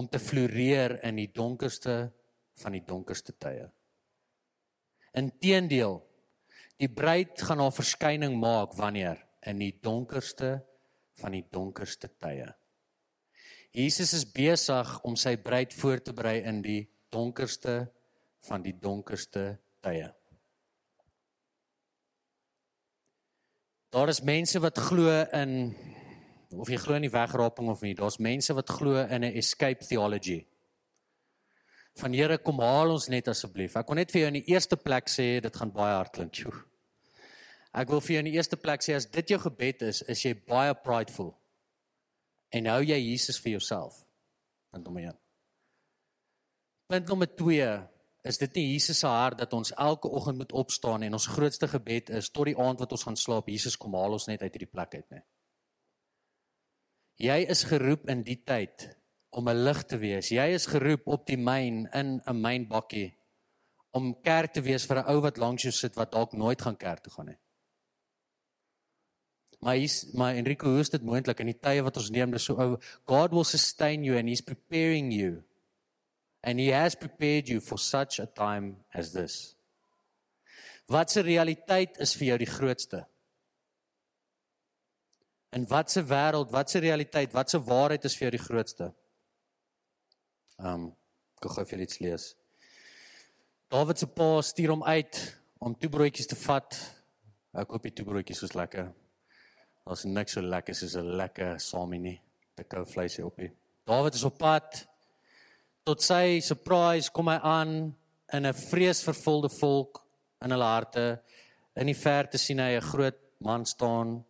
om 0.00 0.08
te 0.08 0.18
floreer 0.18 0.96
in 1.04 1.20
die 1.20 1.28
donkerste 1.28 1.98
van 2.62 2.72
die 2.72 2.82
donkerste 2.88 3.36
tye. 3.36 3.68
Inteendeel, 5.14 6.00
die 6.80 6.90
bruid 6.90 7.40
gaan 7.40 7.62
haar 7.62 7.74
verskyning 7.74 8.36
maak 8.40 8.74
wanneer 8.78 9.20
in 9.46 9.60
die 9.62 9.72
donkerste 9.82 10.58
van 11.20 11.36
die 11.36 11.44
donkerste 11.50 12.10
tye. 12.18 12.48
Jesus 13.74 14.12
is 14.14 14.26
besig 14.26 14.90
om 15.02 15.16
sy 15.18 15.36
bruid 15.36 15.74
voor 15.74 16.02
te 16.02 16.14
berei 16.14 16.40
in 16.46 16.60
die 16.62 16.84
donkerste 17.14 17.88
van 18.48 18.62
die 18.62 18.74
donkerste 18.78 19.56
tye. 19.82 20.10
Daar 23.94 24.10
is 24.10 24.24
mense 24.26 24.58
wat 24.62 24.78
glo 24.78 25.10
in 25.38 25.74
of 26.54 26.70
jy 26.70 26.78
glo 26.78 26.94
in 26.98 27.06
die 27.06 27.14
wegraping 27.14 27.70
of 27.70 27.82
nie. 27.82 27.94
Daar's 27.98 28.20
mense 28.22 28.54
wat 28.54 28.70
glo 28.70 29.02
in 29.02 29.24
'n 29.24 29.36
escape 29.38 29.86
theology. 29.86 30.46
Van 32.00 32.14
Here 32.16 32.38
kom 32.42 32.58
haal 32.58 32.90
ons 32.96 33.06
net 33.12 33.28
asseblief. 33.30 33.76
Ek 33.78 33.86
kon 33.86 33.98
net 34.00 34.10
vir 34.10 34.24
jou 34.24 34.30
in 34.32 34.40
die 34.40 34.48
eerste 34.50 34.76
plek 34.80 35.10
sê 35.12 35.38
dit 35.44 35.58
gaan 35.60 35.70
baie 35.74 35.94
hard 35.94 36.14
klink. 36.16 36.40
Ek 37.74 37.90
wil 37.90 38.02
vir 38.02 38.16
jou 38.16 38.22
in 38.24 38.30
die 38.30 38.36
eerste 38.38 38.58
plek 38.58 38.82
sê 38.82 38.96
as 38.98 39.06
dit 39.10 39.30
jou 39.30 39.38
gebed 39.42 39.82
is, 39.86 40.02
is 40.10 40.22
jy 40.26 40.34
baie 40.34 40.74
prideful. 40.74 41.32
En 42.54 42.70
hou 42.70 42.80
jy 42.82 42.98
Jesus 42.98 43.38
vir 43.42 43.56
jouself. 43.56 44.00
Punt 44.74 44.86
nommer 44.86 45.10
1. 45.10 45.18
Punt 46.90 47.10
nommer 47.10 47.30
2 47.30 47.68
is 48.24 48.40
dit 48.40 48.58
nie 48.58 48.66
Jesus 48.72 49.02
se 49.02 49.10
hart 49.10 49.38
dat 49.38 49.52
ons 49.54 49.72
elke 49.78 50.08
oggend 50.08 50.38
moet 50.40 50.52
opstaan 50.52 51.02
en 51.04 51.16
ons 51.18 51.30
grootste 51.30 51.68
gebed 51.68 52.10
is 52.18 52.30
tot 52.30 52.48
die 52.48 52.56
aand 52.58 52.80
wat 52.80 52.92
ons 52.96 53.04
gaan 53.06 53.18
slaap 53.20 53.50
Jesus 53.52 53.76
kom 53.80 53.94
haal 53.98 54.16
ons 54.16 54.26
net 54.30 54.42
uit 54.42 54.50
hierdie 54.50 54.70
plek 54.70 54.94
uit 54.96 55.08
nê. 55.12 55.20
Jy 57.22 57.38
is 57.54 57.66
geroep 57.70 58.08
in 58.10 58.24
die 58.26 58.40
tyd 58.42 58.88
om 59.34 59.48
'n 59.48 59.64
lig 59.64 59.82
te 59.84 59.98
wees. 59.98 60.28
Jy 60.30 60.46
is 60.54 60.66
geroep 60.66 61.06
op 61.06 61.26
die 61.26 61.36
myn 61.36 61.88
in 61.92 62.20
'n 62.26 62.40
mynbakkie 62.40 63.14
om 63.92 64.14
kerk 64.22 64.52
te 64.52 64.62
wees 64.62 64.86
vir 64.86 64.98
'n 64.98 65.08
ou 65.10 65.20
wat 65.20 65.36
langs 65.36 65.62
jou 65.62 65.72
sit 65.72 65.94
wat 65.96 66.12
dalk 66.12 66.32
nooit 66.32 66.62
gaan 66.62 66.76
kerk 66.76 67.02
toe 67.02 67.12
gaan 67.12 67.26
nie. 67.26 67.38
Maar 69.60 69.74
hier's 69.74 70.12
maar 70.12 70.34
Enrico, 70.34 70.68
hoe 70.68 70.80
is 70.80 70.90
dit 70.90 71.02
moontlik 71.02 71.40
in 71.40 71.46
die 71.46 71.60
tye 71.60 71.82
wat 71.82 71.96
ons 71.96 72.10
neem 72.10 72.30
dis 72.30 72.44
so 72.44 72.54
ou 72.60 72.76
God 73.06 73.30
will 73.30 73.44
sustain 73.44 74.04
you 74.04 74.18
and 74.18 74.28
he's 74.28 74.42
preparing 74.42 75.12
you 75.12 75.42
and 76.42 76.60
he 76.60 76.68
has 76.68 76.94
prepared 76.94 77.48
you 77.48 77.60
for 77.60 77.78
such 77.78 78.20
a 78.20 78.26
time 78.26 78.76
as 78.92 79.12
this. 79.12 79.56
Wat 80.86 81.10
se 81.10 81.20
realiteit 81.20 81.96
is 81.98 82.12
vir 82.14 82.26
jou 82.26 82.38
die 82.38 82.50
grootste? 82.50 83.06
In 85.56 85.64
watse 85.70 86.02
wêreld, 86.02 86.50
watse 86.52 86.78
realiteit, 86.78 87.32
watse 87.32 87.58
waarheid 87.58 88.04
is 88.04 88.16
vir 88.18 88.28
jou 88.28 88.34
die 88.36 88.44
grootste? 88.44 88.92
Um, 90.58 90.92
ek 91.42 91.50
gou 91.56 91.64
vir 91.64 91.84
iets 91.84 92.00
lees. 92.00 92.26
Dawid 93.72 93.98
se 93.98 94.06
pa 94.06 94.28
stuur 94.42 94.70
hom 94.70 94.84
uit 94.84 95.18
om 95.58 95.74
twee 95.74 95.90
broodjies 95.90 96.30
te 96.30 96.36
vat. 96.36 96.76
Ek 97.54 97.70
hoop 97.70 97.82
die 97.82 97.92
twee 97.92 98.06
broodjies 98.06 98.44
is 98.46 98.54
lekker. 98.54 98.92
Daar's 99.84 100.04
niks 100.04 100.36
so 100.36 100.40
lekker 100.40 100.74
soos 100.74 100.96
'n 100.96 101.16
lekker 101.16 101.58
salmie 101.60 102.00
nie. 102.00 102.20
Te 102.56 102.64
kou 102.64 102.84
vleisie 102.84 103.24
op 103.26 103.36
hier. 103.36 103.52
Dawid 103.84 104.14
is 104.14 104.24
op 104.24 104.38
pad 104.38 104.86
tot 105.84 106.00
sy 106.00 106.40
surprise 106.40 107.10
kom 107.12 107.28
hy 107.28 107.38
aan 107.42 107.94
in 108.32 108.46
'n 108.46 108.54
vreesvervulde 108.54 109.50
volk 109.60 110.04
in 110.42 110.50
hulle 110.50 110.64
harte. 110.64 111.20
In 111.76 111.86
die 111.86 112.00
verte 112.06 112.38
sien 112.38 112.58
hy 112.58 112.76
'n 112.76 112.80
groot 112.80 113.18
man 113.40 113.66
staan 113.66 114.24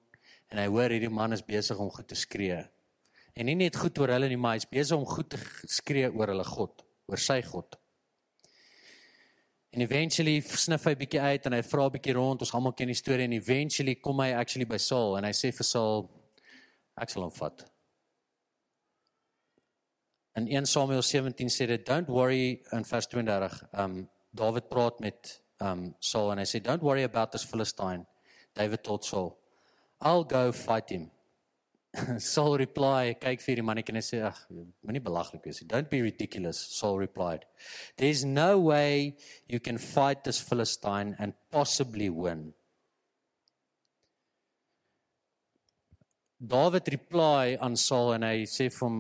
en 0.51 0.59
hy 0.59 0.67
hoor 0.67 0.91
hierdie 0.91 1.11
man 1.11 1.33
is 1.33 1.43
besig 1.43 1.79
om 1.79 1.91
goed 1.91 2.09
te 2.09 2.15
skree. 2.15 2.69
En 3.35 3.49
nie 3.51 3.57
net 3.59 3.77
goed 3.77 3.99
oor 3.99 4.13
hulle 4.15 4.29
nie, 4.31 4.39
maar 4.39 4.55
hy's 4.59 4.69
besig 4.71 4.97
om 4.97 5.07
goed 5.09 5.33
te 5.35 5.41
skree 5.71 6.11
oor 6.11 6.31
hulle 6.31 6.47
God, 6.47 6.85
oor 7.11 7.21
sy 7.21 7.41
God. 7.43 7.79
En 9.75 9.83
eventually 9.83 10.39
sniff 10.41 10.87
hy 10.87 10.95
bietjie 10.95 11.19
uit 11.19 11.47
en 11.49 11.57
hy 11.57 11.63
vra 11.67 11.89
bietjie 11.91 12.15
rond. 12.15 12.45
Ons 12.47 12.53
almal 12.55 12.77
ken 12.79 12.93
die 12.93 12.99
storie 12.99 13.27
en 13.27 13.35
eventually 13.35 13.97
kom 13.99 14.23
hy 14.23 14.31
actually 14.39 14.69
by 14.71 14.79
Saul 14.79 15.17
en 15.19 15.27
hy 15.27 15.33
sê 15.35 15.51
vir 15.51 15.67
Saul 15.67 16.05
ek 17.03 17.11
sal 17.11 17.27
hom 17.27 17.33
vat. 17.35 17.65
In 20.39 20.47
1 20.47 20.71
Samuel 20.71 21.03
17 21.03 21.51
sê 21.51 21.67
dit 21.71 21.83
don't 21.87 22.11
worry 22.11 22.61
in 22.75 22.87
vers 22.87 23.11
32. 23.11 23.65
Um 23.83 24.05
David 24.35 24.71
praat 24.71 25.03
met 25.03 25.35
um 25.63 25.89
Saul 25.99 26.31
en 26.37 26.43
hy 26.43 26.47
sê 26.47 26.63
don't 26.63 26.83
worry 26.83 27.03
about 27.03 27.35
this 27.35 27.47
Philistine. 27.47 28.07
David 28.55 28.85
told 28.87 29.03
Saul, 29.03 29.35
I'll 30.01 30.23
go 30.23 30.53
fight 30.53 30.91
him. 30.91 31.11
Saul 32.19 32.57
reply, 32.59 33.15
kyk 33.21 33.43
vir 33.45 33.61
die 33.61 33.65
mannetjie 33.67 33.95
en 33.95 33.99
hy 34.01 34.05
sê 34.05 34.21
ag, 34.27 34.39
moenie 34.51 35.03
belaglik 35.05 35.45
wees 35.47 35.61
nie. 35.63 35.69
Don't 35.71 35.91
be 35.91 36.03
ridiculous, 36.03 36.59
Saul 36.75 36.99
replied. 36.99 37.47
There's 37.97 38.25
no 38.25 38.59
way 38.59 39.17
you 39.49 39.61
can 39.61 39.79
fight 39.79 40.25
this 40.25 40.41
Philistine 40.43 41.15
and 41.19 41.35
possibly 41.55 42.11
win. 42.11 42.53
David 46.45 46.91
reply 46.93 47.57
aan 47.63 47.77
Saul 47.81 48.17
en 48.19 48.27
hy 48.27 48.45
sê 48.51 48.69
vir 48.69 48.85
hom 48.85 48.99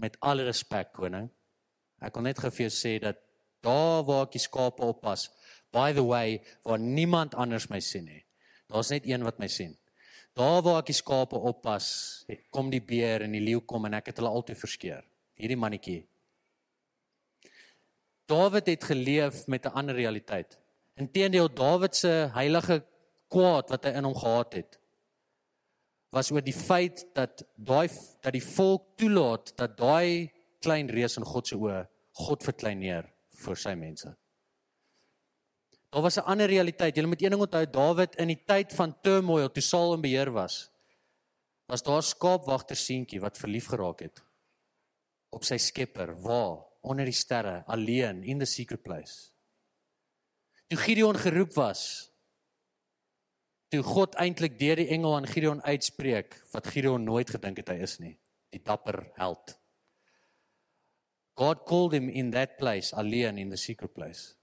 met 0.00 0.16
alle 0.24 0.46
respek 0.48 0.94
koning. 0.96 1.28
Ek 2.02 2.16
wil 2.16 2.28
net 2.30 2.40
gou 2.40 2.50
vir 2.54 2.66
jou 2.66 2.74
sê 2.74 2.96
dat 3.02 3.20
daar 3.62 4.04
waar 4.06 4.26
ek 4.26 4.38
die 4.38 4.42
skape 4.42 4.82
oppas, 4.86 5.28
by 5.74 5.90
the 5.92 6.04
way, 6.06 6.38
waar 6.64 6.80
niemand 6.80 7.36
anders 7.38 7.68
my 7.70 7.80
sien 7.84 8.08
nie. 8.08 8.22
Daar's 8.70 8.90
net 8.94 9.06
een 9.06 9.24
wat 9.26 9.38
my 9.42 9.48
sien. 9.50 9.76
Daar 10.38 10.62
waar 10.62 10.82
ek 10.82 10.92
die 10.92 10.94
skape 10.94 11.38
oppas, 11.50 11.88
kom 12.54 12.68
die 12.70 12.82
beer 12.84 13.24
en 13.26 13.34
die 13.34 13.42
leeu 13.42 13.60
kom 13.66 13.88
en 13.88 13.96
ek 13.98 14.12
het 14.12 14.20
hulle 14.20 14.30
altyd 14.30 14.60
verskeer. 14.60 15.02
Hierdie 15.38 15.58
mannetjie. 15.58 16.02
Dawid 18.28 18.68
het 18.70 18.84
geleef 18.84 19.46
met 19.46 19.66
'n 19.66 19.74
ander 19.74 19.94
realiteit. 19.94 20.58
Inteendeel 20.94 21.48
Dawid 21.48 21.96
se 21.96 22.30
heilige 22.34 22.84
kwaad 23.28 23.70
wat 23.70 23.84
hy 23.84 23.90
in 23.90 24.04
hom 24.04 24.14
gehad 24.14 24.54
het, 24.54 24.78
was 26.10 26.30
oor 26.30 26.44
die 26.44 26.56
feit 26.56 27.04
dat 27.14 27.42
daai 27.56 27.88
dat 28.22 28.32
die 28.32 28.44
volk 28.44 28.96
toelaat 28.96 29.52
dat 29.56 29.76
daai 29.76 30.32
klein 30.60 30.88
reus 30.88 31.16
in 31.16 31.24
God 31.24 31.46
se 31.46 31.56
oë 31.56 31.86
God 32.12 32.42
verkleineer 32.42 33.10
vir 33.44 33.56
sy 33.56 33.74
mense. 33.74 34.14
Daar 35.88 36.02
was 36.02 36.16
'n 36.16 36.28
ander 36.28 36.46
realiteit. 36.46 36.96
Jy 36.96 37.04
moet 37.04 37.22
een 37.22 37.30
ding 37.30 37.42
onthou, 37.42 37.66
Dawid 37.70 38.14
in 38.16 38.28
die 38.28 38.44
tyd 38.44 38.72
van 38.72 39.00
turmoil 39.00 39.50
toe 39.50 39.62
Saul 39.62 39.94
in 39.94 40.00
beheer 40.00 40.30
was, 40.30 40.70
was 41.66 41.82
daar 41.82 42.02
skaapwagter 42.02 42.76
seentjie 42.76 43.20
wat 43.20 43.38
verlief 43.38 43.66
geraak 43.66 44.00
het 44.00 44.22
op 45.28 45.44
sy 45.44 45.58
Skepper, 45.60 46.14
waar 46.24 46.64
onder 46.80 47.04
die 47.04 47.16
sterre, 47.16 47.64
alleen 47.66 48.22
in 48.24 48.38
the 48.38 48.46
secret 48.46 48.82
place. 48.82 49.30
Toe 50.68 50.78
Gideon 50.78 51.16
geroep 51.16 51.52
was, 51.56 51.82
toe 53.68 53.82
God 53.84 54.16
eintlik 54.20 54.58
deur 54.60 54.80
die 54.80 54.88
engel 54.88 55.16
aan 55.16 55.28
Gideon 55.28 55.60
uitspreek 55.62 56.38
wat 56.52 56.70
Gideon 56.72 57.04
nooit 57.04 57.30
gedink 57.30 57.60
het 57.60 57.68
hy 57.68 57.78
is 57.84 57.98
nie, 58.00 58.14
die 58.52 58.62
dapper 58.64 59.02
held. 59.20 59.58
God 61.38 61.66
called 61.68 61.92
him 61.92 62.08
in 62.08 62.32
that 62.32 62.56
place, 62.56 62.94
alleen 62.96 63.38
in 63.38 63.52
the 63.52 63.60
secret 63.60 63.92
place. 63.94 64.37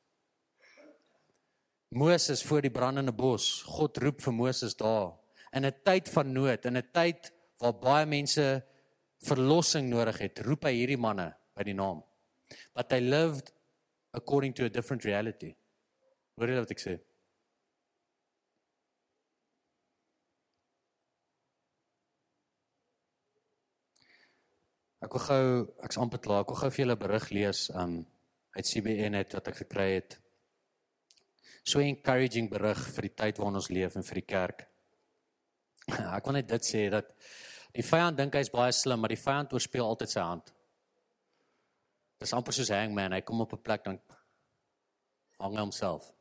Moses 1.95 2.43
voor 2.43 2.65
die 2.65 2.73
brandende 2.75 3.13
bos, 3.15 3.61
God 3.63 3.97
roep 4.03 4.19
vir 4.19 4.33
Moses 4.35 4.73
daar 4.75 5.13
in 5.55 5.65
'n 5.65 5.75
tyd 5.83 6.09
van 6.09 6.33
nood, 6.33 6.65
in 6.65 6.77
'n 6.77 6.91
tyd 6.91 7.31
waar 7.59 7.79
baie 7.79 8.05
mense 8.05 8.63
verlossing 9.23 9.89
nodig 9.89 10.17
het, 10.17 10.39
roep 10.39 10.65
hy 10.65 10.73
hierdie 10.75 10.99
manne 10.99 11.33
by 11.55 11.63
die 11.63 11.73
naam. 11.73 12.03
But 12.73 12.89
they 12.89 12.99
lived 12.99 13.53
according 14.11 14.53
to 14.55 14.65
a 14.65 14.69
different 14.69 15.05
reality. 15.05 15.55
Hoor 16.35 16.49
jy 16.49 16.59
wat 16.59 16.71
ek 16.71 16.79
sê? 16.79 16.99
Ek 25.01 25.13
wil 25.13 25.21
gou 25.21 25.73
ek's 25.83 25.97
amper 25.97 26.19
klaar. 26.19 26.41
Ek 26.41 26.47
wil 26.47 26.55
gou 26.55 26.69
vir 26.69 26.85
julle 26.85 26.95
'n 26.95 26.99
berig 26.99 27.29
lees 27.31 27.69
um 27.69 28.05
uit 28.51 28.65
CBN 28.65 29.11
net 29.11 29.33
wat 29.33 29.47
ek 29.47 29.55
gekry 29.55 29.93
het. 29.95 30.24
So 31.65 31.81
encouraging 31.81 32.49
berig 32.49 32.81
vir 32.95 33.07
die 33.07 33.15
tyd 33.17 33.39
waarin 33.41 33.57
ons 33.57 33.71
leef 33.73 33.95
en 33.97 34.05
vir 34.05 34.21
die 34.21 34.29
kerk. 34.29 34.65
Ek 35.89 36.27
wil 36.27 36.37
net 36.37 36.49
dit 36.49 36.65
sê 36.65 36.83
dat 36.93 37.09
die 37.75 37.85
vyand 37.85 38.17
dink 38.19 38.37
hy's 38.37 38.51
baie 38.53 38.73
slim, 38.73 39.01
maar 39.01 39.13
die 39.13 39.21
vyand 39.21 39.53
oorspeel 39.53 39.85
altyd 39.85 40.13
sy 40.13 40.25
hand. 40.25 40.51
Dis 42.21 42.33
amper 42.37 42.55
soos 42.55 42.71
hangman, 42.71 43.17
hy 43.17 43.21
kom 43.25 43.41
op 43.41 43.53
'n 43.53 43.61
plek 43.61 43.83
dan 43.83 43.99
hang 45.39 45.57
homself. 45.57 46.11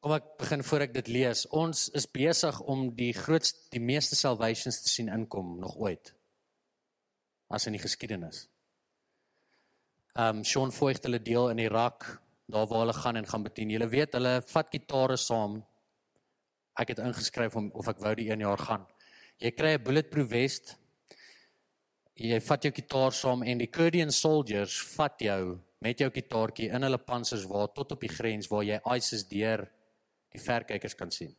Kom 0.00 0.12
ek 0.12 0.26
begin 0.38 0.62
voor 0.62 0.80
ek 0.80 0.92
dit 0.94 1.08
lees. 1.08 1.46
Ons 1.46 1.88
is 1.88 2.06
besig 2.06 2.60
om 2.60 2.94
die 2.94 3.12
grootste 3.12 3.58
die 3.70 3.80
meeste 3.80 4.14
salvations 4.14 4.82
te 4.82 4.88
sien 4.88 5.08
inkom 5.08 5.58
nog 5.58 5.76
ooit. 5.76 6.14
As 7.48 7.66
in 7.66 7.72
die 7.72 7.82
geskiedenis. 7.82 8.46
Ehm 10.14 10.38
um, 10.38 10.44
Sean 10.44 10.72
Voigt 10.72 11.04
hulle 11.04 11.22
deel 11.22 11.50
in 11.50 11.58
Irak, 11.58 12.22
daar 12.46 12.66
waar 12.66 12.84
hulle 12.84 12.92
gaan 12.92 13.16
en 13.16 13.26
gaan 13.26 13.42
bedien. 13.42 13.70
Julle 13.70 13.88
weet, 13.88 14.12
hulle 14.12 14.40
vat 14.46 14.68
gitare 14.70 15.16
saam. 15.16 15.60
Ek 16.78 16.92
het 16.92 16.98
ingeskryf 17.02 17.56
om 17.56 17.70
of 17.74 17.88
ek 17.88 18.02
wou 18.04 18.14
die 18.14 18.28
1 18.30 18.44
jaar 18.44 18.60
gaan. 18.60 18.86
Jy 19.38 19.50
kry 19.50 19.72
'n 19.76 19.82
bulletproof 19.82 20.28
vest. 20.28 20.76
Jy 22.16 22.40
vat 22.40 22.62
jou 22.62 22.72
gitaar 22.72 23.12
saam 23.12 23.42
en 23.42 23.58
die 23.58 23.66
Kurdian 23.66 24.10
soldiers 24.10 24.80
vat 24.96 25.18
jou 25.20 25.58
met 25.80 25.98
jou 25.98 26.10
gitaartjie 26.10 26.70
in 26.70 26.82
hulle 26.82 26.98
pansers 26.98 27.44
waar 27.44 27.68
tot 27.68 27.92
op 27.92 28.00
die 28.00 28.08
grens 28.08 28.48
waar 28.48 28.64
jy 28.64 28.80
ISIS 28.96 29.26
deur 29.28 29.66
die 30.32 30.40
verkykers 30.40 30.94
kan 30.94 31.10
sien. 31.10 31.36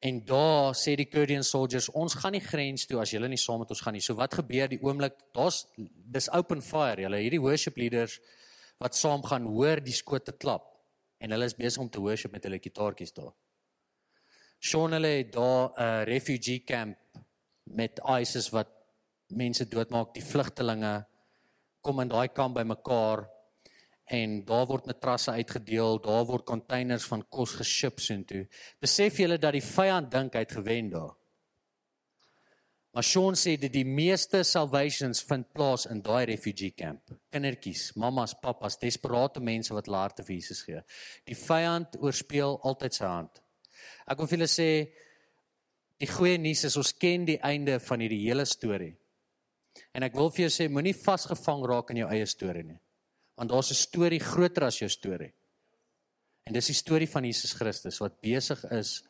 En 0.00 0.24
daar 0.24 0.74
sê 0.74 0.94
die 0.96 1.08
Kurdian 1.08 1.44
soldiers, 1.44 1.88
ons 1.88 2.14
gaan 2.14 2.32
nie 2.32 2.40
grens 2.40 2.86
toe 2.86 3.00
as 3.00 3.10
julle 3.10 3.28
nie 3.28 3.40
saam 3.40 3.60
met 3.60 3.70
ons 3.70 3.80
gaan 3.80 3.92
nie. 3.96 4.00
So 4.00 4.14
wat 4.14 4.34
gebeur 4.34 4.68
die 4.68 4.80
oomblik? 4.80 5.16
Daar's 5.34 5.66
dis 5.76 6.30
open 6.32 6.62
fire. 6.62 7.02
Julle 7.02 7.20
hierdie 7.20 7.40
worship 7.40 7.76
leaders 7.76 8.20
wat 8.78 8.96
saam 8.96 9.22
gaan 9.24 9.46
hoor 9.48 9.80
die 9.80 9.94
skote 9.96 10.32
klap 10.32 10.72
en 11.18 11.32
hulle 11.32 11.48
is 11.48 11.56
besig 11.56 11.82
om 11.82 11.90
te 11.90 12.00
worship 12.00 12.32
met 12.32 12.44
hulle 12.44 12.60
gitaartjies 12.60 13.14
daar. 13.16 13.32
Sean 14.60 14.92
hulle 14.96 15.12
het 15.18 15.32
daar 15.32 15.72
'n 15.76 16.04
refugee 16.08 16.64
camp 16.64 16.98
met 17.64 18.00
ISIS 18.20 18.50
wat 18.50 18.68
mense 19.28 19.68
doodmaak, 19.68 20.14
die 20.14 20.24
vlugtelinge 20.24 21.06
kom 21.80 22.00
in 22.00 22.08
daai 22.08 22.28
kamp 22.28 22.54
bymekaar 22.54 23.26
en 24.04 24.44
daar 24.44 24.66
word 24.66 24.86
matrasse 24.86 25.30
uitgedeel, 25.30 25.98
daar 26.02 26.24
word 26.24 26.46
containers 26.46 27.06
van 27.10 27.24
kos 27.28 27.56
geship 27.58 28.00
soontoe. 28.00 28.46
Besef 28.80 29.18
julle 29.18 29.38
dat 29.38 29.52
die 29.52 29.64
vyand 29.64 30.10
dink 30.10 30.34
hy 30.34 30.44
het 30.44 30.52
gewen 30.52 30.90
daar. 30.90 31.14
Maar 32.96 33.04
Sean 33.04 33.34
sê 33.36 33.58
dat 33.60 33.74
die 33.74 33.84
meeste 33.84 34.38
salvations 34.48 35.18
vind 35.28 35.50
plaas 35.52 35.82
in 35.92 35.98
daai 36.00 36.24
refugee 36.30 36.72
camp. 36.72 37.10
Kindertjies, 37.28 37.90
mamas, 38.00 38.32
pappas, 38.40 38.78
desperate 38.80 39.40
mense 39.44 39.74
wat 39.76 39.84
hulle 39.84 39.98
harte 40.00 40.24
vir 40.24 40.38
Jesus 40.38 40.62
gee. 40.64 40.78
Die 41.28 41.36
vyand 41.36 41.98
oorspeel 42.00 42.54
altyd 42.64 42.96
sy 42.96 43.10
hand. 43.10 43.42
Ek 44.08 44.16
wil 44.16 44.30
vir 44.30 44.38
julle 44.38 44.48
sê 44.48 44.68
die 46.00 46.08
goeie 46.08 46.38
nuus 46.40 46.64
is 46.64 46.78
ons 46.80 46.94
ken 46.96 47.26
die 47.28 47.36
einde 47.44 47.74
van 47.84 48.00
hierdie 48.00 48.22
hele 48.22 48.46
storie. 48.48 48.94
En 49.92 50.06
ek 50.08 50.16
wil 50.16 50.32
vir 50.32 50.46
jou 50.46 50.54
sê 50.54 50.68
moenie 50.72 50.94
vasgevang 50.96 51.66
raak 51.68 51.92
in 51.92 52.00
jou 52.00 52.08
eie 52.16 52.30
storie 52.32 52.64
nie. 52.64 52.78
Want 53.36 53.52
daar's 53.52 53.74
'n 53.76 53.76
storie 53.82 54.22
groter 54.24 54.64
as 54.70 54.80
jou 54.80 54.88
storie. 54.88 55.34
En 56.46 56.54
dis 56.54 56.72
die 56.72 56.80
storie 56.80 57.10
van 57.12 57.24
Jesus 57.28 57.52
Christus 57.52 58.00
wat 58.00 58.22
besig 58.22 58.64
is 58.72 59.02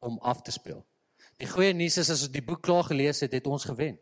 om 0.00 0.18
af 0.18 0.42
te 0.42 0.50
speel. 0.50 0.82
Die 1.42 1.48
goeie 1.50 1.74
nuus 1.74 1.98
is 1.98 2.10
as 2.12 2.22
ons 2.26 2.32
die 2.32 2.42
boek 2.44 2.62
klaar 2.62 2.86
gelees 2.86 3.20
het, 3.24 3.32
het 3.34 3.46
ons 3.50 3.64
gewen. 3.66 3.98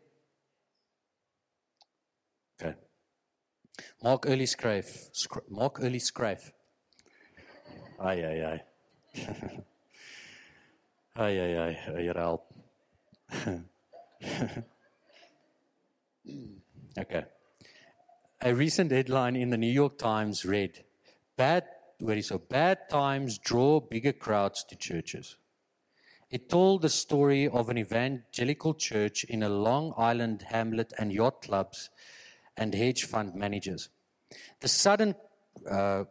OK. 2.53 2.75
Mark 4.05 4.27
early 4.29 4.45
skryf, 4.45 5.09
Mark 5.49 5.79
early 5.81 5.99
skryf. 5.99 6.51
Ai 7.97 8.19
ai 8.27 8.39
ai. 8.51 8.59
ai 11.23 11.33
ai 11.39 11.53
ai, 11.65 11.73
jy 12.05 12.13
help. 12.17 12.49
okay. 16.97 17.25
A 18.43 18.53
recent 18.53 18.91
headline 18.91 19.35
in 19.35 19.49
the 19.49 19.57
New 19.57 19.71
York 19.71 19.97
Times 19.97 20.43
read, 20.45 20.83
"Bad, 21.37 21.63
where 21.97 22.17
is 22.17 22.27
so 22.27 22.37
bad 22.37 22.89
times 22.89 23.39
draw 23.39 23.79
bigger 23.79 24.13
crowds 24.13 24.65
to 24.65 24.75
churches." 24.75 25.37
It 26.33 26.49
told 26.49 26.81
the 26.81 26.89
story 26.89 27.47
of 27.47 27.69
an 27.69 27.77
evangelical 27.77 28.73
church 28.73 29.23
in 29.23 29.43
a 29.43 29.49
Long 29.49 29.93
Island 29.95 30.45
hamlet 30.49 30.91
and 30.97 31.13
yacht 31.13 31.43
clubs 31.43 31.91
and 32.57 32.73
hedge 32.73 33.03
fund 33.03 33.35
managers. 33.35 33.89
The 34.59 34.67
sudden, 34.67 35.13
uh, 35.69 36.05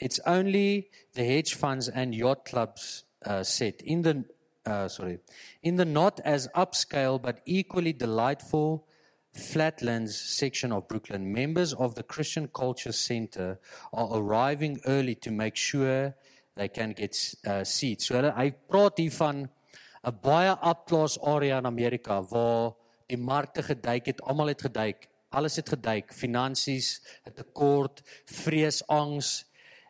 it's 0.00 0.20
only 0.26 0.90
the 1.14 1.24
hedge 1.24 1.54
funds 1.54 1.88
and 1.88 2.14
yacht 2.14 2.44
clubs 2.44 3.04
uh, 3.24 3.42
set 3.42 3.80
in 3.80 4.02
the, 4.02 4.26
uh, 4.66 4.88
sorry, 4.88 5.20
in 5.62 5.76
the 5.76 5.86
not 5.86 6.20
as 6.26 6.48
upscale 6.48 7.18
but 7.18 7.40
equally 7.46 7.94
delightful 7.94 8.86
Flatlands 9.32 10.14
section 10.14 10.72
of 10.72 10.88
Brooklyn, 10.88 11.32
members 11.32 11.72
of 11.72 11.94
the 11.94 12.02
Christian 12.02 12.48
Culture 12.48 12.92
Center 12.92 13.58
are 13.94 14.10
arriving 14.12 14.82
early 14.84 15.14
to 15.14 15.30
make 15.30 15.56
sure 15.56 16.14
they 16.54 16.68
can 16.68 16.92
get 16.92 17.16
uh, 17.46 17.64
seats. 17.64 18.06
So 18.06 18.20
hy 18.20 18.50
praat 18.68 18.98
hier 18.98 19.14
van 19.16 19.48
'n 20.04 20.18
baie 20.22 20.52
upclass 20.52 21.18
area 21.20 21.58
in 21.58 21.66
Amerika 21.66 22.22
waar 22.22 22.74
die 23.06 23.18
markte 23.18 23.62
geduik 23.62 24.06
het, 24.06 24.20
almal 24.22 24.46
het 24.46 24.62
geduik, 24.62 25.08
alles 25.30 25.56
het 25.56 25.68
geduik, 25.68 26.12
finansies, 26.12 27.00
'n 27.26 27.32
tekort, 27.32 28.02
vrees, 28.24 28.82
angs 28.88 29.44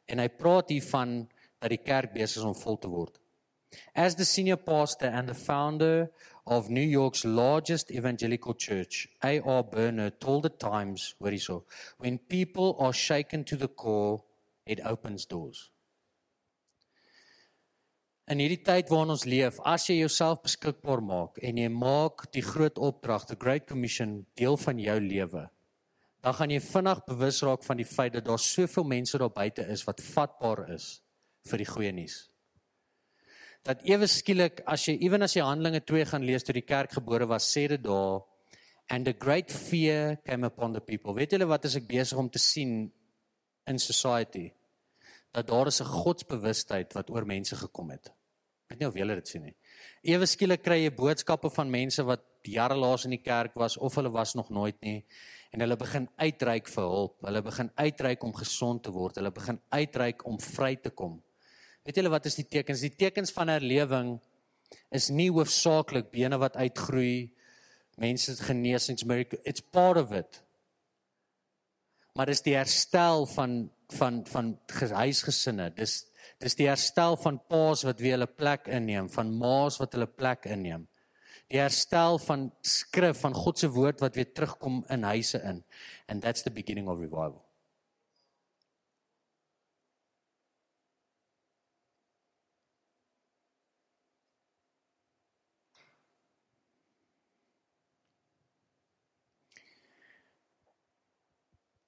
en 0.06 0.18
hy 0.18 0.28
praat 0.28 0.68
hier 0.68 0.82
van 0.82 1.28
dat 1.60 1.70
die 1.70 1.82
kerk 1.82 2.12
besig 2.12 2.42
is 2.42 2.48
om 2.48 2.54
vol 2.54 2.78
te 2.78 2.88
word. 2.88 3.18
As 3.94 4.14
the 4.14 4.24
senior 4.24 4.58
pastor 4.58 5.08
and 5.08 5.28
the 5.28 5.34
founder 5.34 6.10
of 6.44 6.68
New 6.68 6.84
York's 6.84 7.24
largest 7.24 7.90
evangelical 7.90 8.54
church, 8.54 9.08
A.R. 9.24 9.62
Berner 9.62 10.10
told 10.10 10.42
the 10.42 10.50
Times, 10.50 11.14
where 11.18 11.32
he 11.32 11.38
saw, 11.38 11.60
when 11.98 12.18
people 12.18 12.76
are 12.78 12.92
shaken 12.92 13.44
to 13.44 13.56
the 13.56 13.68
core, 13.68 14.22
it 14.66 14.84
opens 14.84 15.24
doors. 15.24 15.70
In 18.32 18.40
hierdie 18.40 18.62
tyd 18.64 18.88
waarin 18.88 19.12
ons 19.12 19.26
leef, 19.28 19.58
as 19.68 19.84
jy 19.90 19.98
jouself 19.98 20.40
beskikbaar 20.46 21.02
maak 21.04 21.40
en 21.44 21.58
jy 21.60 21.68
maak 21.68 22.30
die 22.32 22.44
groot 22.46 22.78
opdrag, 22.80 23.26
the 23.28 23.36
Great 23.36 23.66
Commission 23.68 24.22
deel 24.40 24.56
van 24.56 24.80
jou 24.80 24.98
lewe, 25.04 25.46
dan 26.24 26.36
gaan 26.38 26.54
jy 26.54 26.62
vinnig 26.64 27.04
bewus 27.10 27.42
raak 27.44 27.66
van 27.66 27.82
die 27.82 27.88
feit 27.88 28.16
dat 28.16 28.30
daar 28.30 28.40
soveel 28.40 28.88
mense 28.88 29.20
daar 29.20 29.34
buite 29.34 29.66
is 29.74 29.84
wat 29.84 30.00
vatbaar 30.00 30.68
is 30.72 31.02
vir 31.50 31.60
die 31.60 31.68
goeie 31.68 31.90
nuus 31.92 32.22
dat 33.66 33.82
ewe 33.86 34.08
skielik 34.10 34.62
as 34.66 34.88
jy 34.88 34.96
ewen 35.06 35.22
as 35.22 35.36
jy 35.36 35.44
Handelinge 35.46 35.82
2 35.86 36.06
gaan 36.10 36.24
lees 36.26 36.42
toe 36.46 36.54
die 36.56 36.66
kerk 36.66 36.96
gebore 36.96 37.28
was, 37.30 37.46
sê 37.46 37.68
dit 37.70 37.82
daar 37.82 38.22
and 38.90 39.08
a 39.08 39.14
great 39.14 39.50
fear 39.50 40.16
came 40.26 40.44
upon 40.44 40.74
the 40.74 40.80
people. 40.80 41.14
Weet 41.14 41.32
julle 41.32 41.46
wat 41.48 41.68
as 41.68 41.78
ek 41.78 41.86
besig 41.88 42.18
om 42.18 42.28
te 42.28 42.42
sien 42.42 42.90
in 43.70 43.78
society 43.78 44.50
dat 45.32 45.46
daar 45.48 45.70
is 45.70 45.80
'n 45.80 45.88
godsbewustheid 45.88 46.92
wat 46.92 47.10
oor 47.10 47.24
mense 47.24 47.56
gekom 47.56 47.90
het. 47.90 48.10
Ek 48.72 48.78
weet 48.78 48.86
nie 48.86 48.88
of 48.88 48.96
julle 48.96 49.14
dit 49.18 49.28
sien 49.28 49.42
nie. 49.44 49.54
Ewe 50.14 50.26
skielik 50.26 50.62
kry 50.64 50.78
jy 50.80 50.92
boodskappe 50.96 51.50
van 51.52 51.68
mense 51.70 52.00
wat 52.08 52.22
jare 52.48 52.72
laas 52.78 53.04
in 53.04 53.12
die 53.12 53.20
kerk 53.20 53.52
was 53.60 53.76
of 53.76 53.98
hulle 54.00 54.08
was 54.10 54.32
nog 54.34 54.48
nooit 54.48 54.78
nie 54.80 55.02
en 55.52 55.60
hulle 55.60 55.76
begin 55.76 56.06
uitreik 56.16 56.70
vir 56.72 56.86
hulp. 56.88 57.18
Hulle 57.26 57.42
begin 57.44 57.68
uitreik 57.76 58.24
om 58.24 58.32
gesond 58.32 58.80
te 58.86 58.94
word. 58.94 59.18
Hulle 59.20 59.30
begin 59.36 59.58
uitreik 59.76 60.24
om 60.24 60.38
vry 60.40 60.72
te 60.80 60.88
kom. 60.96 61.18
Weet 61.84 62.00
julle 62.00 62.12
wat 62.14 62.30
is 62.30 62.38
die 62.40 62.46
tekens? 62.48 62.80
Die 62.80 62.94
tekens 62.96 63.34
van 63.36 63.52
herlewing 63.52 64.14
is 64.96 65.10
nie 65.12 65.28
hoofsaaklik 65.28 66.08
bene 66.14 66.38
wat 66.40 66.56
uitgroei, 66.56 67.28
mense 68.00 68.38
genesings 68.40 69.04
miracle. 69.04 69.42
It's 69.44 69.60
part 69.60 70.00
of 70.00 70.16
it. 70.16 70.40
Maar 72.16 72.32
dis 72.32 72.40
die 72.48 72.56
herstel 72.56 73.28
van 73.36 73.66
van 73.92 74.22
van 74.32 74.54
huisgesinne. 74.96 75.68
Dis 75.76 76.06
dis 76.40 76.56
die 76.58 76.68
herstel 76.68 77.16
van 77.16 77.40
paas 77.48 77.84
wat 77.88 78.00
weer 78.00 78.16
hulle 78.18 78.30
plek 78.30 78.68
inneem, 78.68 79.08
van 79.12 79.30
maas 79.38 79.78
wat 79.82 79.92
hulle 79.96 80.06
plek 80.06 80.46
inneem. 80.46 80.88
Die 81.52 81.60
herstel 81.60 82.18
van 82.18 82.50
skrif 82.64 83.20
van 83.20 83.34
God 83.36 83.58
se 83.58 83.68
woord 83.68 84.00
wat 84.00 84.16
weer 84.16 84.32
terugkom 84.32 84.84
in 84.88 85.02
huise 85.04 85.42
in. 85.42 85.64
And 86.08 86.22
that's 86.22 86.42
the 86.42 86.50
beginning 86.50 86.88
of 86.88 87.00
revival. 87.00 87.42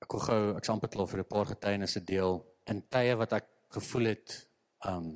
ek 0.05 0.29
gou 0.29 0.41
ek 0.59 0.67
saampe 0.69 0.91
klaar 0.93 1.09
vir 1.11 1.21
'n 1.23 1.33
paar 1.33 1.47
getuienisse 1.51 2.01
deel 2.05 2.45
in 2.71 2.83
tye 2.95 3.15
wat 3.17 3.33
ek 3.33 3.47
gevoel 3.71 4.05
het 4.13 4.49
um 4.87 5.15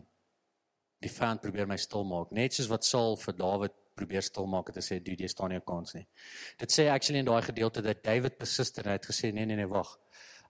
die 1.03 1.11
vyand 1.11 1.41
probeer 1.41 1.69
my 1.71 1.77
stil 1.77 2.05
maak. 2.05 2.33
Net 2.35 2.55
soos 2.55 2.71
wat 2.71 2.85
Saul 2.85 3.17
vir 3.17 3.37
Dawid 3.39 3.75
probeer 3.99 4.23
stil 4.23 4.47
maak 4.51 4.71
het 4.71 4.79
en 4.81 4.87
sê 4.87 4.99
dude 5.03 5.23
jy 5.23 5.31
staan 5.31 5.51
nie 5.51 5.59
'n 5.59 5.67
kans 5.67 5.95
nie. 5.95 6.07
Dit 6.59 6.71
sê 6.71 6.89
actually 6.91 7.21
in 7.21 7.27
daai 7.27 7.43
gedeelte 7.43 7.83
dat 7.83 8.03
David 8.03 8.39
persistent 8.39 8.87
het 8.87 9.07
gesê 9.07 9.33
nee 9.33 9.47
nee 9.47 9.57
nee 9.57 9.67
wag. 9.67 9.99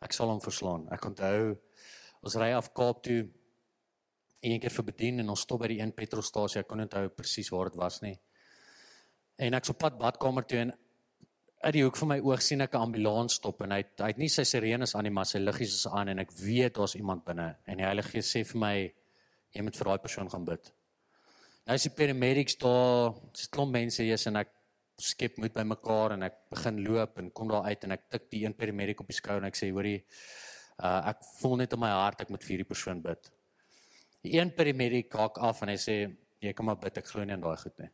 Ek 0.01 0.12
sal 0.12 0.28
hom 0.28 0.40
verslaan. 0.40 0.88
Ek 0.92 1.05
onthou 1.05 1.59
ons 2.22 2.34
ry 2.36 2.53
af 2.53 2.72
Kaap 2.72 3.03
toe 3.03 3.28
een 4.40 4.61
keer 4.61 4.70
vir 4.70 4.84
bedien 4.84 5.20
en 5.20 5.28
ons 5.28 5.40
stop 5.40 5.61
by 5.61 5.68
die 5.68 5.80
een 5.80 5.92
petrolstasie. 5.92 6.61
Ek 6.61 6.68
kon 6.68 6.78
nie 6.78 6.86
onthou 6.86 7.09
presies 7.09 7.51
waar 7.51 7.70
dit 7.70 7.76
was 7.76 8.01
nie. 8.03 8.18
En 9.38 9.55
ek 9.55 9.64
so 9.64 9.72
pad 9.72 9.99
badkamer 9.99 10.46
toe 10.46 10.59
en 10.59 10.72
uit 11.61 11.74
die 11.74 11.82
hoek 11.82 11.96
van 11.98 12.12
my 12.12 12.18
oog 12.22 12.42
sien 12.42 12.61
ek 12.62 12.74
'n 12.74 12.86
ambulans 12.86 13.34
stop 13.34 13.62
en 13.62 13.72
hy 13.72 13.82
hy 13.98 14.11
het 14.12 14.18
nie 14.18 14.28
sy 14.28 14.44
sirenes 14.44 14.94
aan 14.94 15.04
nie, 15.04 15.11
maar 15.11 15.26
sy 15.26 15.38
liggies 15.38 15.74
is 15.74 15.86
aan 15.86 16.09
en 16.09 16.18
ek 16.18 16.32
weet 16.32 16.74
daar's 16.74 16.94
iemand 16.94 17.24
binne 17.24 17.56
en 17.66 17.76
die 17.76 17.84
Heilige 17.84 18.11
Gees 18.11 18.30
sê 18.34 18.44
vir 18.44 18.61
my 18.61 18.92
jy 19.54 19.62
moet 19.62 19.76
vir 19.76 19.84
daai 19.84 19.98
persoon 19.98 20.30
gaan 20.30 20.44
bid. 20.44 20.72
Nou 21.66 21.74
is 21.74 21.82
die 21.82 21.96
paramedics 21.96 22.56
daar, 22.56 23.14
dis 23.32 23.48
klomp 23.48 23.72
mense 23.72 24.02
hier 24.02 24.20
en 24.26 24.36
ek 24.36 24.48
skep 24.98 25.38
met 25.38 25.52
by 25.54 25.62
mekaar 25.62 26.12
en 26.12 26.22
ek 26.22 26.38
begin 26.50 26.84
loop 26.84 27.18
en 27.18 27.30
kom 27.30 27.48
daar 27.48 27.64
uit 27.64 27.84
en 27.84 27.92
ek 27.92 28.09
tik 28.11 28.30
die 28.30 28.44
een 28.44 28.54
paramedic 28.54 29.00
op 29.00 29.06
die 29.06 29.18
skouer 29.18 29.42
en 29.42 29.50
ek 29.50 29.59
sê 29.59 29.70
hoorie 29.70 30.00
uh, 30.82 31.11
ek 31.11 31.22
voel 31.40 31.56
net 31.56 31.72
in 31.72 31.80
my 31.80 31.90
hart 31.90 32.20
ek 32.24 32.30
moet 32.30 32.42
vir 32.42 32.56
hierdie 32.56 32.70
persoon 32.72 33.02
bid. 33.02 33.30
Die 34.22 34.38
een 34.38 34.50
paramedic 34.54 35.11
kak 35.11 35.38
af 35.38 35.62
en 35.62 35.68
hy 35.74 35.76
sê 35.76 36.00
jy 36.40 36.52
kan 36.54 36.66
maar 36.66 36.78
bid 36.82 36.98
ek 36.98 37.06
glo 37.06 37.24
nie 37.24 37.34
aan 37.34 37.42
daai 37.42 37.56
goed 37.56 37.78
nie. 37.82 37.90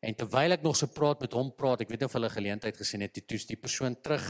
En 0.00 0.14
terwyl 0.14 0.54
ek 0.54 0.62
nog 0.62 0.76
so 0.78 0.86
praat 0.94 1.24
met 1.24 1.34
hom 1.34 1.50
praat, 1.58 1.82
ek 1.82 1.90
weet 1.90 2.04
nie 2.04 2.06
of 2.06 2.14
hulle 2.14 2.30
geleentheid 2.30 2.76
gesien 2.78 3.02
het, 3.02 3.18
toe 3.18 3.40
die 3.48 3.58
persoon 3.58 3.96
terug 3.98 4.26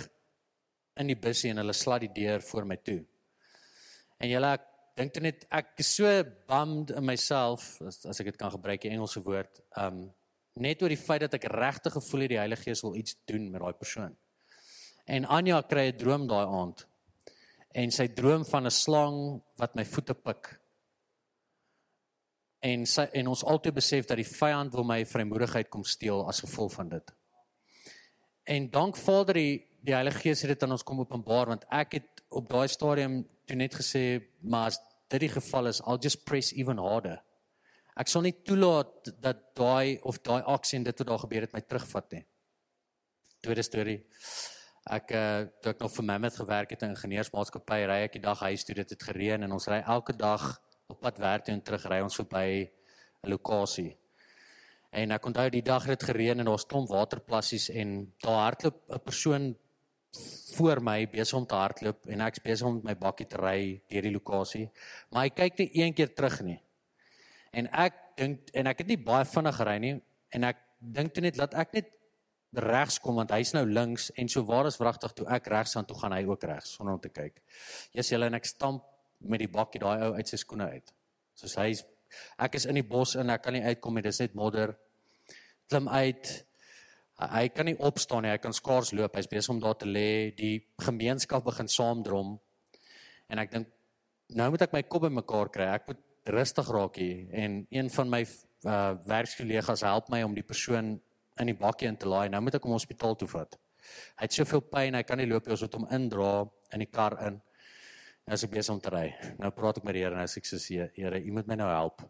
in 0.98 1.12
die 1.12 1.18
busie 1.18 1.52
en 1.52 1.60
hulle 1.60 1.76
slaat 1.76 2.06
die 2.06 2.14
deur 2.16 2.42
voor 2.48 2.66
my 2.68 2.78
toe. 2.80 3.02
En 4.18 4.32
julle 4.32 4.54
ek 4.56 4.64
dink 4.98 5.18
net 5.22 5.44
ek 5.54 5.74
is 5.84 5.90
so 6.00 6.08
bummed 6.48 6.90
in 6.96 7.04
myself 7.06 7.76
as, 7.86 8.00
as 8.08 8.20
ek 8.22 8.32
dit 8.32 8.40
kan 8.40 8.50
gebruik 8.54 8.82
die 8.82 8.94
Engelse 8.94 9.22
woord, 9.22 9.60
um 9.78 10.08
net 10.58 10.80
oor 10.82 10.90
die 10.90 10.98
feit 10.98 11.22
dat 11.22 11.36
ek 11.38 11.46
regtig 11.54 11.94
gevoel 11.94 12.24
het 12.24 12.32
die 12.32 12.40
Heilige 12.40 12.64
Gees 12.66 12.82
wil 12.82 12.96
iets 12.98 13.14
doen 13.30 13.44
met 13.52 13.62
daai 13.62 13.78
persoon. 13.78 14.16
En 15.06 15.28
Anja 15.30 15.60
kry 15.62 15.86
'n 15.92 15.98
droom 16.00 16.26
daai 16.26 16.46
aand. 16.46 16.86
En 17.78 17.90
sy 17.94 18.08
droom 18.08 18.44
van 18.44 18.66
'n 18.66 18.74
slang 18.74 19.18
wat 19.56 19.76
my 19.76 19.84
voete 19.84 20.14
pik 20.14 20.58
en 22.61 22.86
sy, 22.86 23.06
en 23.12 23.30
ons 23.30 23.44
altyd 23.44 23.76
besef 23.76 24.09
dat 24.09 24.18
die 24.18 24.26
vyand 24.26 24.74
wil 24.74 24.86
my 24.86 25.04
vrymoedigheid 25.06 25.70
kom 25.70 25.84
steel 25.86 26.24
as 26.28 26.42
gevolg 26.42 26.74
van 26.74 26.88
dit. 26.88 27.14
En 28.48 28.70
dank 28.70 28.96
Vader 28.96 29.38
die 29.38 29.64
die 29.88 29.94
Heilige 29.94 30.18
Gees 30.24 30.42
het 30.42 30.50
dit 30.50 30.62
aan 30.66 30.74
ons 30.74 30.82
kom 30.84 30.98
openbaar 31.00 31.52
want 31.52 31.64
ek 31.72 32.00
het 32.00 32.22
op 32.34 32.48
daai 32.50 32.66
stadium 32.68 33.20
toe 33.46 33.56
net 33.56 33.76
gesê 33.78 34.02
maar 34.42 34.72
as 34.72 34.80
dit 35.09 35.22
die 35.22 35.30
geval 35.32 35.70
is 35.70 35.80
I'll 35.86 36.00
just 36.02 36.24
press 36.26 36.50
even 36.52 36.80
harder. 36.82 37.20
Ek 37.98 38.11
sal 38.11 38.26
nie 38.26 38.34
toelaat 38.46 39.12
dat 39.22 39.40
daai 39.59 39.98
of 40.06 40.20
daai 40.26 40.42
aksie 40.42 40.78
en 40.78 40.86
dit 40.86 41.00
wat 41.02 41.09
daar 41.09 41.22
gebeur 41.24 41.46
het 41.46 41.54
my 41.54 41.62
terugvat 41.62 42.12
nie. 42.12 42.24
Tweede 43.42 43.64
storie. 43.66 43.98
Ek 44.88 45.14
uh 45.14 45.46
toe 45.62 45.72
ek 45.72 45.82
nog 45.84 45.94
vir 45.94 46.09
Mammoth 46.11 46.40
gewerk 46.42 46.74
het 46.74 46.82
in 46.82 46.94
ingenieursmaatskappy 46.96 47.80
ry 47.86 48.00
ek 48.06 48.18
die 48.18 48.24
dag 48.26 48.42
huis 48.50 48.66
toe 48.66 48.76
dit 48.78 48.96
het 48.96 49.09
gereën 49.11 49.46
en 49.46 49.56
ons 49.56 49.70
ry 49.70 49.80
elke 49.86 50.16
dag 50.16 50.56
op 50.89 51.01
pad 51.05 51.18
werk 51.20 51.45
toe 51.45 51.53
en 51.53 51.61
terug 51.62 51.82
ry 51.93 51.99
ons 52.01 52.14
verby 52.16 52.49
'n 52.64 53.28
lokasie. 53.28 53.97
En 54.91 55.11
ek 55.12 55.26
onthou 55.26 55.51
die 55.51 55.62
dag 55.62 55.84
het 55.84 55.99
dit 55.99 56.09
gereën 56.09 56.39
en 56.39 56.45
daar 56.45 56.57
was 56.57 56.66
klomp 56.66 56.89
waterplassies 56.89 57.68
en 57.68 58.14
daar 58.24 58.41
hardloop 58.45 58.78
'n 58.89 59.03
persoon 59.05 59.57
voor 60.57 60.80
my 60.82 61.07
besig 61.11 61.36
om 61.39 61.47
te 61.47 61.55
hardloop 61.55 62.07
en 62.07 62.20
ek's 62.20 62.41
besig 62.41 62.66
om 62.66 62.80
my 62.82 62.95
bakkie 62.97 63.26
te 63.26 63.36
ry 63.36 63.82
deur 63.89 64.03
die 64.03 64.12
lokasie. 64.12 64.70
Maar 65.11 65.22
hy 65.22 65.30
kyk 65.30 65.59
net 65.59 65.70
een 65.72 65.95
keer 65.95 66.14
terug 66.14 66.41
nie. 66.41 66.62
En 67.53 67.66
ek 67.66 67.95
dink 68.16 68.51
en 68.53 68.66
ek 68.66 68.78
het 68.78 68.86
nie 68.86 68.97
baie 68.97 69.24
vinnig 69.24 69.57
gery 69.57 69.78
nie 69.78 70.03
en 70.28 70.45
ek 70.45 70.57
dink 70.80 71.12
toe 71.14 71.22
net 71.22 71.36
laat 71.36 71.55
ek 71.55 71.72
net 71.72 71.93
regs 72.53 72.99
kom 72.99 73.14
want 73.14 73.30
hy's 73.30 73.53
nou 73.53 73.66
links 73.66 74.11
en 74.16 74.28
so 74.28 74.43
waar 74.43 74.66
is 74.66 74.78
wragtig 74.78 75.12
toe 75.12 75.26
ek 75.28 75.47
regs 75.47 75.76
aan 75.76 75.84
toe 75.84 75.99
gaan 75.99 76.12
hy 76.12 76.24
ook 76.24 76.45
regs 76.45 76.72
sonder 76.72 76.95
om 76.95 77.01
te 77.01 77.09
kyk. 77.09 77.43
Jesus 77.93 78.11
julle 78.11 78.26
en 78.26 78.34
ek 78.34 78.47
stamp 78.47 78.97
met 79.20 79.42
die 79.42 79.50
bakkie 79.50 79.80
daai 79.82 80.04
ou 80.06 80.12
uit 80.16 80.28
sy 80.28 80.38
skoene 80.40 80.68
uit. 80.74 80.92
Soos 81.38 81.56
hy 81.58 81.72
ek 82.40 82.58
is 82.58 82.66
in 82.68 82.78
die 82.78 82.86
bos 82.86 83.16
en 83.20 83.30
ek 83.34 83.42
kan 83.44 83.56
nie 83.56 83.64
uitkom 83.64 83.98
nie, 83.98 84.04
dis 84.06 84.20
net 84.22 84.36
modder. 84.38 84.74
Klim 85.68 85.88
uit. 85.92 86.30
Hy 87.18 87.48
kan 87.50 87.66
nie 87.66 87.76
opstaan 87.82 88.24
nie, 88.24 88.32
hy 88.32 88.38
kan 88.40 88.54
skaars 88.54 88.92
loop. 88.94 89.16
Hy's 89.18 89.28
besig 89.30 89.52
om 89.52 89.60
daar 89.62 89.76
te 89.78 89.88
lê. 89.88 90.30
Die 90.38 90.62
gemeenskap 90.84 91.44
begin 91.44 91.68
saamdrom. 91.68 92.36
En 93.28 93.42
ek 93.42 93.52
dink 93.52 93.74
nou 94.38 94.50
moet 94.52 94.64
ek 94.64 94.76
my 94.76 94.84
kop 94.84 95.06
bymekaar 95.08 95.50
kry. 95.52 95.66
Ek 95.74 95.88
moet 95.90 96.04
rustig 96.28 96.68
raak 96.68 96.98
hier 97.00 97.28
en 97.32 97.62
een 97.72 97.88
van 97.90 98.10
my 98.12 98.22
uh 98.68 98.92
werkskollegas 99.06 99.84
help 99.86 100.08
my 100.12 100.22
om 100.26 100.34
die 100.34 100.44
persoon 100.44 100.96
in 101.38 101.50
die 101.50 101.56
bakkie 101.56 101.88
in 101.88 101.96
te 101.96 102.08
laai. 102.10 102.28
Nou 102.28 102.42
moet 102.44 102.58
ek 102.58 102.66
hom 102.66 102.74
hospitaal 102.74 103.16
toe 103.18 103.28
vat. 103.30 103.58
Hy 104.18 104.26
het 104.26 104.34
soveel 104.34 104.64
pyn, 104.68 104.98
hy 104.98 105.04
kan 105.06 105.20
nie 105.20 105.28
loop 105.28 105.46
nie. 105.46 105.54
Ons 105.54 105.64
moet 105.64 105.76
hom 105.78 105.86
indra 105.94 106.32
in 106.74 106.84
die 106.84 106.90
kar 106.90 107.16
in. 107.26 107.38
Is 108.29 108.43
ek 108.45 108.51
besig 108.53 108.74
om 108.74 108.81
te 108.81 108.91
ry. 108.93 109.07
Nou 109.41 109.49
praat 109.57 109.79
ek 109.81 109.87
met 109.89 109.97
die 109.97 110.03
Here 110.05 110.12
en 110.12 110.20
hy 110.20 110.26
sê 110.29 110.43
ek 110.43 110.49
sê 110.51 110.59
Here, 110.99 111.20
U 111.24 111.31
moet 111.33 111.47
my 111.49 111.57
nou 111.57 111.68
help. 111.70 112.03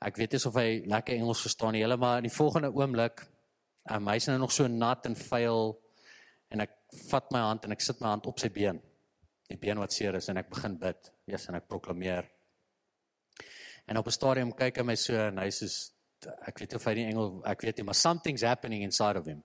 Ek 0.00 0.16
weet 0.16 0.32
nie 0.32 0.40
of 0.48 0.56
hy 0.56 0.68
lekker 0.88 1.18
Engels 1.18 1.42
verstaan 1.44 1.74
nie, 1.76 1.82
maar 2.00 2.22
in 2.22 2.28
die 2.28 2.32
volgende 2.32 2.70
oomblik, 2.72 3.20
um, 3.92 4.08
hy's 4.08 4.28
nou 4.30 4.38
nog 4.40 4.54
so 4.54 4.68
nat 4.72 5.04
en 5.10 5.16
vuil 5.18 5.74
en 6.54 6.64
ek 6.64 6.72
vat 7.10 7.28
my 7.34 7.42
hand 7.44 7.66
en 7.66 7.76
ek 7.76 7.84
sit 7.84 8.00
my 8.00 8.14
hand 8.14 8.30
op 8.30 8.40
sy 8.40 8.48
been. 8.54 8.80
Die 9.50 9.58
been 9.60 9.82
wat 9.82 9.92
seer 9.92 10.16
is 10.16 10.30
en 10.32 10.40
ek 10.40 10.48
begin 10.54 10.78
bid. 10.80 11.12
Yes, 11.28 11.48
en 11.50 11.60
ek 11.60 11.68
proklameer. 11.68 12.30
En 13.88 14.00
op 14.00 14.06
'n 14.08 14.16
stadium 14.16 14.52
kyk 14.52 14.80
hy 14.80 14.84
my 14.84 14.96
so 14.96 15.12
en 15.12 15.44
hy 15.44 15.50
sê 15.52 15.68
ek 16.46 16.58
weet 16.58 16.74
of 16.74 16.84
hy 16.84 16.94
nie 16.94 17.08
Engels 17.12 17.42
ek 17.44 17.62
weet 17.62 17.76
nie, 17.76 17.84
maar 17.84 17.94
something's 17.94 18.42
happening 18.42 18.82
inside 18.82 19.18
of 19.18 19.26
him. 19.26 19.44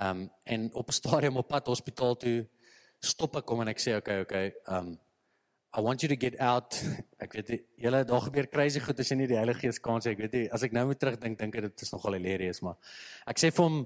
Ehm 0.00 0.26
um, 0.26 0.30
en 0.44 0.70
op 0.74 0.88
'n 0.88 0.92
stadium 0.92 1.36
op 1.36 1.48
pad 1.48 1.66
hospitaal 1.66 2.16
toe 2.16 2.48
stop 3.00 3.36
ek 3.40 3.52
hom 3.52 3.62
en 3.64 3.70
ek 3.74 3.82
sê 3.82 3.96
okay 3.98 4.22
okay 4.24 4.52
um 4.66 4.96
I 5.76 5.80
want 5.80 6.02
you 6.02 6.08
to 6.08 6.16
get 6.16 6.40
out. 6.40 6.74
Ek 7.22 7.34
weet 7.36 7.50
julle 7.76 8.00
daar 8.08 8.22
gebeur 8.24 8.46
crazy 8.48 8.80
goed 8.80 9.00
as 9.02 9.10
jy 9.12 9.18
nie 9.20 9.26
die 9.28 9.36
Heilige 9.36 9.66
Gees 9.66 9.78
kan 9.84 10.00
sê 10.00 10.14
ek 10.14 10.22
weet 10.22 10.36
nie 10.38 10.46
as 10.54 10.64
ek 10.64 10.72
nou 10.72 10.86
moet 10.88 10.98
terugdink 10.98 11.36
dink 11.38 11.58
ek 11.58 11.66
dit 11.66 11.84
is 11.84 11.92
nogal 11.92 12.16
hilarious 12.16 12.62
maar 12.64 12.78
ek 13.28 13.42
sê 13.42 13.50
vir 13.52 13.66
hom 13.66 13.82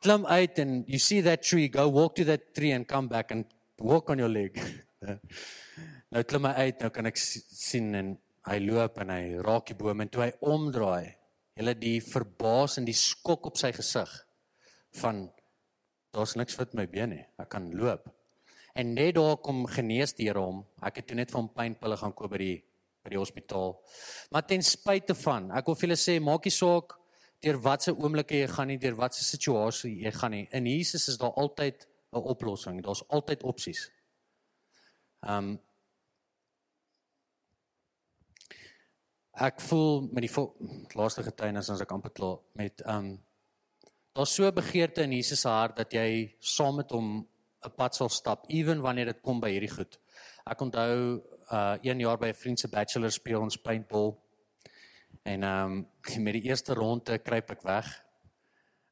klim 0.00 0.24
uit 0.30 0.60
and 0.64 0.88
you 0.88 0.98
see 0.98 1.20
that 1.20 1.44
tree 1.44 1.68
go 1.68 1.84
walk 1.92 2.16
to 2.16 2.24
that 2.24 2.54
tree 2.56 2.72
and 2.72 2.88
come 2.88 3.10
back 3.10 3.34
and 3.36 3.44
walk 3.78 4.08
on 4.10 4.22
your 4.22 4.32
leg. 4.32 4.56
nou 6.14 6.22
klim 6.24 6.48
hy 6.48 6.66
uit 6.66 6.84
nou 6.86 6.90
kan 6.94 7.10
ek 7.10 7.20
sien 7.20 7.92
en 8.00 8.14
hy 8.48 8.58
loop 8.64 9.02
en 9.04 9.12
hy 9.12 9.24
raak 9.44 9.68
die 9.68 9.76
boom 9.78 10.00
en 10.00 10.10
toe 10.12 10.24
hy 10.24 10.30
omdraai 10.54 11.12
julle 11.60 11.74
die 11.76 11.98
verbaas 12.00 12.78
en 12.80 12.88
die 12.88 12.96
skok 12.96 13.50
op 13.52 13.60
sy 13.60 13.74
gesig 13.76 14.14
van 15.02 15.26
daar's 16.16 16.34
niks 16.40 16.56
wat 16.58 16.72
my 16.78 16.88
been 16.90 17.12
nie 17.18 17.26
ek 17.42 17.52
kan 17.52 17.68
loop 17.76 18.08
En 18.74 18.94
net 18.94 19.14
daar 19.14 19.36
kom 19.36 19.66
genees 19.66 20.14
die 20.14 20.28
Here 20.28 20.40
hom. 20.40 20.64
Ek 20.82 20.96
het 21.00 21.06
toe 21.06 21.16
net 21.16 21.32
hom 21.34 21.48
pynpille 21.48 21.96
gaan 21.96 22.14
koop 22.14 22.30
by 22.30 22.38
die 22.38 22.56
by 23.00 23.14
die 23.14 23.18
hospitaal. 23.18 23.78
Maar 24.30 24.44
ten 24.44 24.62
spyte 24.62 25.14
van, 25.16 25.46
ek 25.56 25.70
wil 25.70 25.76
vir 25.78 25.88
julle 25.88 25.96
sê, 25.96 26.18
maak 26.20 26.44
nie 26.44 26.52
saak 26.52 26.98
deur 27.40 27.56
watse 27.64 27.94
oomblikke 27.96 28.42
jy 28.42 28.48
gaan 28.52 28.68
nie, 28.68 28.76
deur 28.76 28.98
watse 28.98 29.24
situasie 29.24 29.94
jy 30.02 30.12
gaan 30.12 30.34
nie. 30.36 30.42
In 30.52 30.68
Jesus 30.68 31.08
is 31.08 31.16
daar 31.16 31.32
altyd 31.40 31.86
'n 32.12 32.22
oplossing. 32.34 32.82
Daar's 32.82 33.02
altyd 33.08 33.42
opsies. 33.42 33.90
Um 35.22 35.58
Ek 39.40 39.60
voel 39.60 40.08
met 40.12 40.26
die 40.26 40.96
laaste 40.98 41.22
getuienis 41.22 41.70
as 41.70 41.80
ek 41.80 41.92
amper 41.92 42.10
klaar 42.10 42.38
met 42.52 42.82
um 42.84 43.22
daar's 44.12 44.34
so 44.34 44.52
begeerte 44.52 45.02
in 45.02 45.12
Jesus 45.12 45.40
se 45.40 45.48
hart 45.48 45.76
dat 45.76 45.92
jy 45.92 46.36
saam 46.40 46.76
met 46.76 46.90
hom 46.90 47.28
'n 47.64 47.74
pad 47.76 47.94
sal 47.94 48.08
stap 48.08 48.44
ewen 48.48 48.80
wanneer 48.80 49.06
dit 49.12 49.20
kom 49.22 49.40
by 49.40 49.50
hierdie 49.50 49.74
goed. 49.74 49.98
Ek 50.46 50.60
onthou 50.60 51.20
uh 51.50 51.76
1 51.82 52.00
jaar 52.00 52.18
by 52.18 52.28
'n 52.28 52.40
vriend 52.42 52.60
se 52.60 52.68
bachelor 52.68 53.10
speel 53.10 53.40
ons 53.40 53.56
paintball. 53.56 54.16
En 55.22 55.42
ehm 55.42 55.72
um, 55.72 56.24
met 56.24 56.32
die 56.32 56.48
eerste 56.48 56.74
ronde 56.74 57.18
kruip 57.18 57.50
ek 57.50 57.62
weg. 57.62 57.86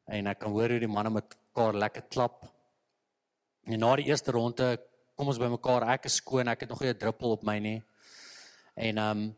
En 0.06 0.26
ek 0.26 0.38
kan 0.38 0.52
hoor 0.52 0.68
hoe 0.68 0.78
die 0.78 0.88
manne 0.88 1.10
mekaar 1.10 1.74
lekker 1.74 2.02
klap. 2.08 2.44
En 3.64 3.78
na 3.78 3.96
die 3.96 4.08
eerste 4.08 4.30
ronde 4.30 4.78
kom 5.16 5.28
ons 5.28 5.38
by 5.38 5.48
mekaar, 5.48 5.88
ek 5.94 6.04
is 6.04 6.20
skoon, 6.20 6.48
ek 6.48 6.60
het 6.60 6.68
nog 6.68 6.80
nie 6.80 6.92
'n 6.92 6.98
druppel 6.98 7.30
op 7.30 7.42
my 7.42 7.58
nie. 7.58 7.82
En 8.74 8.98
ehm 8.98 9.18
um, 9.18 9.36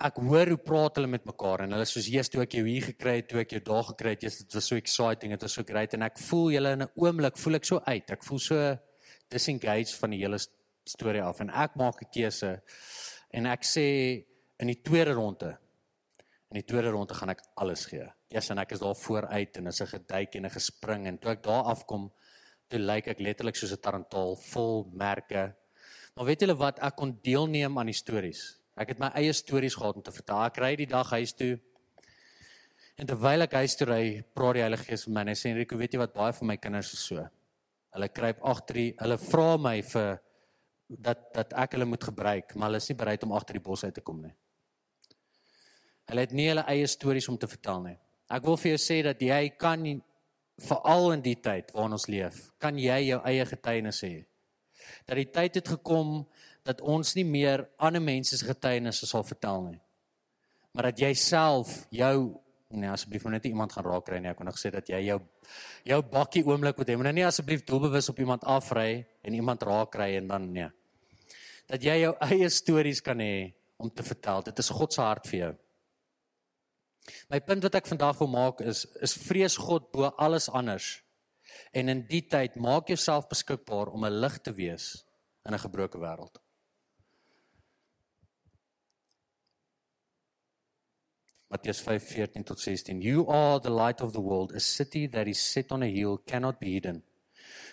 ek 0.00 0.20
hoor 0.22 0.46
hoe 0.46 0.58
praat 0.62 0.96
hulle 0.96 1.10
met 1.10 1.24
mekaar 1.24 1.64
en 1.64 1.72
hulle 1.72 1.86
soos 1.86 2.06
Jesus 2.06 2.30
toe 2.30 2.42
ek 2.42 2.52
jou 2.52 2.64
hier 2.66 2.82
gekry 2.82 3.16
het, 3.16 3.28
toe 3.28 3.40
ek 3.40 3.50
jou 3.56 3.60
daar 3.60 3.84
gekry 3.84 4.10
het, 4.14 4.20
dit 4.20 4.54
was 4.54 4.68
so 4.70 4.76
exciting, 4.76 5.32
dit 5.32 5.42
was 5.42 5.52
so 5.52 5.62
great 5.62 5.94
en 5.94 6.02
ek 6.02 6.18
voel 6.18 6.50
julle 6.52 6.72
in 6.72 6.82
'n 6.82 6.90
oomblik 6.96 7.36
voel 7.36 7.54
ek 7.56 7.64
so 7.64 7.80
uit. 7.86 8.10
Ek 8.10 8.22
voel 8.22 8.38
so 8.38 8.78
disengaged 9.30 9.94
van 10.00 10.10
die 10.10 10.18
hele 10.18 10.38
storie 10.86 11.22
af 11.22 11.40
en 11.40 11.50
ek 11.50 11.76
maak 11.76 12.02
'n 12.02 12.10
keuse 12.12 12.62
en 13.32 13.46
ek 13.46 13.62
sê 13.62 14.24
in 14.58 14.66
die 14.66 14.82
tweede 14.82 15.12
ronde 15.14 15.58
in 16.48 16.62
die 16.62 16.66
tweede 16.66 16.92
ronde 16.94 17.14
gaan 17.16 17.32
ek 17.34 17.42
alles 17.60 17.84
gee. 17.90 18.06
Eers 18.32 18.48
en 18.52 18.60
ek 18.62 18.72
is 18.76 18.80
daar 18.80 18.96
vooruit 18.96 19.56
en 19.60 19.66
is 19.66 19.82
'n 19.82 19.86
geduik 19.86 20.34
en 20.34 20.46
'n 20.46 20.56
gespring 20.56 21.06
en 21.06 21.18
toe 21.18 21.32
ek 21.32 21.42
daar 21.42 21.64
afkom, 21.64 22.10
toe 22.68 22.78
lyk 22.78 23.08
ek 23.08 23.20
letterlik 23.20 23.56
soos 23.56 23.72
'n 23.72 23.80
tarantaal 23.80 24.36
vol 24.36 24.88
merke. 24.92 25.54
Maar 26.14 26.26
weet 26.26 26.40
julle 26.40 26.56
wat, 26.56 26.78
ek 26.78 26.96
kon 26.96 27.18
deelneem 27.22 27.78
aan 27.78 27.86
die 27.86 27.94
stories. 27.94 28.57
Ek 28.78 28.92
het 28.92 29.00
my 29.02 29.10
eie 29.18 29.32
stories 29.34 29.74
gehad 29.74 29.96
om 29.98 30.04
te 30.06 30.14
vertel. 30.14 30.38
Ek 30.46 30.60
ry 30.62 30.70
die 30.78 30.86
dag 30.86 31.10
huis 31.10 31.34
toe. 31.34 31.56
En 32.98 33.06
terwyl 33.06 33.46
ek 33.46 33.56
huis 33.58 33.74
toe 33.78 33.88
ry, 33.90 34.02
praat 34.34 34.58
die 34.58 34.64
Heilige 34.64 34.86
Gees 34.86 35.06
met 35.06 35.14
my 35.16 35.24
en 35.24 35.32
hy 35.32 35.36
sê 35.38 35.50
Enrico, 35.50 35.78
weet 35.78 35.94
jy 35.94 36.00
wat 36.02 36.14
baie 36.14 36.34
van 36.34 36.50
my 36.50 36.56
kinders 36.62 36.92
is 36.94 37.02
so. 37.10 37.24
Hulle 37.94 38.08
kruip 38.14 38.42
agter 38.46 38.78
die 38.78 38.88
hulle 38.98 39.18
vra 39.22 39.48
my 39.58 39.76
vir 39.86 40.18
dat 40.88 41.24
dat 41.34 41.54
ek 41.64 41.76
hulle 41.76 41.88
moet 41.90 42.04
gebruik, 42.10 42.54
maar 42.54 42.70
hulle 42.70 42.80
is 42.82 42.88
nie 42.90 42.98
bereid 42.98 43.24
om 43.26 43.34
agter 43.36 43.58
die 43.58 43.64
bos 43.64 43.84
uit 43.84 43.94
te 43.94 44.04
kom 44.04 44.22
nie. 44.22 44.34
Hulle 46.08 46.24
het 46.24 46.32
nie 46.32 46.48
hulle 46.48 46.64
eie 46.70 46.86
stories 46.88 47.28
om 47.28 47.38
te 47.38 47.50
vertel 47.50 47.82
nie. 47.84 47.96
Ek 48.32 48.46
wil 48.46 48.56
vir 48.60 48.74
jou 48.74 48.80
sê 48.80 49.02
dat 49.04 49.20
jy 49.22 49.42
kan 49.60 49.84
veral 50.68 51.12
in 51.16 51.22
die 51.24 51.36
tyd 51.42 51.70
waarin 51.74 51.98
ons 51.98 52.08
leef, 52.10 52.40
kan 52.58 52.78
jy 52.78 52.98
jou 53.10 53.20
eie 53.28 53.44
getuienis 53.46 54.02
hê. 54.06 54.14
Dat 55.06 55.18
die 55.20 55.30
tyd 55.30 55.60
het 55.60 55.68
gekom 55.76 56.22
dat 56.68 56.80
ons 56.80 57.14
nie 57.16 57.24
meer 57.24 57.66
ander 57.76 58.02
mense 58.02 58.36
se 58.36 58.46
getuienisse 58.46 59.08
sal 59.08 59.24
vertel 59.24 59.62
nie. 59.70 59.80
Maar 60.76 60.90
dat 60.90 61.00
jy 61.00 61.14
self 61.16 61.86
jou 61.94 62.40
nee 62.68 62.90
asseblief 62.90 63.24
moet 63.24 63.38
net 63.38 63.46
iemand 63.48 63.72
gaan 63.72 63.86
raak 63.86 64.04
kry 64.04 64.18
nie. 64.20 64.28
Ek 64.28 64.40
wou 64.40 64.46
nog 64.48 64.58
sê 64.60 64.70
dat 64.72 64.88
jy 64.90 65.00
jou 65.06 65.18
jou 65.88 66.00
bakkie 66.12 66.44
oomblik 66.44 66.76
moet 66.76 66.90
hê. 66.90 66.96
Moet 67.00 67.08
nou 67.08 67.14
nie 67.20 67.28
asseblief 67.28 67.64
doelbewus 67.68 68.10
op 68.12 68.20
iemand 68.20 68.44
afry 68.44 69.06
en 69.24 69.38
iemand 69.38 69.64
raak 69.64 69.94
kry 69.94 70.10
en 70.18 70.28
dan 70.28 70.50
nee. 70.52 70.68
Dat 71.68 71.84
jy 71.84 71.96
jou 72.02 72.12
eie 72.28 72.50
stories 72.52 73.00
kan 73.04 73.20
hê 73.24 73.54
om 73.80 73.90
te 73.90 74.04
vertel. 74.04 74.44
Dit 74.50 74.60
is 74.60 74.70
God 74.74 74.92
se 74.92 75.02
hart 75.04 75.28
vir 75.30 75.38
jou. 75.40 75.52
My 77.32 77.40
punt 77.40 77.64
wat 77.64 77.78
ek 77.80 77.88
vandag 77.88 78.18
wil 78.20 78.30
maak 78.32 78.60
is 78.60 78.84
is 79.04 79.16
vrees 79.16 79.56
God 79.56 79.88
bo 79.92 80.12
alles 80.20 80.50
anders. 80.52 80.98
En 81.72 81.88
in 81.88 82.06
die 82.08 82.26
tyd 82.26 82.56
maak 82.56 82.88
jouself 82.88 83.26
beskikbaar 83.26 83.92
om 83.92 84.04
'n 84.04 84.20
lig 84.20 84.38
te 84.38 84.52
wees 84.52 85.04
in 85.44 85.54
'n 85.54 85.58
gebroke 85.58 85.98
wêreld. 85.98 86.38
Matteus 91.48 91.80
5:14 91.80 92.44
tot 92.44 92.60
16 92.60 93.00
You 93.00 93.26
are 93.26 93.60
the 93.60 93.70
light 93.70 94.00
of 94.00 94.12
the 94.12 94.20
world 94.20 94.52
a 94.52 94.60
city 94.60 95.08
that 95.08 95.26
is 95.26 95.52
set 95.52 95.70
on 95.72 95.82
a 95.82 95.88
hill 95.88 96.18
cannot 96.24 96.58
be 96.58 96.72
hidden 96.72 97.02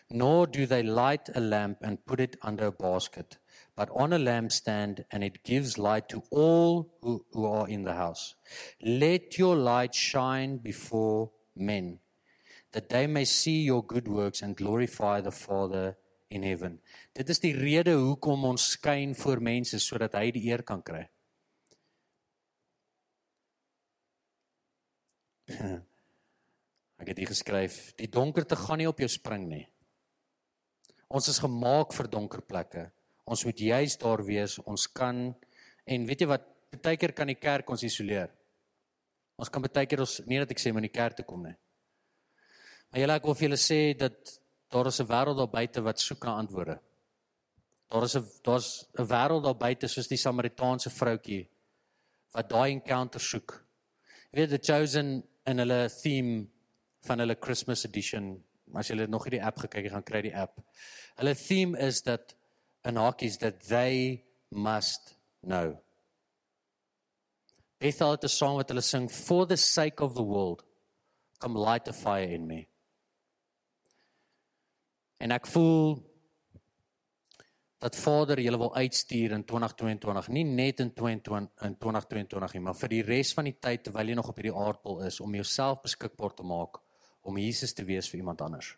nor 0.10 0.48
do 0.48 0.66
they 0.66 0.84
light 0.84 1.30
a 1.36 1.40
lamp 1.40 1.78
and 1.82 2.06
put 2.06 2.20
it 2.20 2.38
under 2.42 2.68
a 2.68 2.72
basket 2.72 3.38
but 3.76 3.90
on 3.90 4.14
a 4.14 4.20
lampstand 4.20 5.04
and 5.12 5.24
it 5.24 5.44
gives 5.44 5.78
light 5.78 6.08
to 6.10 6.24
all 6.30 6.94
who, 7.02 7.26
who 7.32 7.46
are 7.46 7.68
in 7.68 7.84
the 7.84 7.94
house. 7.94 8.36
Let 8.82 9.38
your 9.38 9.56
light 9.56 9.94
shine 9.94 10.58
before 10.58 11.32
men, 11.56 12.00
that 12.76 12.90
they 12.90 13.08
may 13.08 13.24
see 13.24 13.64
your 13.64 13.82
good 13.82 14.08
works 14.08 14.42
and 14.44 14.58
glorify 14.58 15.22
the 15.22 15.32
Father 15.32 15.96
in 16.28 16.44
heaven. 16.44 16.82
Dit 17.16 17.30
is 17.32 17.40
die 17.40 17.54
rede 17.56 17.94
hoekom 17.96 18.44
ons 18.52 18.66
skyn 18.76 19.16
voor 19.16 19.40
mense 19.40 19.80
sodat 19.80 20.18
hy 20.20 20.32
die 20.36 20.44
eer 20.50 20.60
kan 20.68 20.84
kry. 20.84 21.06
Ek 27.00 27.08
het 27.14 27.24
hier 27.24 27.32
geskryf, 27.32 27.96
die 27.96 28.12
donkerte 28.12 28.60
gaan 28.60 28.84
nie 28.84 28.92
op 28.92 29.00
jou 29.00 29.08
spring 29.12 29.48
nie. 29.48 29.64
Ons 31.08 31.32
is 31.32 31.40
gemaak 31.40 31.96
vir 31.96 32.12
donker 32.12 32.44
plekke. 32.44 32.90
Ons 33.24 33.48
moet 33.48 33.60
juis 33.72 33.96
daar 34.04 34.20
wees. 34.28 34.60
Ons 34.68 34.92
kan 34.92 35.30
en 35.88 36.08
weet 36.10 36.26
jy 36.26 36.28
wat, 36.28 36.44
baie 36.84 37.00
keer 37.00 37.16
kan 37.16 37.32
die 37.32 37.40
kerk 37.40 37.72
ons 37.72 37.88
isoleer. 37.88 38.36
Ons 39.40 39.48
kan 39.48 39.64
baie 39.64 39.88
keer 39.88 40.04
ons 40.04 40.20
nie 40.28 40.44
dat 40.44 40.52
ek 40.52 40.60
sê 40.60 40.76
om 40.76 40.84
in 40.84 40.90
die 40.90 40.98
kerk 41.00 41.16
te 41.16 41.24
kom 41.24 41.48
nie. 41.48 41.56
Maar 42.92 43.02
julle 43.02 43.16
ek 43.20 43.26
wil 43.28 43.36
vir 43.36 43.48
julle 43.48 43.62
sê 43.62 43.80
dat 43.98 44.40
daar 44.72 44.88
is 44.88 45.00
'n 45.00 45.08
wêreld 45.08 45.38
daar 45.38 45.56
buite 45.58 45.82
wat 45.82 46.00
soek 46.00 46.24
na 46.24 46.36
antwoorde. 46.42 46.80
Daar 47.90 48.04
is 48.04 48.16
'n 48.16 48.26
daar's 48.44 48.86
'n 49.00 49.08
wêreld 49.08 49.44
daar 49.44 49.58
buite 49.58 49.88
soos 49.88 50.08
die 50.08 50.18
Samaritaanse 50.18 50.90
vroutjie 50.90 51.50
wat 52.34 52.50
daai 52.50 52.72
encounter 52.72 53.20
soek. 53.20 53.66
Jy 54.32 54.40
weet 54.40 54.50
the 54.50 54.74
chosen 54.74 55.24
in 55.46 55.58
hulle 55.58 55.90
theme 55.90 56.48
van 57.08 57.20
hulle 57.20 57.38
Christmas 57.40 57.86
edition. 57.86 58.44
As 58.74 58.90
jy 58.90 59.06
nog 59.08 59.26
nie 59.26 59.38
die 59.38 59.46
app 59.46 59.58
gekyk 59.58 59.84
het, 59.84 59.94
gaan 59.94 60.04
kry 60.04 60.22
die 60.22 60.36
app. 60.36 60.60
Hulle 61.16 61.36
theme 61.36 61.80
is 61.80 62.02
dat 62.02 62.36
in 62.84 62.98
hakies 62.98 63.38
that 63.38 63.62
they 63.70 64.24
must 64.50 65.16
know. 65.42 65.78
Bethel 67.80 68.12
het 68.12 68.24
'n 68.24 68.28
song 68.28 68.56
wat 68.56 68.70
hulle 68.70 68.82
sing 68.82 69.10
for 69.10 69.46
the 69.46 69.58
sake 69.58 70.04
of 70.04 70.16
the 70.16 70.24
world 70.24 70.64
come 71.40 71.60
light 71.60 71.88
a 71.88 71.94
fire 71.94 72.28
in 72.34 72.48
me. 72.48 72.68
En 75.18 75.32
ek 75.32 75.48
voel 75.48 75.96
dat 77.86 77.96
Vader 77.96 78.40
julle 78.42 78.58
wil 78.58 78.76
uitstuur 78.76 79.32
in 79.32 79.44
2022, 79.46 80.28
nie 80.34 80.46
net 80.48 80.80
in 80.80 80.94
2022 80.94 81.68
in 81.68 81.78
2022 81.78 82.56
nie, 82.56 82.64
maar 82.66 82.78
vir 82.80 82.94
die 82.96 83.04
res 83.06 83.34
van 83.38 83.50
die 83.50 83.58
tyd 83.62 83.84
terwyl 83.86 84.10
jy 84.10 84.16
nog 84.18 84.32
op 84.32 84.40
hierdie 84.40 84.56
aardbol 84.56 85.04
is 85.06 85.20
om 85.22 85.36
jouself 85.38 85.84
beskikbaar 85.86 86.34
te 86.34 86.48
maak 86.48 86.80
om 87.26 87.38
Jesus 87.42 87.74
te 87.74 87.86
wees 87.86 88.10
vir 88.10 88.22
iemand 88.24 88.42
anders. 88.42 88.76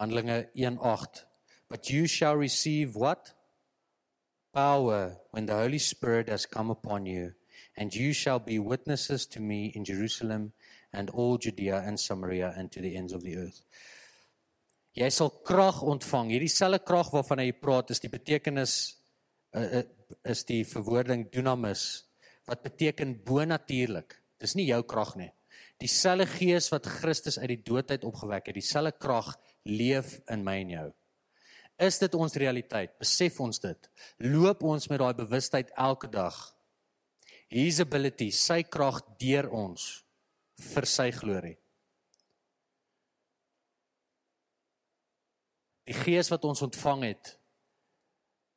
Handelinge 0.00 0.48
1:8 0.54 1.26
But 1.68 1.88
you 1.88 2.06
shall 2.06 2.36
receive 2.36 2.98
what? 2.98 3.34
Power 4.52 5.20
when 5.30 5.46
the 5.46 5.54
Holy 5.54 5.78
Spirit 5.78 6.28
has 6.28 6.46
come 6.46 6.70
upon 6.70 7.06
you, 7.06 7.32
and 7.76 7.94
you 7.94 8.12
shall 8.12 8.38
be 8.38 8.58
witnesses 8.58 9.26
to 9.26 9.40
me 9.40 9.70
in 9.74 9.84
Jerusalem 9.84 10.52
and 10.92 11.10
all 11.10 11.38
Judea 11.38 11.82
and 11.86 12.00
Samaria 12.00 12.52
and 12.56 12.70
to 12.72 12.80
the 12.80 12.96
ends 12.96 13.12
of 13.12 13.22
the 13.22 13.36
earth. 13.36 13.62
Jy 14.92 15.08
sal 15.08 15.30
krag 15.46 15.80
ontvang. 15.88 16.34
Hierdie 16.34 16.52
selfe 16.52 16.82
krag 16.84 17.08
waarvan 17.14 17.40
hy 17.40 17.52
praat 17.56 17.94
is 17.94 18.02
die 18.02 18.12
betekenis 18.12 18.74
uh, 19.56 19.84
is 20.28 20.44
die 20.44 20.62
verwoording 20.68 21.24
dunamis 21.32 22.04
wat 22.48 22.64
beteken 22.64 23.16
bonatuurlik. 23.24 24.18
Dis 24.42 24.56
nie 24.58 24.66
jou 24.68 24.82
krag 24.84 25.14
nie. 25.16 25.30
Dieselfde 25.80 26.28
gees 26.36 26.68
wat 26.70 26.86
Christus 27.00 27.38
uit 27.40 27.54
die 27.54 27.62
dood 27.64 27.90
uit 27.90 28.04
opgewek 28.04 28.50
het, 28.50 28.58
dieselfde 28.58 28.92
krag 29.00 29.32
leef 29.64 30.18
in 30.30 30.44
my 30.44 30.58
en 30.60 30.74
jou. 30.76 30.88
Is 31.82 31.98
dit 31.98 32.14
ons 32.14 32.36
realiteit? 32.38 32.92
Besef 33.00 33.40
ons 33.42 33.58
dit? 33.64 33.88
Loop 34.28 34.62
ons 34.68 34.88
met 34.92 35.00
daai 35.00 35.16
bewustheid 35.18 35.72
elke 35.80 36.10
dag? 36.12 36.36
His 37.50 37.80
ability, 37.82 38.28
sy 38.30 38.60
krag 38.68 39.00
deur 39.20 39.48
ons 39.56 40.02
vir 40.58 40.86
sy 40.86 41.10
glorie. 41.10 41.56
Die 45.88 45.96
gees 45.98 46.30
wat 46.30 46.44
ons 46.44 46.62
ontvang 46.62 47.04
het, 47.10 47.38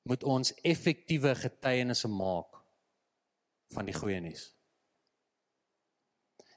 moet 0.06 0.24
ons 0.24 0.54
effektiewe 0.64 1.34
getuienisse 1.36 2.08
maak 2.08 2.60
van 3.74 3.88
die 3.90 3.96
goeie 3.96 4.20
nuus. 4.22 4.52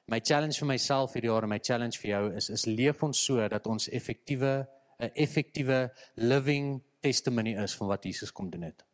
My 0.08 0.20
challenge 0.24 0.56
vir 0.60 0.68
myself 0.70 1.14
hierdie 1.16 1.28
jaar 1.28 1.44
en 1.44 1.52
my 1.52 1.60
challenge 1.60 2.00
vir 2.00 2.10
jou 2.10 2.22
is 2.36 2.48
is 2.52 2.66
leef 2.68 3.02
ons 3.04 3.24
so 3.28 3.48
dat 3.48 3.66
ons 3.66 3.88
effektiewe 3.88 4.52
'n 4.98 5.10
effektiewe 5.14 5.90
living 6.16 6.82
testimony 7.00 7.54
is 7.62 7.74
van 7.76 7.88
wat 7.88 8.04
Jesus 8.04 8.32
kom 8.32 8.50
doen 8.50 8.62
het. 8.62 8.84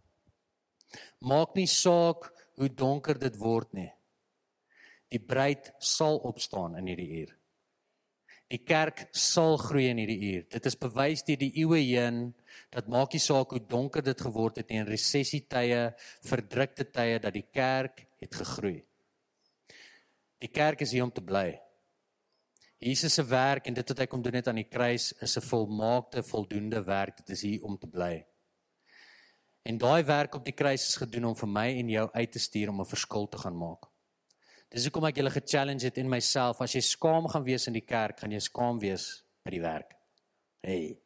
Maak 1.20 1.54
nie 1.54 1.66
saak 1.66 2.30
hoe 2.56 2.68
donker 2.68 3.18
dit 3.18 3.36
word 3.36 3.72
nie. 3.72 3.92
Die 5.14 5.22
bruid 5.22 5.70
sal 5.78 6.18
opstaan 6.26 6.74
in 6.80 6.90
hierdie 6.90 7.10
uur. 7.22 7.34
Die 8.50 8.60
kerk 8.66 9.06
sal 9.16 9.56
groei 9.58 9.86
in 9.92 10.00
hierdie 10.02 10.32
uur. 10.32 10.42
Dit 10.52 10.66
is 10.68 10.76
bewys 10.78 11.22
deur 11.26 11.38
die 11.40 11.52
eeue 11.62 11.80
heen 11.80 12.18
dat 12.74 12.90
maak 12.92 13.14
nie 13.14 13.22
saak 13.22 13.54
hoe 13.54 13.62
donker 13.62 14.04
dit 14.04 14.24
geword 14.26 14.58
het 14.60 14.70
nie 14.70 14.82
in 14.82 14.90
resessietye, 14.90 15.94
verdrukte 16.26 16.86
tye 16.90 17.20
dat 17.22 17.34
die 17.34 17.46
kerk 17.46 18.04
het 18.22 18.34
gegroei. 18.42 18.82
Die 20.42 20.50
kerk 20.52 20.84
is 20.84 20.92
hier 20.92 21.06
om 21.06 21.14
te 21.14 21.24
bly. 21.24 21.54
Jesus 22.84 23.14
se 23.16 23.24
werk 23.24 23.70
en 23.70 23.78
dit 23.78 23.90
wat 23.94 24.02
hy 24.02 24.06
kom 24.10 24.22
doen 24.22 24.36
het 24.36 24.50
aan 24.50 24.60
die 24.60 24.68
kruis 24.68 25.12
is 25.24 25.38
'n 25.38 25.46
volmaakte, 25.48 26.22
voldoende 26.22 26.84
werk. 26.84 27.16
Dit 27.16 27.30
is 27.30 27.42
hier 27.42 27.64
om 27.64 27.78
te 27.78 27.86
bly. 27.86 28.26
En 29.62 29.78
daai 29.78 30.04
werk 30.04 30.34
op 30.34 30.44
die 30.44 30.52
kruis 30.52 30.88
is 30.88 30.96
gedoen 30.96 31.24
om 31.24 31.36
vir 31.36 31.48
my 31.48 31.68
en 31.78 31.88
jou 31.88 32.10
uit 32.12 32.32
te 32.32 32.38
stuur 32.38 32.68
om 32.68 32.80
'n 32.80 32.92
verskil 32.92 33.28
te 33.28 33.38
gaan 33.38 33.56
maak. 33.56 33.93
Dis 34.74 34.88
hoekom 34.88 35.04
ek 35.06 35.20
julle 35.20 35.30
ge-challenge 35.30 35.86
het 35.86 35.98
in 36.02 36.08
myself. 36.10 36.58
As 36.64 36.72
jy 36.74 36.80
skaam 36.82 37.28
gaan 37.30 37.44
wees 37.46 37.68
in 37.70 37.76
die 37.76 37.84
kerk, 37.86 38.18
gaan 38.18 38.32
jy 38.34 38.40
skaam 38.42 38.80
wees 38.82 39.04
by 39.46 39.52
die 39.54 39.60
werk. 39.62 39.92
Hey. 40.66 40.96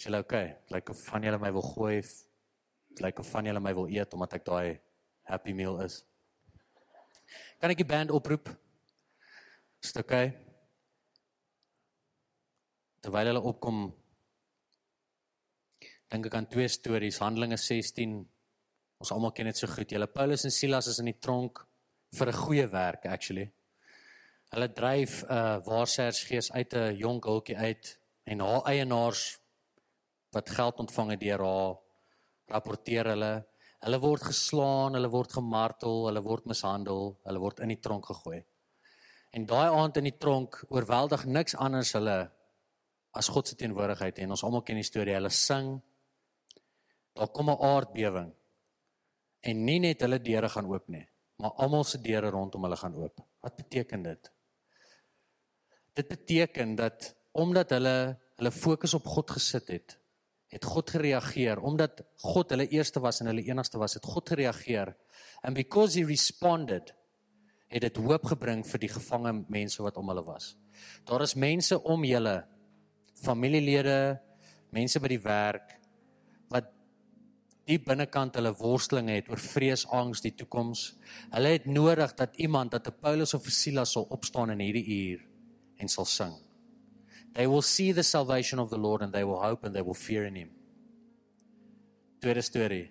Sê 0.00 0.08
okay, 0.16 0.54
like 0.72 0.88
of 0.88 1.02
van 1.10 1.26
julle 1.26 1.36
my 1.42 1.50
wil 1.52 1.66
gooi, 1.66 1.98
like 3.04 3.20
of 3.20 3.28
van 3.34 3.50
julle 3.50 3.60
my 3.60 3.74
wil 3.76 3.90
eet 3.92 4.16
omdat 4.16 4.38
ek 4.38 4.46
daai 4.46 4.80
happy 5.28 5.52
meal 5.52 5.76
is. 5.84 5.98
Kan 7.60 7.74
ek 7.74 7.82
die 7.82 7.90
band 7.90 8.16
oproep? 8.16 8.48
Is 9.84 9.92
dit 9.92 10.00
okay? 10.00 10.32
Terwyl 13.04 13.34
hulle 13.34 13.44
opkom 13.44 13.90
dink 16.08 16.32
ek 16.32 16.40
aan 16.40 16.48
twee 16.48 16.72
stories, 16.72 17.20
Handelinge 17.20 17.60
16. 17.60 18.22
Ons 19.00 19.12
almal 19.14 19.32
ken 19.32 19.48
dit 19.48 19.56
so 19.56 19.66
goed. 19.70 19.90
Julle 19.90 20.06
Paulus 20.06 20.44
en 20.44 20.54
Silas 20.54 20.90
is 20.92 21.00
in 21.00 21.10
die 21.10 21.18
tronk 21.18 21.64
vir 22.12 22.28
'n 22.28 22.40
goeie 22.44 22.66
werk 22.70 23.06
actually. 23.06 23.50
Hulle 24.52 24.68
dryf 24.68 25.22
'n 25.24 25.32
uh, 25.32 25.58
waarsêersgees 25.66 26.52
uit 26.52 26.74
'n 26.74 26.96
jonk 26.96 27.24
hultjie 27.24 27.56
uit 27.56 27.98
en 28.24 28.40
haar 28.40 28.62
eienaars 28.66 29.38
wat 30.32 30.50
geld 30.50 30.78
ontvang 30.78 31.10
het 31.10 31.20
deur 31.20 31.42
haar 31.44 31.76
rapporteer 32.46 33.06
hulle 33.06 33.50
Hulle 33.80 33.96
word 33.96 34.26
geslaan, 34.28 34.96
hulle 34.98 35.08
word 35.08 35.32
gemartel, 35.32 36.02
hulle 36.10 36.20
word 36.20 36.48
mishandel, 36.50 37.14
hulle 37.24 37.40
word 37.40 37.62
in 37.64 37.72
die 37.72 37.78
tronk 37.80 38.10
gegooi. 38.10 38.42
En 39.32 39.46
daai 39.48 39.70
aand 39.72 40.00
in 40.02 40.10
die 40.10 40.18
tronk 40.20 40.58
oorweldig 40.68 41.24
niks 41.24 41.56
anders 41.56 41.94
hulle 41.96 42.18
as 43.16 43.30
God 43.32 43.48
se 43.48 43.56
teenwoordigheid 43.56 44.20
en 44.20 44.34
ons 44.36 44.42
almal 44.44 44.66
ken 44.66 44.76
die 44.76 44.84
storie. 44.84 45.14
Hulle 45.16 45.32
sing. 45.32 45.78
Daar 47.16 47.32
kom 47.32 47.48
'n 47.50 47.56
aardbewing. 47.56 48.34
En 49.40 49.64
nie 49.64 49.78
net 49.80 50.02
hulle 50.04 50.20
deure 50.20 50.50
gaan 50.52 50.68
oop 50.68 50.90
nie, 50.92 51.06
maar 51.40 51.56
almal 51.64 51.86
se 51.88 52.00
deure 52.02 52.32
rondom 52.32 52.66
hulle 52.66 52.76
gaan 52.76 52.96
oop. 53.00 53.22
Wat 53.40 53.56
beteken 53.56 54.04
dit? 54.04 54.30
Dit 55.96 56.08
beteken 56.08 56.76
dat 56.78 57.14
omdat 57.32 57.72
hulle 57.76 58.18
hulle 58.40 58.52
fokus 58.52 58.94
op 58.96 59.08
God 59.08 59.30
gesit 59.36 59.68
het, 59.68 59.96
het 60.50 60.64
God 60.64 60.90
gereageer 60.90 61.60
omdat 61.60 62.00
God 62.24 62.50
hulle 62.54 62.66
eerste 62.72 63.00
was 63.00 63.20
en 63.20 63.28
hulle 63.30 63.44
enigste 63.46 63.78
was, 63.78 63.94
het 63.94 64.06
God 64.08 64.32
gereageer. 64.32 64.94
And 65.42 65.54
because 65.54 65.98
he 65.98 66.04
responded, 66.04 66.94
het 67.70 67.84
dit 67.84 68.00
hoop 68.02 68.24
gebring 68.32 68.64
vir 68.66 68.82
die 68.82 68.90
gevange 68.90 69.34
mense 69.48 69.82
wat 69.84 69.98
om 70.00 70.08
hulle 70.10 70.24
was. 70.26 70.54
Daar 71.06 71.22
is 71.22 71.36
mense 71.38 71.78
om 71.78 72.04
julle 72.04 72.40
familielede, 73.20 74.18
mense 74.74 75.00
by 75.02 75.10
die 75.12 75.22
werk 75.22 75.79
diep 77.70 77.86
binnekant 77.86 78.34
hulle 78.38 78.50
worstelinge 78.58 79.14
het 79.14 79.28
oor 79.30 79.40
vrees, 79.40 79.86
angs, 79.94 80.22
die 80.24 80.32
toekoms. 80.34 80.84
Hulle 81.30 81.54
het 81.54 81.66
nodig 81.70 82.14
dat 82.18 82.36
iemand 82.36 82.74
dat 82.74 82.88
'n 82.88 83.00
Paulus 83.00 83.34
of 83.34 83.46
'n 83.46 83.50
Silas 83.50 83.92
sal 83.92 84.06
opstaan 84.10 84.50
in 84.50 84.60
hierdie 84.60 84.86
uur 84.86 85.20
en 85.78 85.88
sal 85.88 86.04
sing. 86.04 86.34
They 87.32 87.46
will 87.46 87.62
see 87.62 87.92
the 87.92 88.02
salvation 88.02 88.58
of 88.58 88.70
the 88.70 88.78
Lord 88.78 89.02
and 89.02 89.12
they 89.12 89.24
will 89.24 89.38
hope 89.38 89.66
and 89.66 89.74
they 89.74 89.82
will 89.82 89.94
fear 89.94 90.24
in 90.24 90.34
him. 90.34 90.50
Tweede 92.18 92.42
storie. 92.42 92.90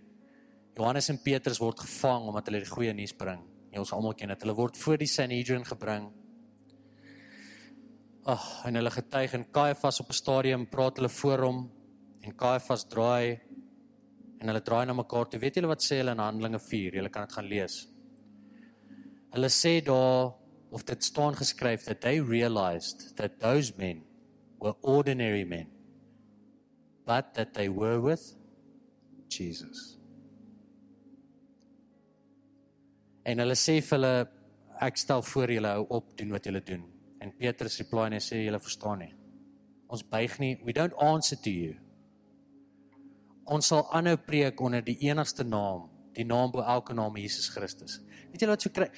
Johannes 0.76 1.10
en 1.10 1.22
Petrus 1.22 1.60
word 1.60 1.80
gevang 1.80 2.28
omdat 2.28 2.46
hulle 2.48 2.60
die 2.60 2.70
goeie 2.70 2.94
nuus 2.94 3.14
bring. 3.14 3.42
Ja, 3.72 3.80
ons 3.80 3.92
almal 3.92 4.14
ken 4.14 4.28
dit. 4.28 4.42
Hulle 4.42 4.56
word 4.56 4.78
voor 4.78 4.98
die 4.98 5.08
Sanhedrin 5.08 5.66
gebring. 5.66 6.08
Ag, 8.24 8.40
oh, 8.40 8.68
en 8.68 8.76
hulle 8.76 8.92
getuig 8.92 9.34
en 9.34 9.46
Caiaphas 9.52 10.00
op 10.00 10.10
'n 10.10 10.14
stadium 10.14 10.70
praat 10.70 10.96
hulle 10.96 11.10
voor 11.10 11.40
hom 11.44 11.72
en 12.22 12.36
Caiaphas 12.36 12.88
draai 12.88 13.42
en 14.40 14.52
hulle 14.52 14.62
draai 14.64 14.86
na 14.88 14.96
mekaar 14.96 15.28
toe. 15.30 15.40
Weet 15.42 15.60
julle 15.60 15.72
wat 15.72 15.84
sê 15.84 16.00
hulle 16.00 16.16
in 16.16 16.24
Handelinge 16.24 16.60
4? 16.64 16.96
Julle 17.00 17.12
kan 17.14 17.28
dit 17.28 17.36
gaan 17.38 17.50
lees. 17.52 17.80
Hulle 19.36 19.50
sê 19.54 19.74
daar 19.86 20.34
of 20.72 20.86
dit 20.86 21.04
staan 21.04 21.36
geskryf 21.36 21.86
that 21.86 22.02
they 22.02 22.22
realized 22.22 23.16
that 23.18 23.40
those 23.40 23.74
men 23.78 24.04
were 24.62 24.76
ordinary 24.82 25.44
men 25.44 25.68
but 27.06 27.34
that 27.34 27.54
they 27.54 27.70
were 27.70 28.00
with 28.00 28.36
Jesus. 29.30 29.98
En 33.26 33.42
hulle 33.42 33.58
sê 33.58 33.80
vir 33.82 33.98
hulle 33.98 34.14
ek 34.86 34.98
stel 35.02 35.24
voor 35.26 35.52
julle 35.54 35.74
hou 35.76 35.86
op 36.00 36.14
doen 36.18 36.34
wat 36.36 36.46
julle 36.48 36.62
doen. 36.66 36.86
En 37.20 37.34
Petrus 37.36 37.80
reply 37.82 38.08
en 38.08 38.16
hy 38.18 38.22
sê 38.24 38.44
julle 38.46 38.62
verstaan 38.64 39.04
nie. 39.04 39.12
Ons 39.90 40.06
buig 40.06 40.38
nie. 40.40 40.54
We 40.66 40.74
don't 40.74 40.96
answer 41.02 41.38
to 41.44 41.52
you. 41.52 41.76
Ons 43.50 43.72
sal 43.72 43.88
aanhou 43.96 44.18
preek 44.22 44.62
onder 44.62 44.84
die 44.86 44.98
enigste 45.08 45.44
naam, 45.44 45.88
die 46.14 46.26
naam 46.28 46.52
bo 46.54 46.62
elke 46.62 46.94
naam 46.94 47.18
Jesus 47.18 47.50
Christus. 47.50 48.00
Weet 48.30 48.44
julle 48.44 48.54
wat 48.54 48.66
so 48.66 48.74
kry? 48.74 48.90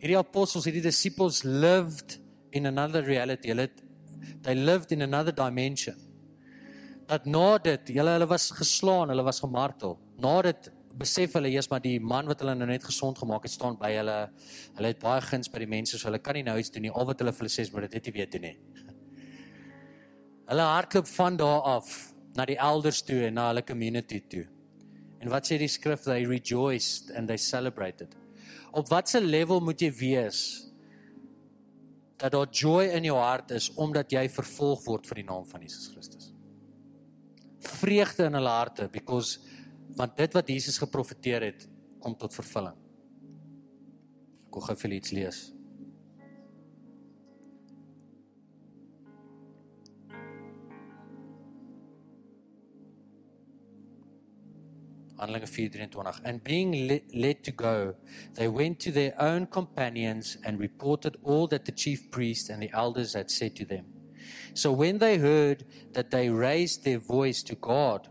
Hierdie 0.00 0.16
apostels, 0.16 0.64
hierdie 0.64 0.84
disciples 0.84 1.42
lived 1.44 2.18
in 2.56 2.66
another 2.66 3.04
reality. 3.04 3.52
Hulle 3.52 3.68
they 4.42 4.54
lived 4.54 4.92
in 4.92 5.02
another 5.02 5.32
dimension. 5.32 5.96
Dat 7.08 7.26
na 7.26 7.58
dit, 7.58 7.92
hulle 7.96 8.12
hulle 8.16 8.28
was 8.30 8.50
geslaan, 8.54 9.10
hulle 9.12 9.24
was 9.26 9.40
gemartel. 9.42 9.98
Na 10.22 10.40
dit 10.46 10.70
besef 11.00 11.34
hulle 11.38 11.50
eers 11.52 11.68
maar 11.70 11.82
die 11.84 11.98
man 12.00 12.28
wat 12.28 12.42
hulle 12.42 12.54
nou 12.58 12.68
net 12.68 12.84
gesond 12.84 13.18
gemaak 13.18 13.46
het 13.46 13.54
staan 13.54 13.76
by 13.80 13.92
hulle. 13.96 14.16
Hulle 14.78 14.92
het 14.92 15.02
baie 15.02 15.24
guns 15.24 15.50
by 15.52 15.62
die 15.64 15.70
mense, 15.70 15.98
so 15.98 16.08
hulle 16.08 16.20
kan 16.22 16.38
nie 16.38 16.46
nou 16.46 16.56
iets 16.60 16.72
doen 16.72 16.86
nie. 16.88 16.94
Al 16.94 17.08
wat 17.08 17.20
hulle 17.22 17.34
vir 17.34 17.44
hulle 17.44 17.52
sê 17.52 17.66
is 17.66 17.72
maar 17.74 17.86
dit 17.88 17.98
het 17.98 18.08
nie 18.08 18.16
weet 18.16 18.36
doen 18.36 18.48
nie. 18.48 18.56
Hulle 20.50 20.66
hardloop 20.66 21.06
van 21.06 21.36
daar 21.38 21.68
af 21.76 21.90
na 22.36 22.46
die 22.46 22.58
elders 22.60 23.02
toe 23.06 23.24
en 23.26 23.36
na 23.38 23.48
hulle 23.50 23.64
community 23.66 24.20
toe. 24.30 24.46
En 25.20 25.30
wat 25.32 25.48
sê 25.48 25.58
die 25.60 25.68
skrif? 25.68 26.04
They 26.06 26.24
rejoiced 26.28 27.10
and 27.16 27.28
they 27.28 27.38
celebrated. 27.40 28.14
Op 28.72 28.88
watter 28.88 29.22
level 29.24 29.60
moet 29.64 29.82
jy 29.82 29.90
wees 29.98 30.42
dat 32.20 32.34
daar 32.36 32.50
joy 32.52 32.90
in 32.98 33.06
jou 33.08 33.16
hart 33.16 33.54
is 33.56 33.70
omdat 33.80 34.12
jy 34.12 34.26
vervolg 34.28 34.84
word 34.86 35.08
vir 35.08 35.22
die 35.22 35.28
naam 35.28 35.46
van 35.48 35.64
Jesus 35.64 35.88
Christus? 35.92 36.30
Vreugde 37.80 38.28
in 38.28 38.36
hulle 38.38 38.52
harte 38.52 38.88
because 38.92 39.40
want 39.98 40.16
dit 40.16 40.36
wat 40.36 40.48
Jesus 40.48 40.78
geprofeteer 40.78 41.48
het 41.50 41.66
kom 42.00 42.14
tot 42.16 42.34
vervulling. 42.34 42.76
Ek 44.48 44.56
wil 44.56 44.68
gou 44.68 44.76
vir 44.84 44.94
iets 44.96 45.12
lees. 45.16 45.40
And 55.20 56.44
being 56.44 57.00
led 57.14 57.44
to 57.44 57.50
go 57.50 57.94
they 58.34 58.48
went 58.48 58.80
to 58.80 58.90
their 58.90 59.14
own 59.20 59.46
companions 59.46 60.36
and 60.44 60.58
reported 60.58 61.16
all 61.22 61.46
that 61.46 61.64
the 61.64 61.72
chief 61.72 62.10
priests 62.10 62.48
and 62.48 62.62
the 62.62 62.70
elders 62.72 63.14
had 63.14 63.30
said 63.30 63.54
to 63.56 63.64
them. 63.64 63.86
So 64.54 64.72
when 64.72 64.98
they 64.98 65.18
heard 65.18 65.64
that 65.92 66.10
they 66.10 66.30
raised 66.30 66.84
their 66.84 66.98
voice 66.98 67.42
to 67.44 67.54
God 67.54 68.08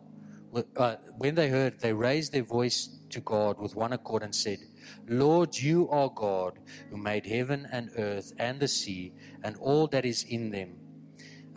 uh, 0.77 0.95
when 1.17 1.35
they 1.35 1.49
heard, 1.49 1.79
they 1.79 1.93
raised 1.93 2.33
their 2.33 2.43
voice 2.43 2.89
to 3.09 3.19
God 3.19 3.59
with 3.59 3.75
one 3.75 3.93
accord 3.93 4.23
and 4.23 4.33
said, 4.33 4.59
Lord, 5.07 5.55
you 5.55 5.89
are 5.89 6.09
God 6.09 6.59
who 6.89 6.97
made 6.97 7.25
heaven 7.27 7.67
and 7.71 7.91
earth 7.97 8.33
and 8.39 8.59
the 8.59 8.67
sea 8.67 9.13
and 9.43 9.55
all 9.57 9.87
that 9.87 10.05
is 10.05 10.23
in 10.23 10.49
them. 10.49 10.78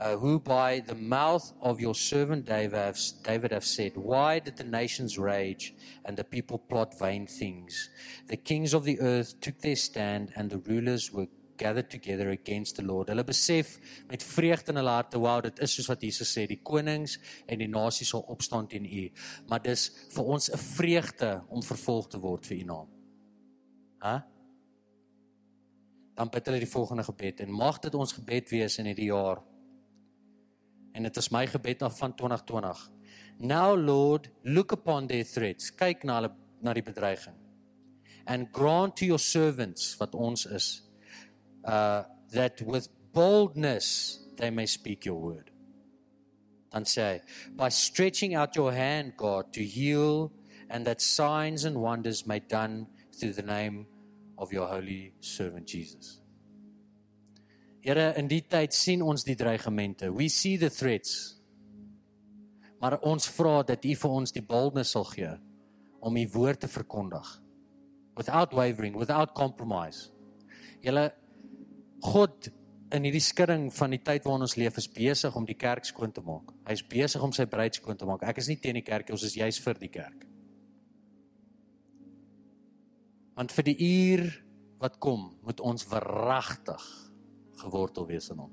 Uh, 0.03 0.17
who 0.17 0.41
by 0.41 0.81
the 0.81 0.97
mouth 0.97 1.53
of 1.61 1.81
your 1.81 1.95
servant 1.95 2.45
David 2.45 2.77
have, 2.77 2.99
David 3.23 3.53
have 3.53 3.65
said, 3.65 3.93
Why 3.95 4.41
did 4.41 4.57
the 4.57 4.65
nations 4.65 5.17
rage 5.17 5.75
and 6.05 6.17
the 6.17 6.25
people 6.25 6.59
plot 6.59 6.99
vain 6.99 7.25
things? 7.25 7.89
The 8.27 8.37
kings 8.37 8.75
of 8.75 8.83
the 8.83 8.99
earth 9.01 9.41
took 9.41 9.61
their 9.61 9.77
stand 9.77 10.33
and 10.35 10.51
the 10.51 10.59
rulers 10.59 11.13
were 11.13 11.29
gathered 11.57 11.89
together 11.89 12.31
against 12.31 12.77
the 12.77 12.83
Lord. 12.83 13.13
Hulle 13.13 13.23
besef 13.23 13.77
met 14.11 14.25
vreugde 14.27 14.73
in 14.73 14.81
hulle 14.81 14.91
harte, 14.91 15.21
wow, 15.23 15.39
dit 15.45 15.63
is 15.63 15.77
soos 15.77 15.93
wat 15.93 16.03
Jesus 16.03 16.35
sê, 16.35 16.49
die 16.51 16.59
konings 16.67 17.21
en 17.47 17.63
die 17.63 17.71
nasies 17.71 18.11
sal 18.11 18.27
opstaan 18.35 18.67
teen 18.67 18.89
U. 18.89 19.05
Maar 19.47 19.63
dis 19.69 19.87
vir 20.17 20.35
ons 20.35 20.51
'n 20.51 20.59
vreugde 20.59 21.31
om 21.49 21.63
vervolg 21.63 22.11
te 22.11 22.19
word 22.19 22.51
vir 22.51 22.59
U 22.59 22.65
naam. 22.73 22.91
Hæ? 24.03 24.17
Dan 26.17 26.29
bid 26.29 26.47
hulle 26.47 26.59
die 26.59 26.75
volgende 26.75 27.05
gebed 27.05 27.41
en 27.41 27.55
mag 27.55 27.79
dit 27.79 27.95
ons 27.95 28.19
gebed 28.19 28.51
wees 28.51 28.79
in 28.79 28.91
hierdie 28.91 29.13
jaar. 29.15 29.39
En 30.93 31.03
dit 31.03 31.17
is 31.17 31.31
my 31.33 31.47
gebed 31.47 31.81
na 31.81 31.91
van 31.91 32.15
2020. 32.15 32.91
Now 33.39 33.75
Lord, 33.77 34.31
look 34.43 34.73
upon 34.73 35.07
their 35.07 35.25
threats. 35.25 35.71
Kyk 35.75 36.05
na 36.05 36.21
hulle 36.21 36.33
na 36.63 36.75
die 36.77 36.85
bedreiging. 36.85 37.39
And 38.27 38.53
grant 38.53 38.97
to 39.01 39.07
your 39.07 39.19
servants 39.19 39.97
wat 39.99 40.15
ons 40.15 40.47
is 40.47 40.83
uh, 41.65 42.05
that 42.31 42.63
with 42.63 42.89
boldness 43.13 44.21
they 44.37 44.51
may 44.51 44.67
speak 44.67 45.05
your 45.05 45.19
word. 45.19 45.51
Dan 46.73 46.87
sê 46.89 47.03
hy, 47.05 47.17
by 47.59 47.69
stretching 47.69 48.35
out 48.35 48.57
your 48.57 48.73
hand 48.73 49.17
God 49.17 49.53
to 49.53 49.65
heal 49.65 50.31
and 50.71 50.87
that 50.87 51.03
signs 51.03 51.67
and 51.69 51.77
wonders 51.77 52.27
may 52.27 52.41
done 52.41 52.87
through 53.13 53.35
the 53.35 53.45
name 53.45 53.87
of 54.39 54.53
your 54.53 54.67
holy 54.67 55.13
servant 55.21 55.67
Jesus. 55.67 56.22
Here 57.83 58.13
in 58.19 58.29
die 58.31 58.45
tyd 58.47 58.75
sien 58.77 59.03
ons 59.03 59.25
die 59.27 59.35
dreigemente. 59.39 60.13
We 60.15 60.29
see 60.31 60.59
the 60.59 60.71
threats. 60.71 61.35
Maar 62.83 63.01
ons 63.07 63.27
vra 63.35 63.63
dat 63.67 63.85
U 63.85 63.95
vir 63.99 64.15
ons 64.23 64.35
die 64.35 64.45
boldness 64.47 64.95
sal 64.95 65.07
gee 65.11 65.33
om 66.03 66.17
U 66.19 66.25
woord 66.35 66.63
te 66.63 66.71
verkondig 66.71 67.29
without 68.19 68.53
wavering, 68.55 68.97
without 68.99 69.35
compromise. 69.35 70.11
Julle 70.83 71.11
God 72.03 72.51
in 72.93 73.07
hierdie 73.07 73.23
skudding 73.25 73.69
van 73.73 73.95
die 73.95 74.03
tyd 74.05 74.27
waarin 74.27 74.45
ons 74.45 74.59
leef 74.61 74.77
is 74.79 74.91
besig 74.91 75.35
om 75.39 75.47
die 75.49 75.57
kerk 75.59 75.87
skoon 75.89 76.13
te 76.13 76.23
maak. 76.27 76.51
Hy's 76.69 76.83
besig 76.87 77.23
om 77.25 77.33
sy 77.35 77.47
bruid 77.51 77.79
skoon 77.79 77.99
te 77.99 78.07
maak. 78.07 78.27
Ek 78.29 78.43
is 78.43 78.51
nie 78.51 78.59
teen 78.61 78.79
die 78.79 78.87
kerk 78.87 79.09
nie, 79.09 79.17
ons 79.17 79.27
is 79.27 79.39
juis 79.39 79.61
vir 79.65 79.81
die 79.81 79.91
kerk. 79.95 80.27
Want 83.39 83.55
vir 83.57 83.71
die 83.71 83.79
uur 83.87 84.27
wat 84.83 84.99
kom, 85.01 85.31
moet 85.47 85.63
ons 85.65 85.87
verragtig 85.89 86.85
gewortel 87.63 88.07
wees 88.11 88.29
in 88.33 88.43
hom. 88.43 88.53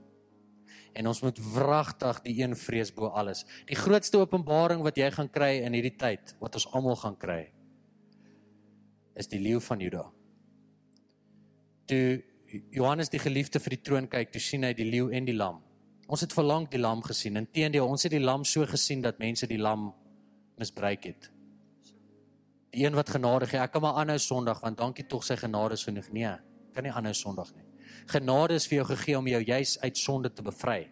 En 0.97 1.07
ons 1.09 1.21
moet 1.21 1.39
wragtig 1.53 2.21
die 2.25 2.35
een 2.41 2.55
vrees 2.57 2.91
bo 2.93 3.11
alles. 3.13 3.45
Die 3.69 3.77
grootste 3.77 4.21
openbaring 4.21 4.81
wat 4.85 4.97
jy 4.97 5.09
gaan 5.13 5.29
kry 5.29 5.59
in 5.63 5.75
hierdie 5.77 5.95
tyd, 5.99 6.33
wat 6.41 6.57
ons 6.57 6.67
almal 6.73 6.97
gaan 6.99 7.17
kry, 7.19 7.43
is 9.19 9.29
die 9.29 9.41
leeu 9.41 9.59
van 9.63 9.81
Juda. 9.83 10.05
Toe 11.89 12.21
Johannes 12.73 13.11
die 13.13 13.21
geliefde 13.21 13.61
vir 13.61 13.75
die 13.75 13.83
troon 13.85 14.07
kyk, 14.09 14.31
toe 14.33 14.41
sien 14.41 14.65
hy 14.65 14.73
die 14.77 14.87
leeu 14.89 15.09
en 15.13 15.27
die 15.27 15.35
lam. 15.37 15.59
Ons 16.09 16.25
het 16.25 16.33
verlang 16.33 16.65
die 16.71 16.81
lam 16.81 17.03
gesien. 17.05 17.37
Inteendeel, 17.37 17.85
ons 17.85 18.07
het 18.07 18.13
die 18.15 18.23
lam 18.23 18.45
so 18.47 18.65
gesien 18.69 19.03
dat 19.05 19.21
mense 19.21 19.47
die 19.49 19.59
lam 19.61 19.91
misbruik 20.59 21.05
het. 21.11 21.29
Die 22.73 22.85
een 22.85 22.97
wat 22.97 23.13
genadig 23.13 23.53
is, 23.53 23.61
ek 23.61 23.73
kan 23.75 23.85
maar 23.85 24.01
aanhou 24.01 24.17
Sondag 24.21 24.61
want 24.65 24.77
dankie 24.81 25.05
tog 25.09 25.25
sy 25.25 25.37
genade 25.37 25.77
is 25.77 25.85
genoeg. 25.85 26.09
Nee, 26.13 26.35
kan 26.73 26.85
nie 26.85 26.93
aanhou 26.93 27.13
Sondag 27.17 27.53
nie. 27.55 27.68
Genade 28.09 28.55
is 28.57 28.65
vir 28.65 28.79
jou 28.79 28.87
gegee 28.89 29.17
om 29.17 29.27
jou 29.29 29.41
juis 29.43 29.75
uit 29.83 29.97
sonde 29.97 30.31
te 30.33 30.41
bevry. 30.41 30.89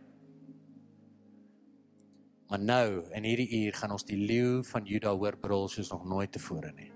Maar 2.47 2.59
nou, 2.59 2.89
in 3.17 3.25
hierdie 3.27 3.49
uur 3.63 3.75
gaan 3.75 3.95
ons 3.95 4.05
die 4.07 4.19
leeu 4.19 4.61
van 4.69 4.85
Juda 4.87 5.11
hoor 5.17 5.35
brul 5.41 5.65
soos 5.71 5.89
nog 5.91 6.05
nooit 6.07 6.31
tevore 6.31 6.71
nie. 6.77 6.91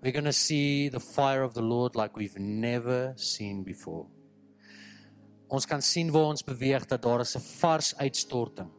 We're 0.00 0.16
going 0.16 0.24
to 0.24 0.32
see 0.32 0.88
the 0.88 1.00
fire 1.00 1.44
of 1.44 1.52
the 1.52 1.62
Lord 1.62 1.94
like 1.94 2.16
we've 2.16 2.40
never 2.40 3.12
seen 3.16 3.62
before. 3.62 4.08
Ons 5.50 5.66
kan 5.68 5.82
sien 5.82 6.10
waar 6.14 6.30
ons 6.32 6.46
beweeg 6.46 6.86
dat 6.88 7.02
daar 7.02 7.20
is 7.20 7.36
'n 7.36 7.44
vars 7.60 7.94
uitstorting. 7.96 8.70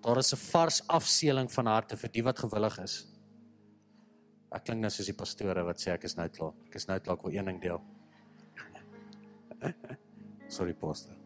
Daar 0.00 0.18
is 0.18 0.32
'n 0.32 0.36
vars 0.36 0.86
afseeling 0.86 1.50
van 1.52 1.66
harte 1.66 1.96
vir 1.96 2.10
die 2.12 2.22
wat 2.22 2.38
gewillig 2.38 2.78
is. 2.78 3.06
Ek 4.52 4.64
klink 4.64 4.80
nou 4.80 4.90
soos 4.90 5.06
die 5.06 5.14
pastore 5.14 5.64
wat 5.64 5.80
sê 5.80 5.90
ek 5.92 6.04
is 6.04 6.16
nou 6.16 6.28
klaar. 6.28 6.52
Ek 6.66 6.74
is 6.74 6.86
nou 6.86 6.98
klaar 7.00 7.16
vir 7.16 7.32
een 7.34 7.44
ding 7.44 7.60
deel. 7.60 7.93
Sorry 10.48 10.74
pastor. 10.74 11.16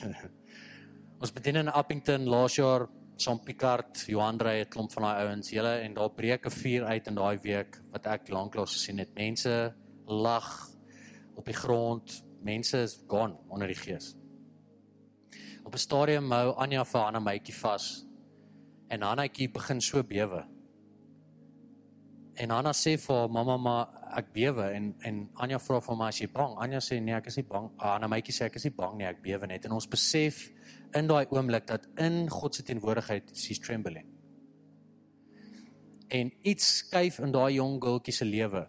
ons 1.20 1.32
bedien 1.32 1.56
in 1.56 1.68
Appington 1.68 2.28
laas 2.28 2.56
jaar 2.56 2.88
Jean 3.20 3.40
Picard, 3.44 4.06
Johan 4.08 4.38
Drey, 4.38 4.62
'n 4.64 4.68
klomp 4.72 4.92
van 4.92 5.02
daai 5.02 5.26
ouens, 5.26 5.50
julle 5.52 5.74
en 5.84 5.94
daar 5.94 6.10
breek 6.10 6.46
'n 6.46 6.50
vuur 6.50 6.84
uit 6.84 7.06
in 7.06 7.14
daai 7.14 7.38
week 7.42 7.80
wat 7.92 8.06
ek 8.06 8.28
lanklaas 8.28 8.72
gesien 8.72 8.98
het. 8.98 9.14
Mense 9.14 9.74
lag 10.06 10.70
op 11.36 11.44
die 11.44 11.54
grond. 11.54 12.24
Mense 12.42 12.78
is 12.82 13.04
gone 13.06 13.36
onder 13.48 13.66
die 13.66 13.76
gees. 13.76 14.16
Op 15.64 15.74
'n 15.74 15.78
stadium 15.78 16.30
hou 16.32 16.54
Anja 16.56 16.84
vir 16.84 17.00
Hanna 17.00 17.20
mytjie 17.20 17.54
vas 17.54 18.06
en 18.88 19.02
Hannatjie 19.02 19.50
begin 19.50 19.80
so 19.80 20.02
bewe. 20.02 20.44
En 22.40 22.50
Hanna 22.54 22.72
sê 22.72 22.94
vir 22.96 23.16
haar 23.16 23.28
mamma 23.28 23.56
maar 23.60 23.88
ek 24.16 24.30
bewe 24.32 24.70
en 24.72 24.94
en 25.04 25.18
Anja 25.44 25.58
vra 25.60 25.80
vir 25.84 25.96
my 26.00 26.06
as 26.08 26.20
jy 26.22 26.28
bang. 26.32 26.54
Anja 26.64 26.80
sê 26.80 26.96
nee, 27.00 27.12
ek 27.16 27.28
is 27.28 27.36
nie 27.36 27.44
bang. 27.50 27.68
Hanna 27.82 28.08
mytjie 28.08 28.32
sê 28.32 28.46
ek 28.46 28.56
is 28.56 28.64
nie 28.64 28.72
bang 28.78 28.96
nie, 28.96 29.08
ek 29.10 29.20
bewe 29.24 29.50
net 29.50 29.68
en 29.68 29.76
ons 29.76 29.88
besef 29.90 30.46
in 30.96 31.10
daai 31.10 31.26
oomblik 31.28 31.68
dat 31.68 31.84
in 32.00 32.22
God 32.32 32.56
se 32.56 32.64
teenwoordigheid 32.64 33.34
she's 33.36 33.60
trembling. 33.60 34.08
En 36.08 36.32
iets 36.42 36.72
skuif 36.80 37.20
in 37.20 37.36
daai 37.36 37.52
jong 37.58 37.76
girltjie 37.84 38.16
se 38.16 38.24
lewe. 38.24 38.64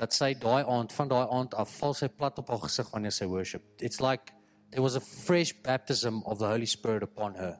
Dat 0.00 0.14
sy 0.14 0.32
daai 0.40 0.64
aand 0.64 0.94
van 0.94 1.12
daai 1.12 1.26
aand 1.26 1.54
af 1.60 1.76
val 1.82 1.94
sy 1.94 2.08
plat 2.08 2.40
op 2.40 2.50
haar 2.54 2.64
gesig 2.64 2.88
wanneer 2.94 3.14
sy 3.14 3.28
worship. 3.28 3.68
It's 3.78 4.00
like 4.00 4.32
there 4.72 4.82
was 4.82 4.96
a 4.96 5.04
fresh 5.04 5.52
baptism 5.62 6.22
of 6.24 6.38
the 6.38 6.48
Holy 6.48 6.66
Spirit 6.66 7.02
upon 7.02 7.34
her. 7.34 7.58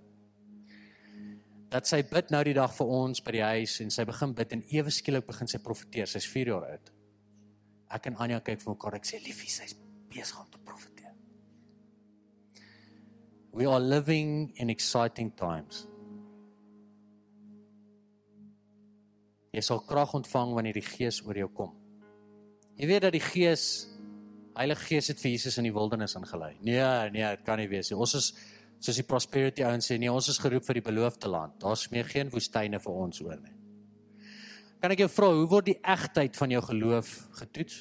Dat 1.69 1.89
sy 1.89 2.01
bid 2.09 2.31
nou 2.33 2.41
die 2.47 2.57
dag 2.57 2.73
vir 2.73 2.93
ons 2.99 3.21
by 3.25 3.35
die 3.37 3.45
huis 3.45 3.75
en 3.85 3.91
sy 3.93 4.07
begin 4.09 4.33
bid 4.37 4.55
en 4.57 4.63
ewe 4.73 4.93
skielik 4.95 5.27
begin 5.29 5.51
sy 5.51 5.61
profeteer. 5.65 6.09
Sy's 6.09 6.29
4 6.33 6.53
jaar 6.55 6.65
oud. 6.71 6.93
Ek 7.93 8.09
en 8.09 8.17
Anja 8.25 8.41
kyk 8.45 8.63
vir 8.65 8.73
mekaar. 8.73 8.97
Ek 9.01 9.09
sê 9.09 9.21
liefie, 9.25 9.51
sy's 9.53 9.77
besig 10.09 10.41
om 10.41 10.49
te 10.53 10.61
profeteer. 10.65 11.13
We 13.53 13.69
are 13.69 13.81
living 13.81 14.53
in 14.57 14.73
exciting 14.73 15.33
times. 15.37 15.85
Jy 19.53 19.65
sal 19.65 19.81
krag 19.89 20.13
ontvang 20.17 20.57
wanneer 20.57 20.77
die 20.77 20.85
Gees 20.85 21.21
oor 21.27 21.37
jou 21.37 21.49
kom. 21.53 21.73
Jy 22.79 22.89
weet 22.93 23.09
dat 23.09 23.17
die 23.17 23.25
Gees 23.25 23.65
Heilige 24.59 24.89
Gees 24.89 25.07
het 25.13 25.21
vir 25.23 25.31
Jesus 25.37 25.55
in 25.61 25.69
die 25.69 25.75
wildernis 25.75 26.17
ingelei. 26.19 26.57
Nee, 26.67 27.11
nee, 27.15 27.27
dit 27.37 27.45
kan 27.47 27.61
nie 27.61 27.69
wees 27.71 27.93
nie. 27.93 27.99
Ons 27.99 28.17
is 28.19 28.33
soos 28.79 28.99
die 29.01 29.07
prosperity 29.07 29.65
ouens 29.67 29.89
sê, 29.91 29.99
nee, 29.99 30.11
ons 30.13 30.29
is 30.31 30.39
geroep 30.39 30.67
vir 30.69 30.79
die 30.79 30.87
beloofde 30.87 31.31
land. 31.31 31.57
Daar's 31.63 31.89
meer 31.91 32.07
geen 32.07 32.31
woestyne 32.31 32.79
vir 32.83 33.01
ons 33.07 33.21
oor 33.25 33.39
nie. 33.41 33.55
Kan 34.79 34.95
ek 34.95 35.03
jou 35.03 35.09
vra, 35.11 35.33
hoe 35.35 35.47
word 35.51 35.73
die 35.73 35.81
egtheid 35.83 36.39
van 36.39 36.55
jou 36.55 36.61
geloof 36.69 37.15
getoets? 37.41 37.81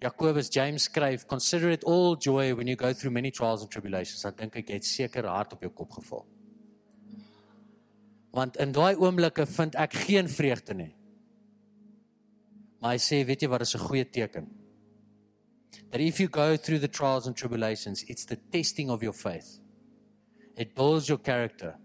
Jakobus 0.00 0.48
James 0.52 0.84
skryf, 0.88 1.26
"Consider 1.26 1.70
it 1.70 1.84
all 1.84 2.16
joy 2.16 2.54
when 2.54 2.66
you 2.66 2.76
go 2.76 2.92
through 2.92 3.12
many 3.12 3.30
trials 3.30 3.62
and 3.62 3.70
tribulations." 3.70 4.24
Ek 4.24 4.36
dink 4.36 4.56
ek 4.56 4.68
het 4.68 4.84
seker 4.84 5.26
hard 5.26 5.52
op 5.52 5.60
jou 5.60 5.70
kop 5.70 5.90
geval. 5.90 6.26
Want 8.32 8.56
in 8.56 8.72
daai 8.72 8.96
oomblikke 8.96 9.46
vind 9.46 9.74
ek 9.74 9.92
geen 9.92 10.28
vreugde 10.28 10.74
nie. 10.74 10.94
Maar 12.80 12.92
hy 12.92 12.98
sê, 12.98 13.26
weet 13.26 13.42
jy 13.42 13.48
wat 13.48 13.60
is 13.60 13.74
'n 13.74 13.78
goeie 13.78 14.04
teken? 14.04 14.59
That 15.90 16.00
if 16.00 16.20
you 16.20 16.28
go 16.28 16.56
through 16.56 16.80
the 16.80 16.88
trials 16.88 17.26
and 17.26 17.36
tribulations, 17.36 18.04
it's 18.08 18.24
the 18.24 18.36
testing 18.36 18.90
of 18.90 19.02
your 19.02 19.12
faith. 19.12 19.58
It 20.56 20.74
builds 20.74 21.08
your 21.08 21.18
character. 21.18 21.76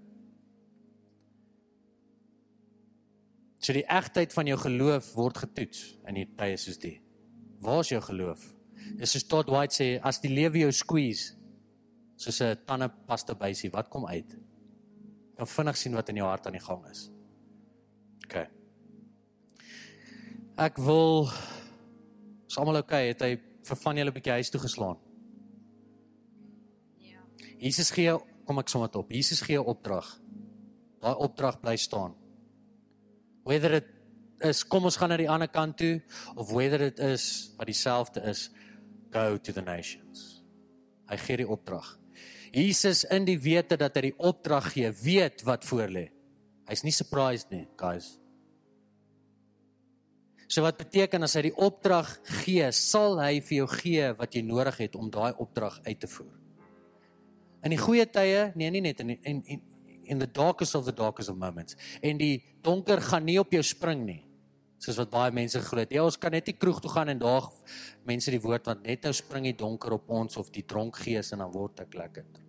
So 3.60 3.74
die 3.74 3.86
egtheid 3.90 4.34
van 4.36 4.46
jou 4.46 4.58
geloof 4.62 5.08
word 5.18 5.40
getoets 5.42 5.96
in 6.06 6.20
die 6.20 6.28
tye 6.38 6.58
soos 6.62 6.78
die. 6.78 7.00
Waar 7.66 7.82
is 7.82 7.90
jou 7.90 8.02
geloof? 8.04 8.44
Dis 9.00 9.16
soos 9.16 9.26
Todd 9.26 9.50
White 9.50 9.74
sê, 9.74 9.88
as 10.06 10.20
die 10.22 10.30
lewe 10.30 10.62
jou 10.62 10.74
squeeze 10.76 11.34
soos 12.16 12.42
'n 12.42 12.60
tandepasta 12.68 13.34
bysie, 13.34 13.72
wat 13.72 13.90
kom 13.90 14.06
uit? 14.06 14.38
Dan 15.36 15.48
vinnig 15.48 15.78
sien 15.78 15.96
wat 15.96 16.10
in 16.10 16.22
jou 16.22 16.28
hart 16.28 16.46
aan 16.46 16.54
die 16.54 16.68
gang 16.68 16.86
is. 16.92 17.10
OK. 18.26 18.48
Ek 20.58 20.78
wil 20.78 21.28
is 22.48 22.58
almal 22.58 22.78
okay, 22.78 23.08
het 23.08 23.22
hy 23.22 23.36
vir 23.66 23.78
van 23.84 23.98
julle 23.98 24.12
'n 24.12 24.14
bietjie 24.14 24.38
huis 24.38 24.50
toe 24.50 24.62
geslaan? 24.62 24.98
Ja. 26.98 27.22
Jesus 27.58 27.92
gee, 27.92 28.18
kom 28.46 28.60
ek 28.60 28.70
sommer 28.70 28.90
op. 28.96 29.12
Jesus 29.12 29.42
gee 29.42 29.58
'n 29.58 29.66
opdrag. 29.66 30.20
Daai 31.02 31.16
opdrag 31.16 31.60
bly 31.60 31.76
staan. 31.76 32.16
Whether 33.44 33.74
it 33.74 33.86
is 34.40 34.64
kom 34.68 34.84
ons 34.84 34.98
gaan 34.98 35.10
na 35.10 35.18
die 35.18 35.30
ander 35.30 35.48
kant 35.48 35.78
toe 35.78 36.02
of 36.36 36.52
whether 36.52 36.82
it 36.82 37.00
is 37.00 37.54
wat 37.58 37.68
dieselfde 37.68 38.22
is 38.30 38.50
go 39.12 39.38
to 39.38 39.54
the 39.54 39.62
nations. 39.62 40.44
Hy 41.08 41.18
gee 41.18 41.38
die 41.38 41.48
opdrag. 41.48 41.98
Jesus 42.56 43.04
in 43.12 43.26
die 43.26 43.40
wete 43.40 43.78
dat 43.78 43.96
hy 43.96 44.10
die 44.10 44.18
opdrag 44.18 44.72
gee, 44.74 44.92
weet 45.04 45.44
wat 45.44 45.66
voor 45.66 45.92
lê. 45.92 46.06
Hy's 46.70 46.84
nie 46.84 46.94
surprised 46.96 47.52
nie, 47.52 47.68
guys. 47.78 48.16
So 50.56 50.64
wat 50.64 50.78
beteken 50.80 51.26
as 51.28 51.34
hy 51.36 51.50
die 51.50 51.58
opdrag 51.60 52.14
gee, 52.46 52.64
sal 52.72 53.18
hy 53.20 53.42
vir 53.44 53.58
jou 53.58 53.66
gee 53.74 54.12
wat 54.16 54.38
jy 54.38 54.44
nodig 54.48 54.78
het 54.86 54.94
om 54.96 55.10
daai 55.12 55.34
opdrag 55.44 55.82
uit 55.84 56.00
te 56.00 56.08
voer. 56.08 56.32
In 57.68 57.74
die 57.74 57.80
goeie 57.82 58.06
tye, 58.08 58.54
nee, 58.56 58.70
nie 58.72 58.84
net 58.86 59.02
in 59.04 59.18
in 59.18 59.42
in 59.44 59.64
in 60.06 60.22
the 60.22 60.30
darkest 60.30 60.78
of 60.78 60.86
the 60.86 60.94
darkest 60.96 61.34
of 61.34 61.36
moments. 61.36 61.76
En 62.00 62.22
die 62.22 62.38
donker 62.64 63.02
gaan 63.02 63.26
nie 63.28 63.40
op 63.42 63.52
jou 63.52 63.64
spring 63.66 64.06
nie 64.06 64.22
soos 64.80 65.00
wat 65.02 65.12
baie 65.12 65.34
mense 65.34 65.60
glo. 65.66 65.84
Ja, 65.90 66.06
ons 66.06 66.20
kan 66.22 66.32
net 66.32 66.48
nie 66.48 66.56
kroeg 66.62 66.80
toe 66.84 66.92
gaan 66.94 67.10
en 67.10 67.20
daar 67.20 67.50
mense 68.08 68.32
die 68.32 68.42
woord 68.44 68.70
want 68.70 68.86
net 68.86 69.04
nou 69.04 69.14
spring 69.18 69.50
die 69.50 69.58
donker 69.58 69.98
op 69.98 70.08
ons 70.14 70.38
of 70.38 70.52
die 70.54 70.64
dronk 70.64 71.02
gees 71.04 71.34
en 71.34 71.42
dan 71.44 71.52
word 71.52 71.82
ek 71.84 71.98
lekker. 71.98 72.45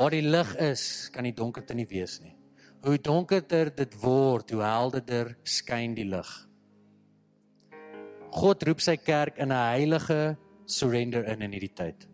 Waar 0.00 0.14
die 0.16 0.24
lig 0.24 0.54
is, 0.64 0.82
kan 1.12 1.26
die 1.28 1.36
donkerte 1.36 1.74
nie 1.76 1.84
wees 1.84 2.22
nie. 2.24 2.32
Hoe 2.86 2.96
donkerder 2.96 3.68
dit 3.76 3.96
word, 4.00 4.54
hoe 4.54 4.62
helderder 4.64 5.34
skyn 5.44 5.92
die 5.98 6.06
lig. 6.08 6.30
God 8.32 8.64
roep 8.64 8.80
sy 8.80 8.96
kerk 8.96 9.36
in 9.36 9.52
'n 9.52 9.66
heilige 9.76 10.38
surrender 10.64 11.28
in 11.28 11.42
in 11.42 11.52
hierdie 11.52 11.74
tyd 11.74 12.10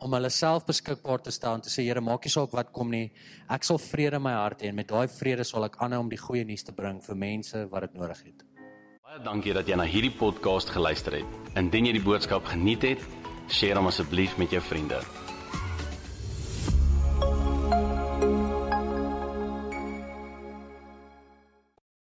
om 0.00 0.14
hulle 0.16 0.30
self 0.32 0.64
beskikbaar 0.68 1.20
te 1.20 1.32
stel 1.34 1.58
en 1.58 1.60
te 1.60 1.68
sê 1.68 1.84
Here, 1.84 2.00
maak 2.00 2.24
nie 2.24 2.32
saak 2.32 2.52
wat 2.56 2.72
kom 2.72 2.90
nie. 2.90 3.10
Ek 3.50 3.64
sal 3.64 3.78
vrede 3.78 4.16
in 4.16 4.22
my 4.22 4.32
hart 4.32 4.62
hê 4.62 4.68
en 4.68 4.74
met 4.74 4.88
daai 4.88 5.08
vrede 5.08 5.44
sal 5.44 5.64
ek 5.64 5.76
aanhou 5.84 6.00
om 6.00 6.08
die 6.08 6.20
goeie 6.20 6.44
nuus 6.44 6.64
te 6.64 6.72
bring 6.72 7.02
vir 7.04 7.16
mense 7.16 7.66
wat 7.70 7.82
dit 7.82 7.94
nodig 8.00 8.22
het. 8.24 8.44
Baie 9.04 9.24
dankie 9.24 9.52
dat 9.52 9.68
jy 9.68 9.76
na 9.76 9.84
hierdie 9.84 10.14
podcast 10.16 10.70
geluister 10.70 11.20
het. 11.20 11.40
Indien 11.56 11.90
jy 11.90 11.92
die 11.98 12.06
boodskap 12.06 12.44
geniet 12.44 12.82
het, 12.82 13.10
deel 13.60 13.76
hom 13.76 13.90
asseblief 13.90 14.38
met 14.38 14.50
jou 14.50 14.62
vriende. 14.62 15.02